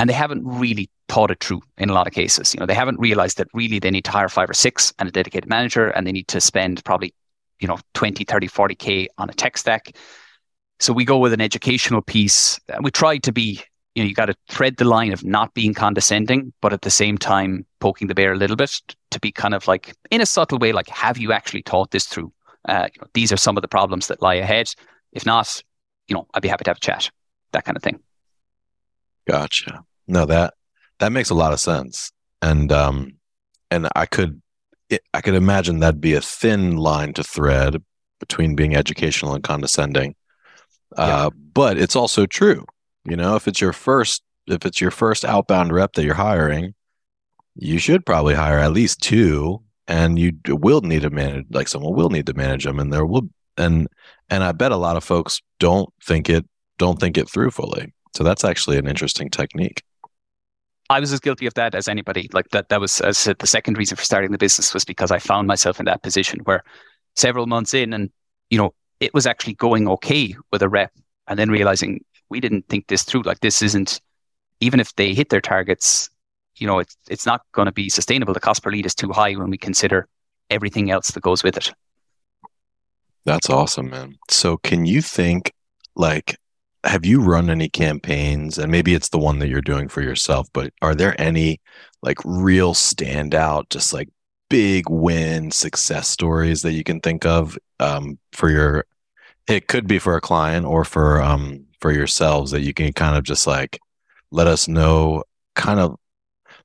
And 0.00 0.08
they 0.08 0.14
haven't 0.14 0.42
really 0.46 0.88
thought 1.10 1.30
it 1.30 1.44
through 1.44 1.60
in 1.76 1.90
a 1.90 1.92
lot 1.92 2.06
of 2.06 2.14
cases. 2.14 2.54
You 2.54 2.60
know, 2.60 2.64
they 2.64 2.72
haven't 2.74 2.98
realized 2.98 3.36
that 3.36 3.48
really 3.52 3.78
they 3.78 3.90
need 3.90 4.06
to 4.06 4.10
hire 4.10 4.30
five 4.30 4.48
or 4.48 4.54
six 4.54 4.94
and 4.98 5.06
a 5.06 5.12
dedicated 5.12 5.46
manager, 5.46 5.88
and 5.88 6.06
they 6.06 6.12
need 6.12 6.26
to 6.28 6.40
spend 6.40 6.82
probably, 6.86 7.12
you 7.58 7.68
know, 7.68 7.78
20, 7.92 8.24
30, 8.24 8.48
40K 8.48 9.08
on 9.18 9.28
a 9.28 9.34
tech 9.34 9.58
stack. 9.58 9.94
So 10.78 10.94
we 10.94 11.04
go 11.04 11.18
with 11.18 11.34
an 11.34 11.42
educational 11.42 12.00
piece. 12.00 12.58
We 12.80 12.90
try 12.90 13.18
to 13.18 13.30
be, 13.30 13.62
you 13.94 14.02
know, 14.02 14.08
you 14.08 14.14
got 14.14 14.26
to 14.26 14.34
thread 14.48 14.78
the 14.78 14.86
line 14.86 15.12
of 15.12 15.22
not 15.22 15.52
being 15.52 15.74
condescending, 15.74 16.54
but 16.62 16.72
at 16.72 16.80
the 16.80 16.90
same 16.90 17.18
time 17.18 17.66
poking 17.80 18.08
the 18.08 18.14
bear 18.14 18.32
a 18.32 18.36
little 18.36 18.56
bit 18.56 18.80
to 19.10 19.20
be 19.20 19.30
kind 19.30 19.52
of 19.52 19.68
like 19.68 19.94
in 20.10 20.22
a 20.22 20.26
subtle 20.26 20.58
way, 20.58 20.72
like, 20.72 20.88
have 20.88 21.18
you 21.18 21.30
actually 21.30 21.62
thought 21.66 21.90
this 21.90 22.06
through? 22.06 22.32
Uh, 22.66 22.88
you 22.94 23.02
know, 23.02 23.08
these 23.12 23.32
are 23.32 23.36
some 23.36 23.58
of 23.58 23.60
the 23.60 23.68
problems 23.68 24.06
that 24.06 24.22
lie 24.22 24.36
ahead. 24.36 24.72
If 25.12 25.26
not, 25.26 25.62
you 26.08 26.14
know, 26.14 26.26
I'd 26.32 26.40
be 26.40 26.48
happy 26.48 26.64
to 26.64 26.70
have 26.70 26.78
a 26.78 26.80
chat, 26.80 27.10
that 27.52 27.66
kind 27.66 27.76
of 27.76 27.82
thing. 27.82 28.00
Gotcha. 29.28 29.84
No, 30.10 30.26
that 30.26 30.54
that 30.98 31.12
makes 31.12 31.30
a 31.30 31.34
lot 31.34 31.52
of 31.52 31.60
sense, 31.60 32.12
and 32.42 32.70
um, 32.72 33.14
and 33.70 33.88
I 33.94 34.06
could 34.06 34.40
I 35.14 35.20
could 35.20 35.34
imagine 35.34 35.78
that'd 35.78 36.00
be 36.00 36.14
a 36.14 36.20
thin 36.20 36.76
line 36.76 37.12
to 37.14 37.24
thread 37.24 37.82
between 38.18 38.56
being 38.56 38.74
educational 38.76 39.34
and 39.34 39.42
condescending. 39.44 40.14
Uh, 40.96 41.30
But 41.54 41.78
it's 41.78 41.96
also 41.96 42.26
true. 42.26 42.66
You 43.04 43.16
know, 43.16 43.36
if 43.36 43.48
it's 43.48 43.60
your 43.60 43.72
first 43.72 44.22
if 44.46 44.66
it's 44.66 44.80
your 44.80 44.90
first 44.90 45.24
outbound 45.24 45.72
rep 45.72 45.92
that 45.94 46.04
you're 46.04 46.14
hiring, 46.14 46.74
you 47.54 47.78
should 47.78 48.04
probably 48.04 48.34
hire 48.34 48.58
at 48.58 48.72
least 48.72 49.00
two 49.00 49.62
and 49.86 50.18
you 50.18 50.32
will 50.48 50.80
need 50.82 51.02
to 51.02 51.10
manage 51.10 51.46
like 51.50 51.68
someone 51.68 51.94
will 51.94 52.10
need 52.10 52.26
to 52.26 52.34
manage 52.34 52.64
them 52.64 52.78
and 52.78 52.92
there 52.92 53.04
will 53.04 53.28
and 53.56 53.88
and 54.30 54.44
i 54.44 54.52
bet 54.52 54.72
a 54.72 54.76
lot 54.76 54.96
of 54.96 55.04
folks 55.04 55.42
don't 55.58 55.92
think 56.02 56.30
it 56.30 56.46
don't 56.78 57.00
think 57.00 57.18
it 57.18 57.28
through 57.28 57.50
fully 57.50 57.92
so 58.14 58.22
that's 58.22 58.44
actually 58.44 58.78
an 58.78 58.86
interesting 58.86 59.28
technique 59.28 59.82
i 60.90 61.00
was 61.00 61.12
as 61.12 61.20
guilty 61.20 61.46
of 61.46 61.54
that 61.54 61.74
as 61.74 61.88
anybody 61.88 62.28
like 62.32 62.48
that 62.50 62.68
that 62.68 62.80
was 62.80 63.00
as 63.00 63.24
the 63.24 63.46
second 63.46 63.78
reason 63.78 63.96
for 63.96 64.04
starting 64.04 64.30
the 64.30 64.38
business 64.38 64.74
was 64.74 64.84
because 64.84 65.10
i 65.10 65.18
found 65.18 65.48
myself 65.48 65.80
in 65.80 65.86
that 65.86 66.02
position 66.02 66.38
where 66.44 66.62
several 67.16 67.46
months 67.46 67.72
in 67.72 67.94
and 67.94 68.10
you 68.50 68.58
know 68.58 68.74
it 69.00 69.14
was 69.14 69.26
actually 69.26 69.54
going 69.54 69.88
okay 69.88 70.34
with 70.52 70.62
a 70.62 70.68
rep 70.68 70.92
and 71.26 71.38
then 71.38 71.48
realizing 71.48 72.04
we 72.28 72.38
didn't 72.40 72.68
think 72.68 72.86
this 72.88 73.02
through 73.02 73.22
like 73.22 73.40
this 73.40 73.62
isn't 73.62 74.00
even 74.60 74.78
if 74.78 74.94
they 74.96 75.14
hit 75.14 75.30
their 75.30 75.40
targets 75.40 76.10
you 76.60 76.66
know, 76.66 76.78
it's 76.78 76.96
it's 77.08 77.26
not 77.26 77.42
going 77.52 77.66
to 77.66 77.72
be 77.72 77.88
sustainable. 77.88 78.34
The 78.34 78.40
cost 78.40 78.62
per 78.62 78.70
lead 78.70 78.86
is 78.86 78.94
too 78.94 79.10
high 79.10 79.32
when 79.32 79.50
we 79.50 79.58
consider 79.58 80.06
everything 80.50 80.90
else 80.90 81.10
that 81.12 81.22
goes 81.22 81.42
with 81.42 81.56
it. 81.56 81.72
That's 83.24 83.50
awesome, 83.50 83.90
man. 83.90 84.18
So, 84.30 84.58
can 84.58 84.84
you 84.86 85.02
think 85.02 85.52
like, 85.94 86.36
have 86.84 87.04
you 87.04 87.22
run 87.22 87.50
any 87.50 87.68
campaigns? 87.68 88.58
And 88.58 88.70
maybe 88.70 88.94
it's 88.94 89.10
the 89.10 89.18
one 89.18 89.38
that 89.38 89.48
you're 89.48 89.60
doing 89.60 89.88
for 89.88 90.02
yourself, 90.02 90.48
but 90.52 90.72
are 90.82 90.94
there 90.94 91.20
any 91.20 91.60
like 92.02 92.18
real 92.24 92.74
standout, 92.74 93.68
just 93.70 93.92
like 93.92 94.08
big 94.48 94.88
win 94.88 95.50
success 95.50 96.08
stories 96.08 96.62
that 96.62 96.72
you 96.72 96.82
can 96.84 97.00
think 97.00 97.26
of 97.26 97.58
um, 97.78 98.18
for 98.32 98.50
your? 98.50 98.86
It 99.48 99.66
could 99.68 99.86
be 99.86 99.98
for 99.98 100.16
a 100.16 100.20
client 100.20 100.64
or 100.66 100.84
for 100.84 101.20
um, 101.20 101.66
for 101.80 101.92
yourselves 101.92 102.50
that 102.52 102.62
you 102.62 102.74
can 102.74 102.92
kind 102.92 103.16
of 103.16 103.24
just 103.24 103.46
like 103.46 103.78
let 104.30 104.46
us 104.46 104.68
know 104.68 105.24
kind 105.54 105.80
of 105.80 105.96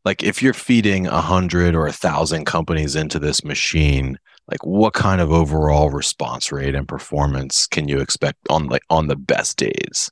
like 0.03 0.24
if 0.24 0.41
you're 0.41 0.53
feeding 0.53 1.07
a 1.07 1.22
hundred 1.22 1.74
or 1.76 1.88
a 1.88 1.91
thousand 1.91 2.45
companies 2.45 2.95
into 2.95 3.18
this 3.18 3.43
machine 3.43 4.20
like 4.48 4.66
what 4.66 4.93
kind 4.93 5.22
of 5.22 5.32
overall 5.32 5.89
response 5.89 6.52
rate 6.52 6.76
and 6.76 6.88
performance 6.88 7.68
can 7.68 7.88
you 7.88 8.00
expect 8.00 8.39
on 8.50 8.68
like 8.68 8.84
on 8.89 9.08
the 9.08 9.16
best 9.16 9.58
days? 9.58 10.12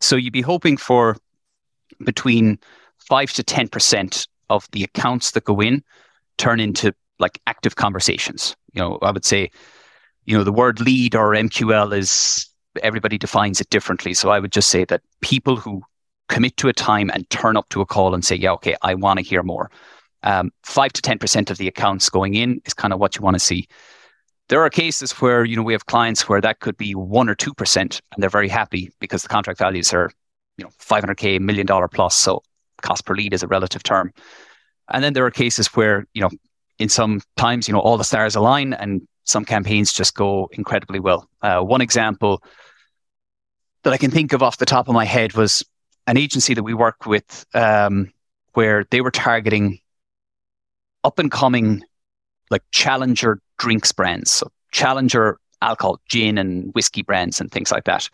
So 0.00 0.16
you'd 0.16 0.32
be 0.32 0.42
hoping 0.42 0.76
for 0.76 1.16
between 2.04 2.58
5 3.08 3.32
to 3.34 3.44
10% 3.44 4.28
of 4.50 4.68
the 4.72 4.84
accounts 4.84 5.30
that 5.32 5.44
go 5.44 5.60
in 5.60 5.82
turn 6.38 6.60
into 6.60 6.92
like 7.18 7.40
active 7.46 7.76
conversations. 7.76 8.56
You 8.72 8.82
know 8.82 8.98
i 9.00 9.10
would 9.10 9.24
say 9.24 9.50
you 10.26 10.36
know 10.36 10.44
the 10.44 10.52
word 10.52 10.80
lead 10.80 11.14
or 11.14 11.32
mql 11.32 11.96
is 11.96 12.46
everybody 12.82 13.16
defines 13.16 13.60
it 13.60 13.70
differently. 13.70 14.12
So 14.14 14.30
i 14.30 14.38
would 14.38 14.52
just 14.52 14.68
say 14.68 14.84
that 14.84 15.02
people 15.22 15.56
who 15.56 15.82
commit 16.28 16.56
to 16.58 16.68
a 16.68 16.72
time 16.72 17.10
and 17.10 17.28
turn 17.30 17.56
up 17.56 17.68
to 17.70 17.80
a 17.80 17.86
call 17.86 18.14
and 18.14 18.24
say, 18.24 18.36
yeah, 18.36 18.52
okay, 18.52 18.76
I 18.82 18.94
want 18.94 19.18
to 19.18 19.24
hear 19.24 19.42
more. 19.42 19.70
Um, 20.26 20.50
five 20.64 20.92
to 20.92 21.00
10% 21.00 21.50
of 21.50 21.56
the 21.56 21.68
accounts 21.68 22.10
going 22.10 22.34
in 22.34 22.60
is 22.66 22.74
kind 22.74 22.92
of 22.92 22.98
what 22.98 23.14
you 23.14 23.22
want 23.22 23.36
to 23.36 23.40
see. 23.40 23.68
There 24.48 24.60
are 24.60 24.68
cases 24.68 25.12
where, 25.12 25.44
you 25.44 25.54
know, 25.54 25.62
we 25.62 25.72
have 25.72 25.86
clients 25.86 26.28
where 26.28 26.40
that 26.40 26.58
could 26.58 26.76
be 26.76 26.96
one 26.96 27.28
or 27.28 27.36
2% 27.36 27.76
and 27.76 28.00
they're 28.18 28.28
very 28.28 28.48
happy 28.48 28.90
because 28.98 29.22
the 29.22 29.28
contract 29.28 29.60
values 29.60 29.94
are, 29.94 30.10
you 30.58 30.64
know, 30.64 30.70
500K, 30.80 31.40
million 31.40 31.64
dollar 31.64 31.86
plus. 31.86 32.16
So 32.16 32.42
cost 32.82 33.06
per 33.06 33.14
lead 33.14 33.34
is 33.34 33.44
a 33.44 33.46
relative 33.46 33.84
term. 33.84 34.12
And 34.90 35.02
then 35.02 35.12
there 35.12 35.24
are 35.24 35.30
cases 35.30 35.68
where, 35.68 36.06
you 36.12 36.22
know, 36.22 36.30
in 36.80 36.88
some 36.88 37.20
times, 37.36 37.68
you 37.68 37.74
know, 37.74 37.80
all 37.80 37.96
the 37.96 38.04
stars 38.04 38.34
align 38.34 38.72
and 38.72 39.06
some 39.22 39.44
campaigns 39.44 39.92
just 39.92 40.14
go 40.16 40.48
incredibly 40.52 40.98
well. 40.98 41.28
Uh, 41.40 41.60
one 41.60 41.80
example 41.80 42.42
that 43.84 43.92
I 43.92 43.96
can 43.96 44.10
think 44.10 44.32
of 44.32 44.42
off 44.42 44.58
the 44.58 44.66
top 44.66 44.88
of 44.88 44.94
my 44.94 45.04
head 45.04 45.34
was 45.34 45.64
an 46.08 46.16
agency 46.16 46.52
that 46.54 46.64
we 46.64 46.74
work 46.74 47.06
with 47.06 47.46
um, 47.54 48.12
where 48.54 48.84
they 48.90 49.00
were 49.00 49.12
targeting 49.12 49.80
up 51.06 51.18
and 51.18 51.30
coming 51.30 51.82
like 52.50 52.62
challenger 52.72 53.40
drinks 53.58 53.92
brands, 53.92 54.30
so 54.30 54.48
challenger 54.72 55.38
alcohol, 55.62 56.00
gin 56.08 56.36
and 56.36 56.74
whiskey 56.74 57.02
brands 57.02 57.40
and 57.40 57.50
things 57.50 57.70
like 57.70 57.84
that. 57.84 58.10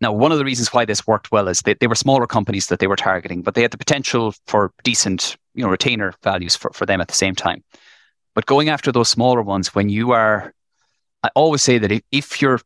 Now, 0.00 0.12
one 0.12 0.32
of 0.32 0.38
the 0.38 0.44
reasons 0.44 0.72
why 0.72 0.84
this 0.84 1.06
worked 1.06 1.32
well 1.32 1.48
is 1.48 1.62
they, 1.62 1.74
they 1.74 1.86
were 1.86 1.94
smaller 1.94 2.26
companies 2.26 2.66
that 2.66 2.78
they 2.78 2.86
were 2.86 2.96
targeting, 2.96 3.42
but 3.42 3.54
they 3.54 3.62
had 3.62 3.70
the 3.70 3.78
potential 3.78 4.34
for 4.46 4.72
decent, 4.82 5.36
you 5.54 5.64
know, 5.64 5.70
retainer 5.70 6.12
values 6.22 6.54
for, 6.54 6.70
for 6.74 6.84
them 6.84 7.00
at 7.00 7.08
the 7.08 7.14
same 7.14 7.34
time. 7.34 7.64
But 8.34 8.46
going 8.46 8.68
after 8.68 8.92
those 8.92 9.08
smaller 9.08 9.42
ones, 9.42 9.74
when 9.74 9.88
you 9.88 10.12
are, 10.12 10.52
I 11.22 11.30
always 11.34 11.62
say 11.62 11.78
that 11.78 11.90
if, 11.90 12.02
if 12.12 12.42
your 12.42 12.60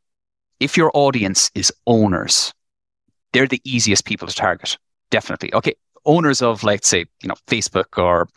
if 0.58 0.76
your 0.76 0.90
audience 0.94 1.50
is 1.54 1.72
owners, 1.86 2.52
they're 3.32 3.46
the 3.46 3.60
easiest 3.64 4.04
people 4.04 4.26
to 4.26 4.34
target. 4.34 4.76
Definitely. 5.10 5.54
Okay. 5.54 5.74
Owners 6.04 6.42
of, 6.42 6.64
let's 6.64 6.88
say, 6.88 7.04
you 7.22 7.28
know, 7.28 7.36
Facebook 7.46 8.02
or 8.02 8.28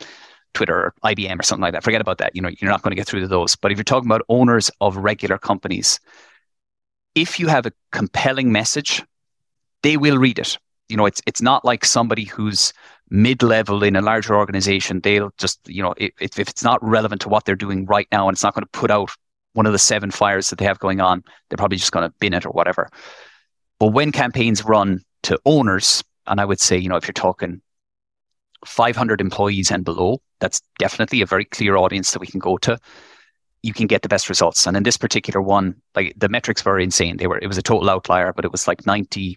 Twitter 0.54 0.76
or 0.76 0.94
IBM 1.04 1.38
or 1.38 1.42
something 1.42 1.62
like 1.62 1.72
that. 1.72 1.84
Forget 1.84 2.00
about 2.00 2.18
that. 2.18 2.34
You 2.34 2.42
know, 2.42 2.50
you're 2.58 2.70
not 2.70 2.82
going 2.82 2.90
to 2.92 2.96
get 2.96 3.06
through 3.06 3.20
to 3.20 3.28
those. 3.28 3.56
But 3.56 3.72
if 3.72 3.78
you're 3.78 3.84
talking 3.84 4.08
about 4.08 4.22
owners 4.28 4.70
of 4.80 4.96
regular 4.96 5.38
companies, 5.38 6.00
if 7.14 7.38
you 7.38 7.48
have 7.48 7.66
a 7.66 7.72
compelling 7.90 8.52
message, 8.52 9.02
they 9.82 9.96
will 9.96 10.18
read 10.18 10.38
it. 10.38 10.58
You 10.88 10.96
know, 10.96 11.06
it's 11.06 11.22
it's 11.26 11.42
not 11.42 11.64
like 11.64 11.84
somebody 11.84 12.24
who's 12.24 12.72
mid-level 13.10 13.82
in 13.82 13.96
a 13.96 14.00
larger 14.00 14.34
organization. 14.34 15.00
They'll 15.00 15.32
just, 15.36 15.60
you 15.68 15.82
know, 15.82 15.94
if, 15.98 16.12
if 16.20 16.38
it's 16.38 16.64
not 16.64 16.82
relevant 16.82 17.20
to 17.22 17.28
what 17.28 17.44
they're 17.44 17.54
doing 17.54 17.84
right 17.84 18.08
now 18.10 18.26
and 18.26 18.34
it's 18.34 18.42
not 18.42 18.54
going 18.54 18.64
to 18.64 18.70
put 18.70 18.90
out 18.90 19.10
one 19.52 19.66
of 19.66 19.72
the 19.72 19.78
seven 19.78 20.10
fires 20.10 20.48
that 20.48 20.58
they 20.58 20.64
have 20.64 20.78
going 20.78 21.00
on, 21.00 21.22
they're 21.48 21.58
probably 21.58 21.76
just 21.76 21.92
going 21.92 22.08
to 22.08 22.14
bin 22.20 22.32
it 22.32 22.46
or 22.46 22.50
whatever. 22.50 22.88
But 23.78 23.88
when 23.88 24.12
campaigns 24.12 24.64
run 24.64 25.02
to 25.24 25.38
owners, 25.44 26.02
and 26.26 26.40
I 26.40 26.44
would 26.44 26.60
say, 26.60 26.78
you 26.78 26.88
know, 26.88 26.96
if 26.96 27.06
you're 27.06 27.12
talking 27.12 27.60
500 28.64 29.20
employees 29.20 29.70
and 29.70 29.84
below, 29.84 30.20
that's 30.40 30.60
definitely 30.78 31.20
a 31.20 31.26
very 31.26 31.44
clear 31.44 31.76
audience 31.76 32.12
that 32.12 32.20
we 32.20 32.26
can 32.26 32.40
go 32.40 32.56
to. 32.58 32.78
You 33.62 33.72
can 33.72 33.86
get 33.86 34.02
the 34.02 34.08
best 34.08 34.28
results. 34.28 34.66
And 34.66 34.76
in 34.76 34.82
this 34.82 34.96
particular 34.96 35.40
one, 35.40 35.76
like 35.94 36.14
the 36.16 36.28
metrics 36.28 36.64
were 36.64 36.78
insane. 36.78 37.16
They 37.16 37.26
were, 37.26 37.38
it 37.38 37.46
was 37.46 37.58
a 37.58 37.62
total 37.62 37.90
outlier, 37.90 38.32
but 38.32 38.44
it 38.44 38.52
was 38.52 38.66
like 38.66 38.82
92% 38.82 39.36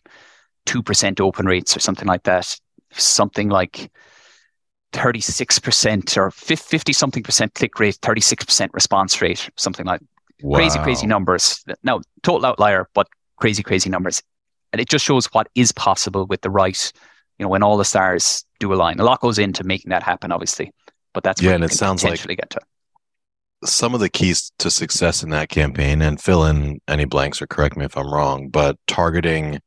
open 1.19 1.45
rates 1.45 1.75
or 1.75 1.79
something 1.79 2.07
like 2.07 2.23
that. 2.23 2.57
Something 2.91 3.49
like 3.49 3.91
36% 4.93 6.17
or 6.17 6.31
50 6.31 6.93
something 6.93 7.23
percent 7.23 7.53
click 7.53 7.79
rate, 7.79 7.97
36% 8.01 8.69
response 8.73 9.21
rate, 9.21 9.49
something 9.57 9.85
like 9.85 10.01
wow. 10.41 10.57
crazy, 10.57 10.79
crazy 10.79 11.07
numbers. 11.07 11.63
Now, 11.83 12.01
total 12.23 12.45
outlier, 12.45 12.89
but 12.93 13.07
crazy, 13.37 13.61
crazy 13.61 13.89
numbers 13.89 14.23
and 14.75 14.81
it 14.81 14.89
just 14.89 15.05
shows 15.05 15.27
what 15.27 15.47
is 15.55 15.71
possible 15.71 16.25
with 16.25 16.41
the 16.41 16.49
right, 16.49 16.91
you 17.37 17.45
know, 17.45 17.49
when 17.49 17.63
all 17.63 17.77
the 17.77 17.85
stars 17.85 18.45
do 18.59 18.73
align. 18.73 18.99
A 18.99 19.03
lot 19.03 19.21
goes 19.21 19.39
into 19.39 19.63
making 19.63 19.89
that 19.89 20.03
happen, 20.03 20.31
obviously, 20.31 20.71
but 21.13 21.23
that's 21.23 21.41
yeah, 21.41 21.51
and 21.51 21.63
it 21.63 21.71
sounds 21.71 22.03
like 22.03 22.25
get 22.25 22.49
to. 22.51 22.59
some 23.63 23.93
of 23.93 23.99
the 23.99 24.09
keys 24.09 24.51
to 24.59 24.69
success 24.69 25.23
in 25.23 25.29
that 25.29 25.49
campaign 25.49 26.01
and 26.01 26.21
fill 26.21 26.45
in 26.45 26.79
any 26.87 27.05
blanks 27.05 27.41
or 27.41 27.47
correct 27.47 27.77
me 27.77 27.85
if 27.85 27.97
I'm 27.97 28.11
wrong, 28.11 28.49
but 28.49 28.77
targeting 28.87 29.59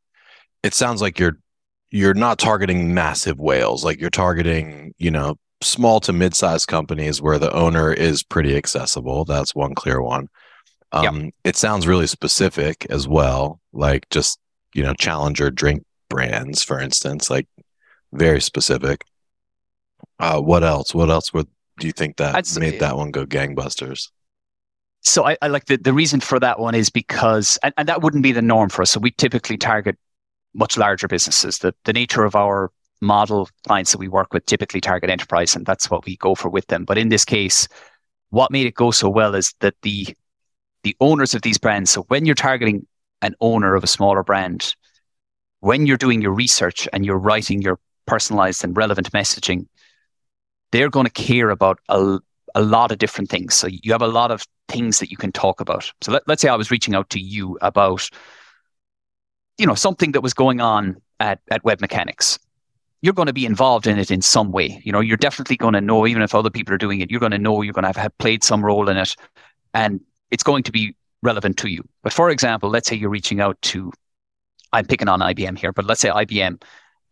it 0.62 0.74
sounds 0.74 1.00
like 1.00 1.18
you're 1.18 1.38
you're 1.90 2.14
not 2.14 2.38
targeting 2.38 2.92
massive 2.92 3.38
whales, 3.38 3.84
like 3.84 4.00
you're 4.00 4.10
targeting, 4.10 4.94
you 4.98 5.10
know, 5.10 5.36
small 5.62 6.00
to 6.00 6.12
mid-sized 6.12 6.68
companies 6.68 7.22
where 7.22 7.38
the 7.38 7.52
owner 7.52 7.92
is 7.92 8.22
pretty 8.22 8.56
accessible. 8.56 9.24
That's 9.24 9.54
one 9.54 9.74
clear 9.74 10.02
one. 10.02 10.28
Um, 10.92 11.20
yep. 11.20 11.34
it 11.44 11.56
sounds 11.56 11.86
really 11.86 12.06
specific 12.06 12.86
as 12.90 13.08
well, 13.08 13.60
like 13.72 14.08
just, 14.10 14.38
you 14.74 14.82
know, 14.82 14.94
challenger 14.94 15.50
drink 15.50 15.82
brands, 16.08 16.62
for 16.62 16.80
instance, 16.80 17.30
like 17.30 17.46
very 18.12 18.40
specific. 18.40 19.04
Uh, 20.18 20.40
what 20.40 20.64
else? 20.64 20.94
What 20.94 21.10
else 21.10 21.32
would 21.32 21.48
do 21.78 21.86
you 21.86 21.92
think 21.92 22.16
that 22.16 22.34
I'd 22.34 22.60
made 22.60 22.80
that 22.80 22.96
one 22.96 23.10
go 23.10 23.24
gangbusters? 23.24 24.10
So 25.00 25.24
I, 25.24 25.36
I, 25.40 25.46
like 25.46 25.66
the, 25.66 25.76
the 25.76 25.92
reason 25.92 26.20
for 26.20 26.40
that 26.40 26.58
one 26.58 26.74
is 26.74 26.90
because 26.90 27.56
and, 27.62 27.72
and 27.76 27.88
that 27.88 28.02
wouldn't 28.02 28.22
be 28.22 28.32
the 28.32 28.42
norm 28.42 28.68
for 28.68 28.82
us. 28.82 28.90
So 28.90 29.00
we 29.00 29.12
typically 29.12 29.56
target 29.56 29.96
much 30.54 30.76
larger 30.76 31.08
businesses. 31.08 31.58
The 31.58 31.74
the 31.84 31.92
nature 31.92 32.24
of 32.24 32.34
our 32.34 32.72
model 33.00 33.48
clients 33.66 33.92
that 33.92 33.98
we 33.98 34.08
work 34.08 34.32
with 34.32 34.44
typically 34.46 34.80
target 34.80 35.10
enterprise, 35.10 35.54
and 35.54 35.64
that's 35.64 35.90
what 35.90 36.04
we 36.04 36.16
go 36.16 36.34
for 36.34 36.48
with 36.48 36.66
them. 36.66 36.84
But 36.84 36.98
in 36.98 37.10
this 37.10 37.24
case, 37.24 37.68
what 38.30 38.50
made 38.50 38.66
it 38.66 38.74
go 38.74 38.90
so 38.90 39.08
well 39.08 39.34
is 39.34 39.54
that 39.60 39.74
the 39.82 40.08
the 40.82 40.96
owners 41.00 41.34
of 41.34 41.42
these 41.42 41.58
brands. 41.58 41.90
So 41.90 42.02
when 42.02 42.26
you're 42.26 42.34
targeting 42.34 42.86
an 43.22 43.34
owner 43.40 43.74
of 43.74 43.84
a 43.84 43.88
smaller 43.88 44.22
brand, 44.22 44.74
when 45.60 45.86
you're 45.86 45.96
doing 45.96 46.22
your 46.22 46.32
research 46.32 46.88
and 46.92 47.04
you're 47.04 47.18
writing 47.18 47.62
your 47.62 47.78
personalized 48.06 48.64
and 48.64 48.76
relevant 48.76 49.10
messaging, 49.12 49.66
they're 50.72 50.90
going 50.90 51.06
to 51.06 51.12
care 51.12 51.50
about 51.50 51.78
a, 51.88 52.18
a 52.54 52.62
lot 52.62 52.92
of 52.92 52.98
different 52.98 53.30
things. 53.30 53.54
So 53.54 53.68
you 53.68 53.92
have 53.92 54.02
a 54.02 54.08
lot 54.08 54.30
of 54.30 54.46
things 54.68 54.98
that 54.98 55.10
you 55.10 55.16
can 55.16 55.32
talk 55.32 55.60
about. 55.60 55.90
So 56.02 56.12
let, 56.12 56.22
let's 56.26 56.42
say 56.42 56.48
I 56.48 56.56
was 56.56 56.70
reaching 56.70 56.94
out 56.94 57.10
to 57.10 57.20
you 57.20 57.58
about, 57.60 58.08
you 59.56 59.66
know, 59.66 59.74
something 59.74 60.12
that 60.12 60.20
was 60.20 60.34
going 60.34 60.60
on 60.60 61.00
at, 61.20 61.40
at 61.50 61.62
WebMechanix. 61.64 62.38
You're 63.00 63.14
going 63.14 63.26
to 63.26 63.32
be 63.32 63.46
involved 63.46 63.86
in 63.86 63.98
it 63.98 64.10
in 64.10 64.22
some 64.22 64.50
way. 64.50 64.80
You 64.84 64.92
know, 64.92 65.00
you're 65.00 65.16
definitely 65.16 65.56
going 65.56 65.74
to 65.74 65.80
know, 65.80 66.06
even 66.06 66.22
if 66.22 66.34
other 66.34 66.50
people 66.50 66.74
are 66.74 66.78
doing 66.78 67.00
it, 67.00 67.10
you're 67.10 67.20
going 67.20 67.32
to 67.32 67.38
know 67.38 67.62
you're 67.62 67.72
going 67.72 67.90
to 67.90 67.98
have 67.98 68.18
played 68.18 68.42
some 68.42 68.64
role 68.64 68.88
in 68.88 68.96
it. 68.96 69.14
And 69.72 70.00
it's 70.30 70.42
going 70.42 70.64
to 70.64 70.72
be 70.72 70.96
relevant 71.22 71.56
to 71.58 71.68
you. 71.68 71.82
But 72.02 72.12
for 72.12 72.30
example, 72.30 72.70
let's 72.70 72.88
say 72.88 72.96
you're 72.96 73.10
reaching 73.10 73.40
out 73.40 73.60
to, 73.62 73.92
I'm 74.72 74.86
picking 74.86 75.08
on 75.08 75.20
IBM 75.20 75.58
here, 75.58 75.72
but 75.72 75.84
let's 75.84 76.00
say 76.00 76.10
IBM 76.10 76.62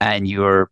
and 0.00 0.28
you're 0.28 0.70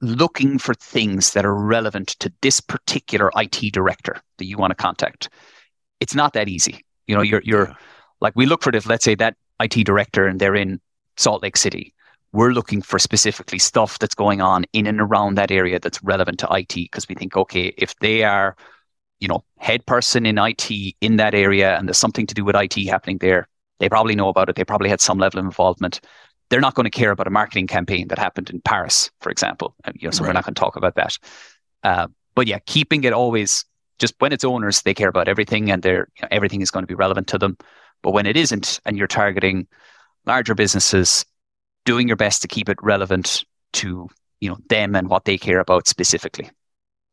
looking 0.00 0.58
for 0.58 0.74
things 0.74 1.32
that 1.32 1.46
are 1.46 1.54
relevant 1.54 2.08
to 2.20 2.32
this 2.42 2.60
particular 2.60 3.30
IT 3.36 3.72
director 3.72 4.20
that 4.38 4.44
you 4.44 4.58
want 4.58 4.70
to 4.70 4.74
contact. 4.74 5.28
It's 6.00 6.14
not 6.14 6.32
that 6.34 6.48
easy. 6.48 6.84
You 7.06 7.14
know, 7.14 7.22
you're 7.22 7.42
you're 7.44 7.74
like 8.20 8.34
we 8.36 8.46
look 8.46 8.62
for 8.62 8.72
this, 8.72 8.86
let's 8.86 9.04
say 9.04 9.14
that 9.16 9.36
IT 9.60 9.84
director 9.84 10.26
and 10.26 10.40
they're 10.40 10.54
in 10.54 10.80
Salt 11.16 11.42
Lake 11.42 11.56
City. 11.56 11.94
We're 12.32 12.50
looking 12.50 12.82
for 12.82 12.98
specifically 12.98 13.58
stuff 13.58 13.98
that's 14.00 14.14
going 14.14 14.40
on 14.40 14.64
in 14.72 14.86
and 14.86 15.00
around 15.00 15.36
that 15.36 15.52
area 15.52 15.78
that's 15.78 16.02
relevant 16.02 16.40
to 16.40 16.48
IT 16.50 16.74
because 16.74 17.08
we 17.08 17.14
think, 17.14 17.36
okay, 17.36 17.72
if 17.78 17.94
they 18.00 18.24
are, 18.24 18.56
you 19.20 19.28
know, 19.28 19.44
head 19.58 19.86
person 19.86 20.26
in 20.26 20.38
IT 20.38 20.68
in 21.00 21.16
that 21.16 21.34
area 21.34 21.76
and 21.78 21.86
there's 21.86 21.98
something 21.98 22.26
to 22.26 22.34
do 22.34 22.44
with 22.44 22.56
IT 22.56 22.74
happening 22.88 23.18
there, 23.18 23.48
they 23.84 23.90
probably 23.90 24.16
know 24.16 24.30
about 24.30 24.48
it. 24.48 24.56
They 24.56 24.64
probably 24.64 24.88
had 24.88 25.02
some 25.02 25.18
level 25.18 25.38
of 25.38 25.44
involvement 25.44 26.00
they're 26.50 26.60
not 26.60 26.74
going 26.74 26.84
to 26.84 26.90
care 26.90 27.10
about 27.10 27.26
a 27.26 27.30
marketing 27.30 27.66
campaign 27.66 28.08
that 28.08 28.18
happened 28.18 28.50
in 28.50 28.60
Paris, 28.60 29.10
for 29.20 29.30
example. 29.30 29.74
Uh, 29.84 29.92
you 29.94 30.06
know, 30.06 30.10
so 30.10 30.22
right. 30.22 30.28
we're 30.28 30.34
not 30.34 30.44
going 30.44 30.54
to 30.54 30.60
talk 30.60 30.76
about 30.76 30.94
that. 30.94 31.18
Uh, 31.82 32.06
but 32.34 32.46
yeah, 32.46 32.58
keeping 32.66 33.04
it 33.04 33.12
always 33.12 33.64
just 33.98 34.14
when 34.18 34.32
it's 34.32 34.44
owners, 34.44 34.82
they 34.82 34.94
care 34.94 35.08
about 35.08 35.28
everything, 35.28 35.70
and 35.70 35.82
they're 35.82 36.08
you 36.16 36.22
know, 36.22 36.28
everything 36.30 36.60
is 36.60 36.70
going 36.70 36.82
to 36.82 36.86
be 36.86 36.94
relevant 36.94 37.28
to 37.28 37.38
them. 37.38 37.56
But 38.02 38.12
when 38.12 38.26
it 38.26 38.36
isn't, 38.36 38.80
and 38.84 38.98
you're 38.98 39.06
targeting 39.06 39.66
larger 40.26 40.54
businesses, 40.54 41.24
doing 41.84 42.08
your 42.08 42.16
best 42.16 42.42
to 42.42 42.48
keep 42.48 42.68
it 42.68 42.78
relevant 42.82 43.44
to 43.74 44.08
you 44.40 44.48
know 44.48 44.58
them 44.68 44.94
and 44.94 45.08
what 45.08 45.24
they 45.24 45.38
care 45.38 45.60
about 45.60 45.86
specifically. 45.86 46.50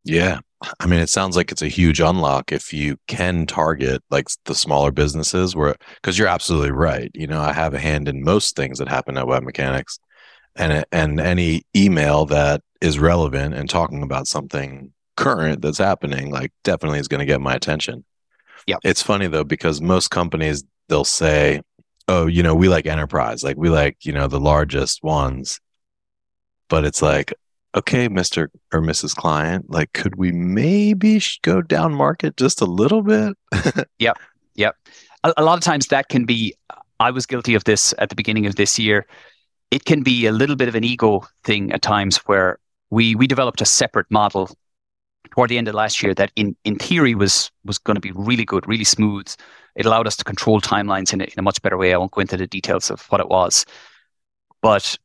Yeah. 0.03 0.39
I 0.79 0.85
mean, 0.85 0.99
it 0.99 1.09
sounds 1.09 1.35
like 1.35 1.51
it's 1.51 1.61
a 1.61 1.67
huge 1.67 1.99
unlock 1.99 2.51
if 2.51 2.71
you 2.71 2.97
can 3.07 3.47
target 3.47 4.03
like 4.11 4.27
the 4.45 4.53
smaller 4.53 4.91
businesses 4.91 5.55
where, 5.55 5.75
because 5.95 6.19
you're 6.19 6.27
absolutely 6.27 6.71
right. 6.71 7.09
You 7.15 7.27
know, 7.27 7.41
I 7.41 7.51
have 7.51 7.73
a 7.73 7.79
hand 7.79 8.07
in 8.07 8.23
most 8.23 8.55
things 8.55 8.77
that 8.77 8.87
happen 8.87 9.17
at 9.17 9.25
WebMechanix, 9.25 9.97
and 10.55 10.85
and 10.91 11.19
any 11.19 11.63
email 11.75 12.25
that 12.27 12.61
is 12.79 12.99
relevant 12.99 13.55
and 13.55 13.69
talking 13.69 14.03
about 14.03 14.27
something 14.27 14.93
current 15.17 15.61
that's 15.61 15.77
happening, 15.77 16.31
like 16.31 16.51
definitely 16.63 16.99
is 16.99 17.07
going 17.07 17.19
to 17.19 17.25
get 17.25 17.41
my 17.41 17.55
attention. 17.55 18.03
Yeah, 18.67 18.77
it's 18.83 19.01
funny 19.01 19.27
though 19.27 19.43
because 19.43 19.81
most 19.81 20.09
companies 20.09 20.63
they'll 20.89 21.05
say, 21.05 21.61
"Oh, 22.07 22.27
you 22.27 22.43
know, 22.43 22.53
we 22.53 22.69
like 22.69 22.85
enterprise, 22.85 23.43
like 23.43 23.57
we 23.57 23.69
like 23.69 23.97
you 24.05 24.13
know 24.13 24.27
the 24.27 24.39
largest 24.39 25.01
ones," 25.03 25.59
but 26.69 26.85
it's 26.85 27.01
like 27.01 27.33
okay, 27.75 28.09
Mr. 28.09 28.47
or 28.73 28.81
Mrs. 28.81 29.15
Client, 29.15 29.69
like, 29.69 29.93
could 29.93 30.15
we 30.15 30.31
maybe 30.31 31.21
go 31.41 31.61
down 31.61 31.93
market 31.93 32.37
just 32.37 32.61
a 32.61 32.65
little 32.65 33.01
bit? 33.01 33.37
yep. 33.99 34.17
Yep. 34.55 34.75
A, 35.23 35.33
a, 35.37 35.43
lot 35.43 35.57
of 35.57 35.63
times 35.63 35.87
that 35.87 36.09
can 36.09 36.25
be, 36.25 36.53
I 36.99 37.11
was 37.11 37.25
guilty 37.25 37.55
of 37.55 37.63
this 37.63 37.93
at 37.97 38.09
the 38.09 38.15
beginning 38.15 38.45
of 38.45 38.55
this 38.55 38.77
year. 38.77 39.05
It 39.69 39.85
can 39.85 40.03
be 40.03 40.25
a 40.25 40.31
little 40.31 40.55
bit 40.55 40.67
of 40.67 40.75
an 40.75 40.83
ego 40.83 41.25
thing 41.43 41.71
at 41.71 41.81
times 41.81 42.17
where 42.17 42.59
we, 42.89 43.15
we 43.15 43.27
developed 43.27 43.61
a 43.61 43.65
separate 43.65 44.09
model 44.11 44.49
toward 45.29 45.49
the 45.49 45.57
end 45.57 45.69
of 45.69 45.75
last 45.75 46.03
year 46.03 46.13
that 46.13 46.31
in, 46.35 46.55
in 46.65 46.77
theory 46.77 47.15
was, 47.15 47.51
was 47.63 47.77
going 47.77 47.95
to 47.95 48.01
be 48.01 48.11
really 48.13 48.43
good, 48.43 48.67
really 48.67 48.83
smooth. 48.83 49.33
It 49.75 49.85
allowed 49.85 50.07
us 50.07 50.17
to 50.17 50.25
control 50.25 50.59
timelines 50.59 51.13
in 51.13 51.21
a, 51.21 51.23
in 51.23 51.33
a 51.37 51.41
much 51.41 51.61
better 51.61 51.77
way. 51.77 51.93
I 51.93 51.97
won't 51.97 52.11
go 52.11 52.19
into 52.19 52.35
the 52.35 52.47
details 52.47 52.91
of 52.91 53.05
what 53.05 53.21
it 53.21 53.29
was. 53.29 53.65
But 54.61 54.97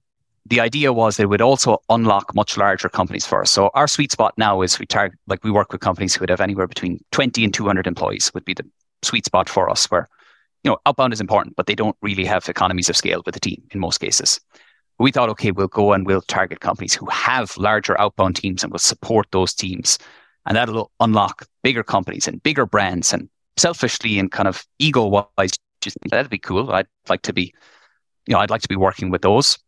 the 0.49 0.61
idea 0.61 0.92
was 0.92 1.16
they 1.16 1.26
would 1.26 1.40
also 1.40 1.78
unlock 1.88 2.34
much 2.34 2.57
larger 2.57 2.88
companies 2.88 3.26
for 3.26 3.42
us. 3.42 3.51
So 3.51 3.70
our 3.74 3.88
sweet 3.88 4.12
spot 4.12 4.34
now 4.36 4.62
is 4.62 4.78
we 4.78 4.86
target 4.86 5.18
like 5.26 5.42
we 5.42 5.51
work 5.51 5.72
with 5.72 5.80
companies 5.80 6.14
who 6.14 6.20
would 6.20 6.30
have 6.30 6.40
anywhere 6.40 6.68
between 6.68 7.01
20 7.12 7.44
and 7.44 7.53
200 7.53 7.86
employees 7.86 8.32
would 8.32 8.44
be 8.44 8.55
the 8.55 8.64
sweet 9.03 9.24
spot 9.24 9.49
for 9.49 9.68
us 9.68 9.90
where 9.90 10.09
you 10.62 10.70
know 10.70 10.78
outbound 10.86 11.12
is 11.12 11.20
important 11.20 11.57
but 11.57 11.66
they 11.66 11.74
don't 11.74 11.97
really 12.01 12.24
have 12.24 12.49
economies 12.49 12.88
of 12.88 12.97
scale 12.97 13.22
with 13.26 13.34
the 13.34 13.40
team 13.40 13.62
in 13.72 13.80
most 13.80 13.99
cases. 13.99 14.40
We 14.99 15.11
thought 15.11 15.28
okay 15.30 15.51
we'll 15.51 15.68
go 15.68 15.92
and 15.92 16.07
we'll 16.07 16.22
target 16.22 16.61
companies 16.61 16.94
who 16.94 17.07
have 17.07 17.57
larger 17.57 18.01
outbound 18.01 18.36
teams 18.36 18.62
and 18.62 18.72
will 18.72 18.78
support 18.78 19.26
those 19.32 19.53
teams 19.53 19.99
and 20.47 20.57
that'll 20.57 20.92
unlock 21.01 21.47
bigger 21.64 21.82
companies 21.82 22.28
and 22.28 22.42
bigger 22.42 22.66
brands 22.66 23.12
and 23.12 23.28
selfishly 23.57 24.18
and 24.18 24.30
kind 24.30 24.49
of 24.49 24.64
ego 24.78 25.07
wise 25.07 25.53
just 25.80 25.99
that'd 26.11 26.30
be 26.30 26.38
cool. 26.38 26.70
I'd 26.70 26.86
like 27.09 27.22
to 27.22 27.32
be 27.32 27.53
you 28.28 28.34
know 28.34 28.38
I'd 28.38 28.51
like 28.51 28.62
to 28.62 28.68
be 28.68 28.76
working 28.76 29.11
with 29.11 29.22
those 29.22 29.59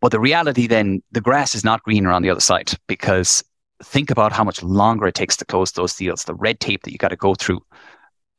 but 0.00 0.12
the 0.12 0.20
reality 0.20 0.66
then, 0.66 1.02
the 1.12 1.20
grass 1.20 1.54
is 1.54 1.64
not 1.64 1.82
greener 1.82 2.10
on 2.10 2.22
the 2.22 2.30
other 2.30 2.40
side 2.40 2.72
because 2.86 3.42
think 3.82 4.10
about 4.10 4.32
how 4.32 4.44
much 4.44 4.62
longer 4.62 5.06
it 5.06 5.14
takes 5.14 5.36
to 5.38 5.44
close 5.44 5.72
those 5.72 5.94
deals, 5.94 6.24
the 6.24 6.34
red 6.34 6.60
tape 6.60 6.82
that 6.82 6.92
you 6.92 6.98
got 6.98 7.08
to 7.08 7.16
go 7.16 7.34
through, 7.34 7.60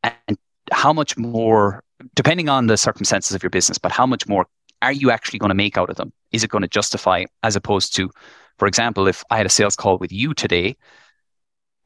and 0.04 0.38
how 0.72 0.94
much 0.94 1.18
more, 1.18 1.84
depending 2.16 2.50
on 2.50 2.68
the 2.68 2.78
circumstances 2.78 3.36
of 3.36 3.44
your 3.44 3.50
business, 3.50 3.78
but 3.78 3.92
how 3.92 4.06
much 4.06 4.28
more 4.28 4.46
are 4.82 4.92
you 4.92 5.10
actually 5.10 5.40
going 5.40 5.50
to 5.50 5.56
make 5.56 5.78
out 5.78 5.90
of 5.90 5.96
them? 5.96 6.12
Is 6.32 6.44
it 6.44 6.50
going 6.50 6.62
to 6.62 6.68
justify 6.68 7.24
as 7.44 7.56
opposed 7.56 7.96
to, 7.96 8.10
for 8.60 8.68
example, 8.68 9.08
if 9.08 9.24
I 9.30 9.38
had 9.38 9.46
a 9.46 9.50
sales 9.50 9.76
call 9.76 9.98
with 9.98 10.12
you 10.12 10.34
today 10.34 10.76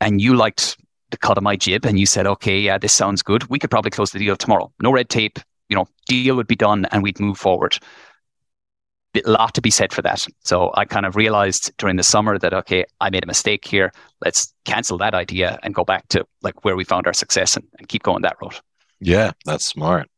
and 0.01 0.19
you 0.19 0.35
liked 0.35 0.77
the 1.11 1.17
cut 1.17 1.37
of 1.37 1.43
my 1.43 1.55
jib 1.55 1.85
and 1.85 1.99
you 1.99 2.05
said, 2.05 2.25
okay, 2.25 2.59
yeah, 2.59 2.77
this 2.77 2.93
sounds 2.93 3.21
good, 3.21 3.47
we 3.49 3.59
could 3.59 3.69
probably 3.69 3.91
close 3.91 4.11
the 4.11 4.19
deal 4.19 4.35
tomorrow. 4.35 4.71
No 4.81 4.91
red 4.91 5.09
tape, 5.09 5.39
you 5.69 5.75
know, 5.75 5.87
deal 6.07 6.35
would 6.35 6.47
be 6.47 6.55
done 6.55 6.85
and 6.91 7.03
we'd 7.03 7.19
move 7.19 7.37
forward 7.37 7.77
a 9.15 9.29
lot 9.29 9.53
to 9.55 9.61
be 9.61 9.71
said 9.71 9.91
for 9.91 10.01
that. 10.01 10.25
So 10.43 10.71
I 10.75 10.85
kind 10.85 11.05
of 11.05 11.15
realized 11.15 11.71
during 11.77 11.97
the 11.97 12.03
summer 12.03 12.37
that 12.39 12.53
okay, 12.53 12.85
I 13.01 13.09
made 13.09 13.23
a 13.23 13.27
mistake 13.27 13.65
here. 13.65 13.91
Let's 14.23 14.53
cancel 14.65 14.97
that 14.99 15.13
idea 15.13 15.59
and 15.63 15.75
go 15.75 15.83
back 15.83 16.07
to 16.09 16.25
like 16.41 16.63
where 16.63 16.75
we 16.75 16.83
found 16.83 17.07
our 17.07 17.13
success 17.13 17.55
and, 17.55 17.65
and 17.77 17.87
keep 17.87 18.03
going 18.03 18.21
that 18.21 18.37
route. 18.41 18.61
Yeah, 18.99 19.31
that's 19.45 19.65
smart. 19.65 20.09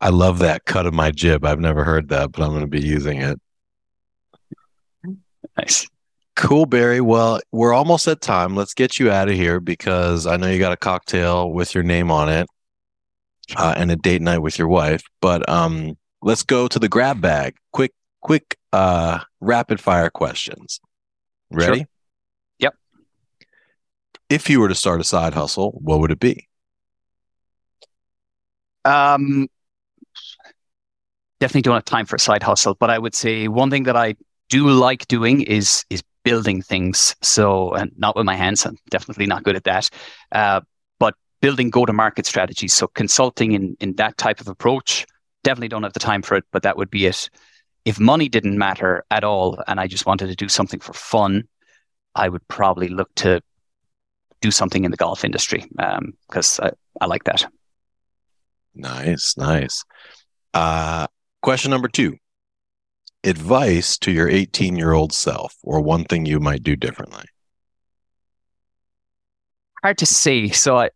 I 0.00 0.10
love 0.10 0.38
that 0.38 0.64
cut 0.64 0.86
of 0.86 0.94
my 0.94 1.10
jib. 1.10 1.44
I've 1.44 1.60
never 1.60 1.84
heard 1.84 2.08
that, 2.08 2.32
but 2.32 2.42
I'm 2.42 2.50
going 2.50 2.62
to 2.62 2.66
be 2.66 2.80
using 2.80 3.20
it. 3.20 3.40
Nice. 5.56 5.86
Cool, 6.36 6.64
Barry. 6.64 7.00
Well, 7.00 7.40
we're 7.52 7.74
almost 7.74 8.08
at 8.08 8.20
time. 8.20 8.56
Let's 8.56 8.72
get 8.72 8.98
you 8.98 9.10
out 9.10 9.28
of 9.28 9.34
here 9.34 9.60
because 9.60 10.26
I 10.26 10.36
know 10.36 10.48
you 10.48 10.58
got 10.58 10.72
a 10.72 10.76
cocktail 10.76 11.50
with 11.50 11.74
your 11.74 11.84
name 11.84 12.10
on 12.10 12.30
it 12.30 12.46
uh, 13.56 13.74
and 13.76 13.90
a 13.90 13.96
date 13.96 14.22
night 14.22 14.38
with 14.38 14.58
your 14.58 14.68
wife. 14.68 15.02
But 15.20 15.46
um, 15.50 15.98
let's 16.22 16.42
go 16.42 16.66
to 16.68 16.78
the 16.78 16.88
grab 16.88 17.20
bag. 17.20 17.56
Quick 17.72 17.92
quick 18.20 18.56
uh 18.72 19.20
rapid 19.40 19.80
fire 19.80 20.10
questions. 20.10 20.80
Ready? 21.50 21.78
Sure. 21.78 21.86
Yep. 22.60 22.74
If 24.28 24.50
you 24.50 24.60
were 24.60 24.68
to 24.68 24.74
start 24.74 25.00
a 25.00 25.04
side 25.04 25.34
hustle, 25.34 25.72
what 25.82 26.00
would 26.00 26.10
it 26.10 26.20
be? 26.20 26.48
Um 28.84 29.48
definitely 31.40 31.62
don't 31.62 31.74
have 31.74 31.84
time 31.84 32.06
for 32.06 32.16
a 32.16 32.20
side 32.20 32.42
hustle, 32.42 32.74
but 32.74 32.90
I 32.90 32.98
would 32.98 33.14
say 33.14 33.48
one 33.48 33.70
thing 33.70 33.84
that 33.84 33.96
I 33.96 34.14
do 34.48 34.68
like 34.68 35.08
doing 35.08 35.42
is 35.42 35.84
is 35.90 36.02
building 36.22 36.62
things. 36.62 37.16
So 37.22 37.72
and 37.72 37.90
not 37.96 38.14
with 38.14 38.26
my 38.26 38.36
hands, 38.36 38.66
I'm 38.66 38.76
definitely 38.90 39.26
not 39.26 39.42
good 39.42 39.56
at 39.56 39.64
that. 39.64 39.88
Uh, 40.32 40.60
but 40.98 41.14
building 41.40 41.70
go-to-market 41.70 42.26
strategies. 42.26 42.74
So 42.74 42.86
consulting 42.88 43.52
in 43.52 43.76
in 43.80 43.96
that 43.96 44.18
type 44.18 44.40
of 44.40 44.48
approach, 44.48 45.06
definitely 45.42 45.68
don't 45.68 45.82
have 45.82 45.94
the 45.94 46.00
time 46.00 46.22
for 46.22 46.36
it, 46.36 46.44
but 46.52 46.62
that 46.62 46.76
would 46.76 46.90
be 46.90 47.06
it. 47.06 47.30
If 47.84 47.98
money 47.98 48.28
didn't 48.28 48.58
matter 48.58 49.04
at 49.10 49.24
all, 49.24 49.62
and 49.66 49.80
I 49.80 49.86
just 49.86 50.06
wanted 50.06 50.28
to 50.28 50.36
do 50.36 50.48
something 50.48 50.80
for 50.80 50.92
fun, 50.92 51.44
I 52.14 52.28
would 52.28 52.46
probably 52.48 52.88
look 52.88 53.14
to 53.16 53.40
do 54.40 54.50
something 54.50 54.84
in 54.84 54.90
the 54.90 54.96
golf 54.96 55.24
industry 55.24 55.64
because 56.28 56.60
um, 56.60 56.66
I, 56.66 57.04
I 57.04 57.06
like 57.06 57.24
that. 57.24 57.46
Nice, 58.74 59.36
nice. 59.36 59.84
Uh, 60.54 61.06
question 61.42 61.70
number 61.70 61.88
two 61.88 62.16
advice 63.22 63.98
to 63.98 64.10
your 64.10 64.28
18 64.28 64.76
year 64.76 64.92
old 64.92 65.12
self 65.12 65.54
or 65.62 65.80
one 65.80 66.04
thing 66.04 66.26
you 66.26 66.40
might 66.40 66.62
do 66.62 66.76
differently? 66.76 67.24
Hard 69.82 69.98
to 69.98 70.06
say. 70.06 70.48
So 70.48 70.76
I, 70.78 70.90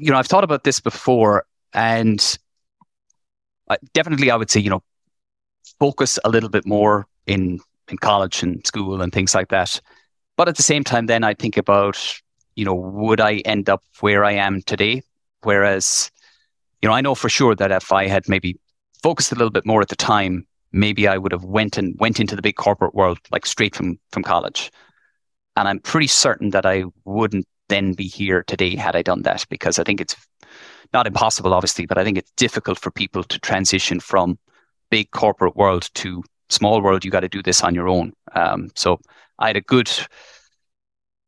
you 0.00 0.10
know, 0.10 0.18
I've 0.18 0.26
thought 0.26 0.44
about 0.44 0.64
this 0.64 0.80
before 0.80 1.44
and 1.72 2.38
I, 3.68 3.78
definitely 3.92 4.30
I 4.30 4.36
would 4.36 4.50
say, 4.50 4.60
you 4.60 4.70
know, 4.70 4.82
focus 5.78 6.18
a 6.24 6.28
little 6.28 6.48
bit 6.48 6.66
more 6.66 7.06
in, 7.26 7.60
in 7.88 7.98
college 7.98 8.42
and 8.42 8.66
school 8.66 9.02
and 9.02 9.12
things 9.12 9.34
like 9.34 9.48
that. 9.48 9.80
But 10.36 10.48
at 10.48 10.56
the 10.56 10.62
same 10.62 10.84
time, 10.84 11.06
then 11.06 11.24
I 11.24 11.34
think 11.34 11.56
about, 11.56 11.98
you 12.56 12.64
know, 12.64 12.74
would 12.74 13.20
I 13.20 13.36
end 13.38 13.68
up 13.68 13.82
where 14.00 14.24
I 14.24 14.32
am 14.32 14.62
today? 14.62 15.02
Whereas, 15.42 16.10
you 16.82 16.88
know, 16.88 16.94
I 16.94 17.00
know 17.00 17.14
for 17.14 17.28
sure 17.28 17.54
that 17.54 17.70
if 17.70 17.92
I 17.92 18.06
had 18.06 18.28
maybe 18.28 18.58
focused 19.02 19.32
a 19.32 19.36
little 19.36 19.50
bit 19.50 19.66
more 19.66 19.82
at 19.82 19.88
the 19.88 19.96
time, 19.96 20.46
maybe 20.72 21.06
I 21.06 21.18
would 21.18 21.32
have 21.32 21.44
went 21.44 21.78
and 21.78 21.98
went 22.00 22.18
into 22.18 22.34
the 22.34 22.42
big 22.42 22.56
corporate 22.56 22.94
world 22.94 23.18
like 23.30 23.46
straight 23.46 23.76
from 23.76 23.98
from 24.10 24.22
college. 24.22 24.72
And 25.56 25.68
I'm 25.68 25.78
pretty 25.78 26.08
certain 26.08 26.50
that 26.50 26.66
I 26.66 26.84
wouldn't 27.04 27.46
then 27.68 27.92
be 27.92 28.08
here 28.08 28.42
today 28.42 28.74
had 28.76 28.96
I 28.96 29.02
done 29.02 29.22
that 29.22 29.46
because 29.48 29.78
I 29.78 29.84
think 29.84 30.00
it's 30.00 30.16
not 30.92 31.06
impossible, 31.06 31.54
obviously, 31.54 31.86
but 31.86 31.96
I 31.96 32.04
think 32.04 32.18
it's 32.18 32.30
difficult 32.36 32.78
for 32.78 32.90
people 32.90 33.22
to 33.24 33.38
transition 33.38 34.00
from 34.00 34.38
big 34.90 35.10
corporate 35.10 35.56
world 35.56 35.88
to 35.94 36.22
small 36.48 36.82
world. 36.82 37.04
You 37.04 37.10
got 37.10 37.20
to 37.20 37.28
do 37.28 37.42
this 37.42 37.62
on 37.62 37.74
your 37.74 37.88
own. 37.88 38.12
Um, 38.34 38.70
so 38.74 39.00
I 39.38 39.48
had 39.48 39.56
a 39.56 39.60
good 39.60 39.90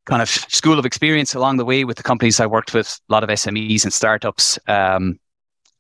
kind 0.07 0.23
of 0.23 0.29
school 0.29 0.79
of 0.79 0.87
experience 0.87 1.35
along 1.35 1.57
the 1.57 1.65
way 1.65 1.85
with 1.85 1.97
the 1.97 2.03
companies 2.03 2.41
I 2.41 2.47
worked 2.47 2.73
with, 2.75 2.99
a 3.09 3.13
lot 3.13 3.25
of 3.25 3.29
SMEs 3.29 3.85
and 3.85 3.93
startups. 3.93 4.59
Um, 4.69 5.19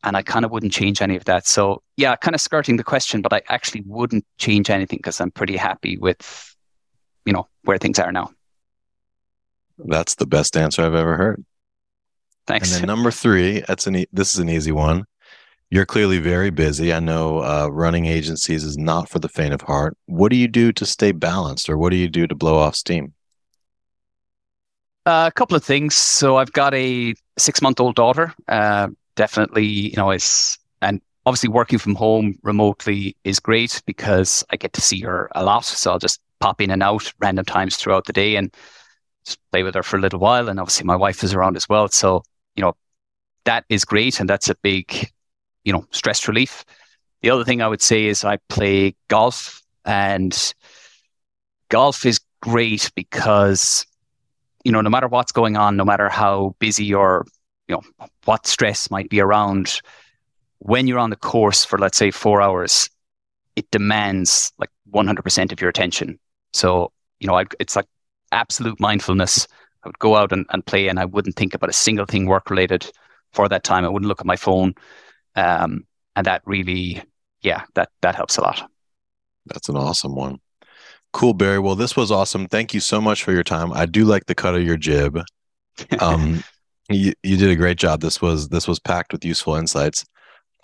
and 0.02 0.16
I 0.16 0.22
kind 0.22 0.44
of 0.44 0.50
wouldn't 0.50 0.72
change 0.72 1.02
any 1.02 1.16
of 1.16 1.24
that. 1.24 1.46
So 1.46 1.82
yeah, 1.96 2.14
kind 2.16 2.34
of 2.34 2.40
skirting 2.40 2.76
the 2.76 2.84
question, 2.84 3.22
but 3.22 3.32
I 3.32 3.42
actually 3.48 3.82
wouldn't 3.86 4.24
change 4.38 4.70
anything 4.70 4.98
because 4.98 5.20
I'm 5.20 5.30
pretty 5.30 5.56
happy 5.56 5.96
with, 5.96 6.54
you 7.24 7.32
know, 7.32 7.48
where 7.62 7.78
things 7.78 7.98
are 7.98 8.12
now. 8.12 8.30
That's 9.78 10.14
the 10.14 10.26
best 10.26 10.56
answer 10.56 10.82
I've 10.82 10.94
ever 10.94 11.16
heard. 11.16 11.44
Thanks. 12.46 12.72
And 12.72 12.82
then 12.82 12.86
number 12.86 13.10
three, 13.10 13.62
that's 13.66 13.86
an 13.86 13.96
e- 13.96 14.06
this 14.12 14.34
is 14.34 14.40
an 14.40 14.48
easy 14.48 14.72
one. 14.72 15.04
You're 15.70 15.86
clearly 15.86 16.18
very 16.18 16.50
busy. 16.50 16.92
I 16.92 17.00
know 17.00 17.38
uh, 17.42 17.68
running 17.70 18.06
agencies 18.06 18.62
is 18.62 18.78
not 18.78 19.08
for 19.08 19.18
the 19.18 19.28
faint 19.28 19.52
of 19.52 19.62
heart. 19.62 19.96
What 20.06 20.30
do 20.30 20.36
you 20.36 20.48
do 20.48 20.72
to 20.72 20.86
stay 20.86 21.12
balanced, 21.12 21.68
or 21.68 21.76
what 21.76 21.90
do 21.90 21.96
you 21.96 22.08
do 22.08 22.26
to 22.26 22.34
blow 22.34 22.56
off 22.56 22.76
steam? 22.76 23.14
Uh, 25.04 25.28
a 25.28 25.32
couple 25.32 25.56
of 25.56 25.64
things. 25.64 25.94
So 25.94 26.36
I've 26.36 26.52
got 26.52 26.74
a 26.74 27.14
six 27.38 27.62
month 27.62 27.80
old 27.80 27.94
daughter. 27.94 28.32
Uh, 28.48 28.88
definitely, 29.14 29.64
you 29.64 29.96
know, 29.96 30.10
it's 30.10 30.58
and 30.82 31.00
obviously 31.26 31.48
working 31.48 31.78
from 31.78 31.94
home 31.96 32.38
remotely 32.42 33.16
is 33.24 33.40
great 33.40 33.82
because 33.86 34.44
I 34.50 34.56
get 34.56 34.72
to 34.74 34.80
see 34.80 35.00
her 35.00 35.28
a 35.34 35.44
lot. 35.44 35.64
So 35.64 35.90
I'll 35.90 35.98
just 35.98 36.20
pop 36.38 36.60
in 36.60 36.70
and 36.70 36.82
out 36.82 37.12
random 37.18 37.44
times 37.44 37.76
throughout 37.76 38.06
the 38.06 38.12
day 38.12 38.36
and 38.36 38.54
just 39.24 39.38
play 39.50 39.62
with 39.62 39.74
her 39.74 39.82
for 39.82 39.96
a 39.96 40.00
little 40.00 40.20
while. 40.20 40.48
And 40.48 40.60
obviously 40.60 40.84
my 40.84 40.96
wife 40.96 41.24
is 41.24 41.34
around 41.34 41.56
as 41.56 41.68
well. 41.68 41.88
So, 41.88 42.22
you 42.54 42.62
know, 42.62 42.76
that 43.44 43.64
is 43.68 43.84
great. 43.84 44.20
And 44.20 44.28
that's 44.28 44.48
a 44.48 44.54
big, 44.56 45.10
you 45.66 45.72
know, 45.72 45.84
stress 45.90 46.26
relief. 46.28 46.64
The 47.20 47.30
other 47.30 47.44
thing 47.44 47.60
I 47.60 47.68
would 47.68 47.82
say 47.82 48.06
is 48.06 48.24
I 48.24 48.38
play 48.48 48.94
golf 49.08 49.62
and 49.84 50.54
golf 51.68 52.06
is 52.06 52.20
great 52.40 52.90
because, 52.94 53.84
you 54.64 54.70
know, 54.70 54.80
no 54.80 54.88
matter 54.88 55.08
what's 55.08 55.32
going 55.32 55.56
on, 55.56 55.76
no 55.76 55.84
matter 55.84 56.08
how 56.08 56.54
busy 56.60 56.94
or 56.94 57.26
you 57.68 57.74
know 57.74 58.08
what 58.24 58.46
stress 58.46 58.92
might 58.92 59.10
be 59.10 59.20
around 59.20 59.80
when 60.60 60.86
you're 60.86 61.00
on 61.00 61.10
the 61.10 61.16
course 61.16 61.64
for 61.64 61.78
let's 61.78 61.98
say 61.98 62.12
four 62.12 62.40
hours 62.40 62.88
it 63.56 63.68
demands 63.72 64.52
like 64.58 64.70
100% 64.92 65.50
of 65.50 65.60
your 65.60 65.68
attention. 65.68 66.18
So 66.52 66.92
you 67.18 67.26
know 67.26 67.34
I, 67.34 67.46
it's 67.58 67.74
like 67.74 67.86
absolute 68.30 68.78
mindfulness. 68.78 69.48
I 69.82 69.88
would 69.88 69.98
go 69.98 70.14
out 70.14 70.30
and, 70.30 70.46
and 70.50 70.64
play 70.64 70.86
and 70.86 70.98
i 71.00 71.04
wouldn't 71.04 71.36
think 71.36 71.54
about 71.54 71.70
a 71.70 71.72
single 71.72 72.06
thing 72.06 72.26
work 72.26 72.50
related 72.50 72.88
for 73.32 73.48
that 73.48 73.64
time. 73.64 73.84
I 73.84 73.88
wouldn't 73.88 74.08
look 74.08 74.20
at 74.20 74.26
my 74.26 74.36
phone 74.36 74.74
um, 75.36 75.84
and 76.14 76.26
that 76.26 76.42
really 76.44 77.02
yeah 77.42 77.62
that 77.74 77.90
that 78.02 78.14
helps 78.14 78.36
a 78.36 78.42
lot 78.42 78.70
that's 79.46 79.68
an 79.68 79.76
awesome 79.76 80.14
one 80.14 80.38
cool 81.12 81.34
barry 81.34 81.58
well 81.58 81.76
this 81.76 81.96
was 81.96 82.10
awesome 82.10 82.46
thank 82.48 82.74
you 82.74 82.80
so 82.80 83.00
much 83.00 83.22
for 83.22 83.32
your 83.32 83.44
time 83.44 83.72
i 83.72 83.86
do 83.86 84.04
like 84.04 84.26
the 84.26 84.34
cut 84.34 84.54
of 84.54 84.62
your 84.62 84.76
jib 84.76 85.20
um, 86.00 86.42
you, 86.88 87.12
you 87.22 87.36
did 87.36 87.50
a 87.50 87.56
great 87.56 87.78
job. 87.78 88.00
This 88.00 88.20
was 88.20 88.48
this 88.48 88.68
was 88.68 88.78
packed 88.78 89.12
with 89.12 89.24
useful 89.24 89.56
insights. 89.56 90.04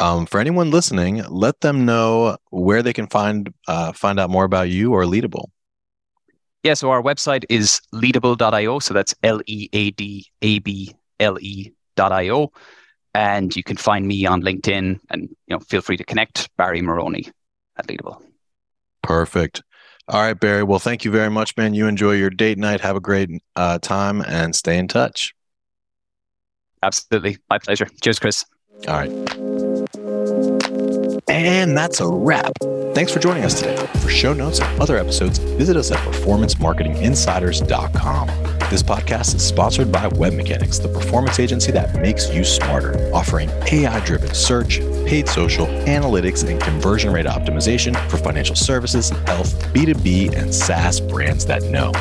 Um, 0.00 0.26
for 0.26 0.40
anyone 0.40 0.70
listening, 0.70 1.22
let 1.28 1.60
them 1.60 1.84
know 1.84 2.36
where 2.50 2.82
they 2.82 2.92
can 2.92 3.06
find 3.06 3.52
uh, 3.68 3.92
find 3.92 4.18
out 4.18 4.30
more 4.30 4.44
about 4.44 4.68
you 4.68 4.92
or 4.92 5.04
Leadable. 5.04 5.46
Yeah, 6.62 6.74
so 6.74 6.90
our 6.90 7.02
website 7.02 7.44
is 7.48 7.80
leadable.io. 7.92 8.78
So 8.78 8.94
that's 8.94 9.14
L 9.22 9.40
E 9.46 9.68
A 9.72 9.90
D 9.90 10.26
A 10.42 10.60
B 10.60 10.94
L 11.18 11.38
E.io. 11.40 12.52
And 13.14 13.54
you 13.54 13.62
can 13.62 13.76
find 13.76 14.06
me 14.06 14.24
on 14.24 14.42
LinkedIn 14.42 15.00
and 15.10 15.22
you 15.22 15.56
know 15.56 15.58
feel 15.60 15.82
free 15.82 15.96
to 15.98 16.04
connect 16.04 16.48
Barry 16.56 16.80
Moroney 16.80 17.30
at 17.76 17.86
Leadable. 17.86 18.22
Perfect. 19.02 19.62
All 20.08 20.20
right, 20.20 20.38
Barry. 20.38 20.62
Well, 20.62 20.78
thank 20.78 21.04
you 21.04 21.10
very 21.10 21.30
much, 21.30 21.56
man. 21.56 21.74
You 21.74 21.86
enjoy 21.86 22.12
your 22.12 22.30
date 22.30 22.58
night. 22.58 22.80
Have 22.80 22.96
a 22.96 23.00
great 23.00 23.30
uh, 23.54 23.78
time 23.78 24.20
and 24.22 24.54
stay 24.54 24.78
in 24.78 24.88
touch. 24.88 25.34
Absolutely. 26.82 27.38
My 27.48 27.58
pleasure. 27.58 27.86
Cheers, 28.02 28.18
Chris. 28.18 28.44
All 28.88 28.94
right. 28.94 29.51
And 31.28 31.76
that's 31.76 32.00
a 32.00 32.08
wrap. 32.08 32.52
Thanks 32.94 33.12
for 33.12 33.18
joining 33.20 33.44
us 33.44 33.60
today. 33.60 33.76
For 34.00 34.08
show 34.10 34.32
notes 34.32 34.60
and 34.60 34.80
other 34.80 34.96
episodes, 34.98 35.38
visit 35.38 35.76
us 35.76 35.90
at 35.90 35.98
performancemarketinginsiders.com. 35.98 38.28
This 38.68 38.82
podcast 38.82 39.34
is 39.34 39.42
sponsored 39.42 39.90
by 39.92 40.08
WebMechanix, 40.08 40.82
the 40.82 40.88
performance 40.88 41.38
agency 41.38 41.72
that 41.72 41.94
makes 42.00 42.30
you 42.30 42.44
smarter, 42.44 43.10
offering 43.14 43.50
AI 43.70 44.00
driven 44.04 44.34
search, 44.34 44.80
paid 45.06 45.28
social, 45.28 45.66
analytics, 45.66 46.46
and 46.48 46.60
conversion 46.60 47.12
rate 47.12 47.26
optimization 47.26 47.94
for 48.08 48.16
financial 48.18 48.56
services, 48.56 49.10
health, 49.26 49.60
B2B, 49.72 50.34
and 50.36 50.54
SaaS 50.54 51.00
brands 51.00 51.46
that 51.46 51.62
know. 51.64 51.92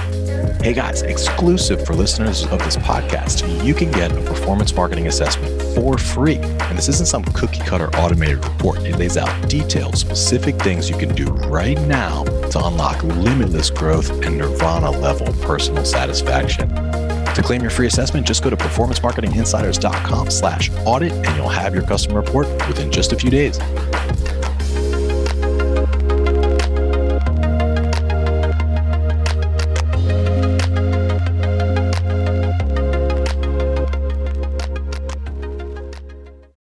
Hey 0.41 0.73
guys, 0.73 1.03
exclusive 1.03 1.85
for 1.85 1.93
listeners 1.93 2.45
of 2.47 2.57
this 2.59 2.75
podcast, 2.75 3.63
you 3.63 3.75
can 3.75 3.91
get 3.91 4.11
a 4.11 4.21
performance 4.21 4.73
marketing 4.73 5.07
assessment 5.07 5.61
for 5.75 5.97
free. 5.97 6.37
And 6.37 6.77
this 6.77 6.87
isn't 6.87 7.07
some 7.07 7.23
cookie 7.23 7.59
cutter 7.59 7.89
automated 7.95 8.43
report. 8.43 8.79
It 8.79 8.97
lays 8.97 9.17
out 9.17 9.49
detailed, 9.49 9.97
specific 9.97 10.55
things 10.59 10.89
you 10.89 10.97
can 10.97 11.13
do 11.13 11.25
right 11.25 11.79
now 11.81 12.23
to 12.23 12.65
unlock 12.65 13.03
limitless 13.03 13.69
growth 13.69 14.09
and 14.23 14.37
nirvana 14.37 14.89
level 14.89 15.31
personal 15.45 15.85
satisfaction. 15.85 16.69
To 16.69 17.41
claim 17.43 17.61
your 17.61 17.71
free 17.71 17.87
assessment, 17.87 18.25
just 18.25 18.43
go 18.43 18.49
to 18.49 18.57
performancemarketinginsiders.com 18.57 20.31
slash 20.31 20.71
audit 20.85 21.11
and 21.11 21.35
you'll 21.37 21.49
have 21.49 21.73
your 21.73 21.83
customer 21.83 22.21
report 22.21 22.47
within 22.67 22.91
just 22.91 23.11
a 23.11 23.15
few 23.15 23.29
days. 23.29 23.59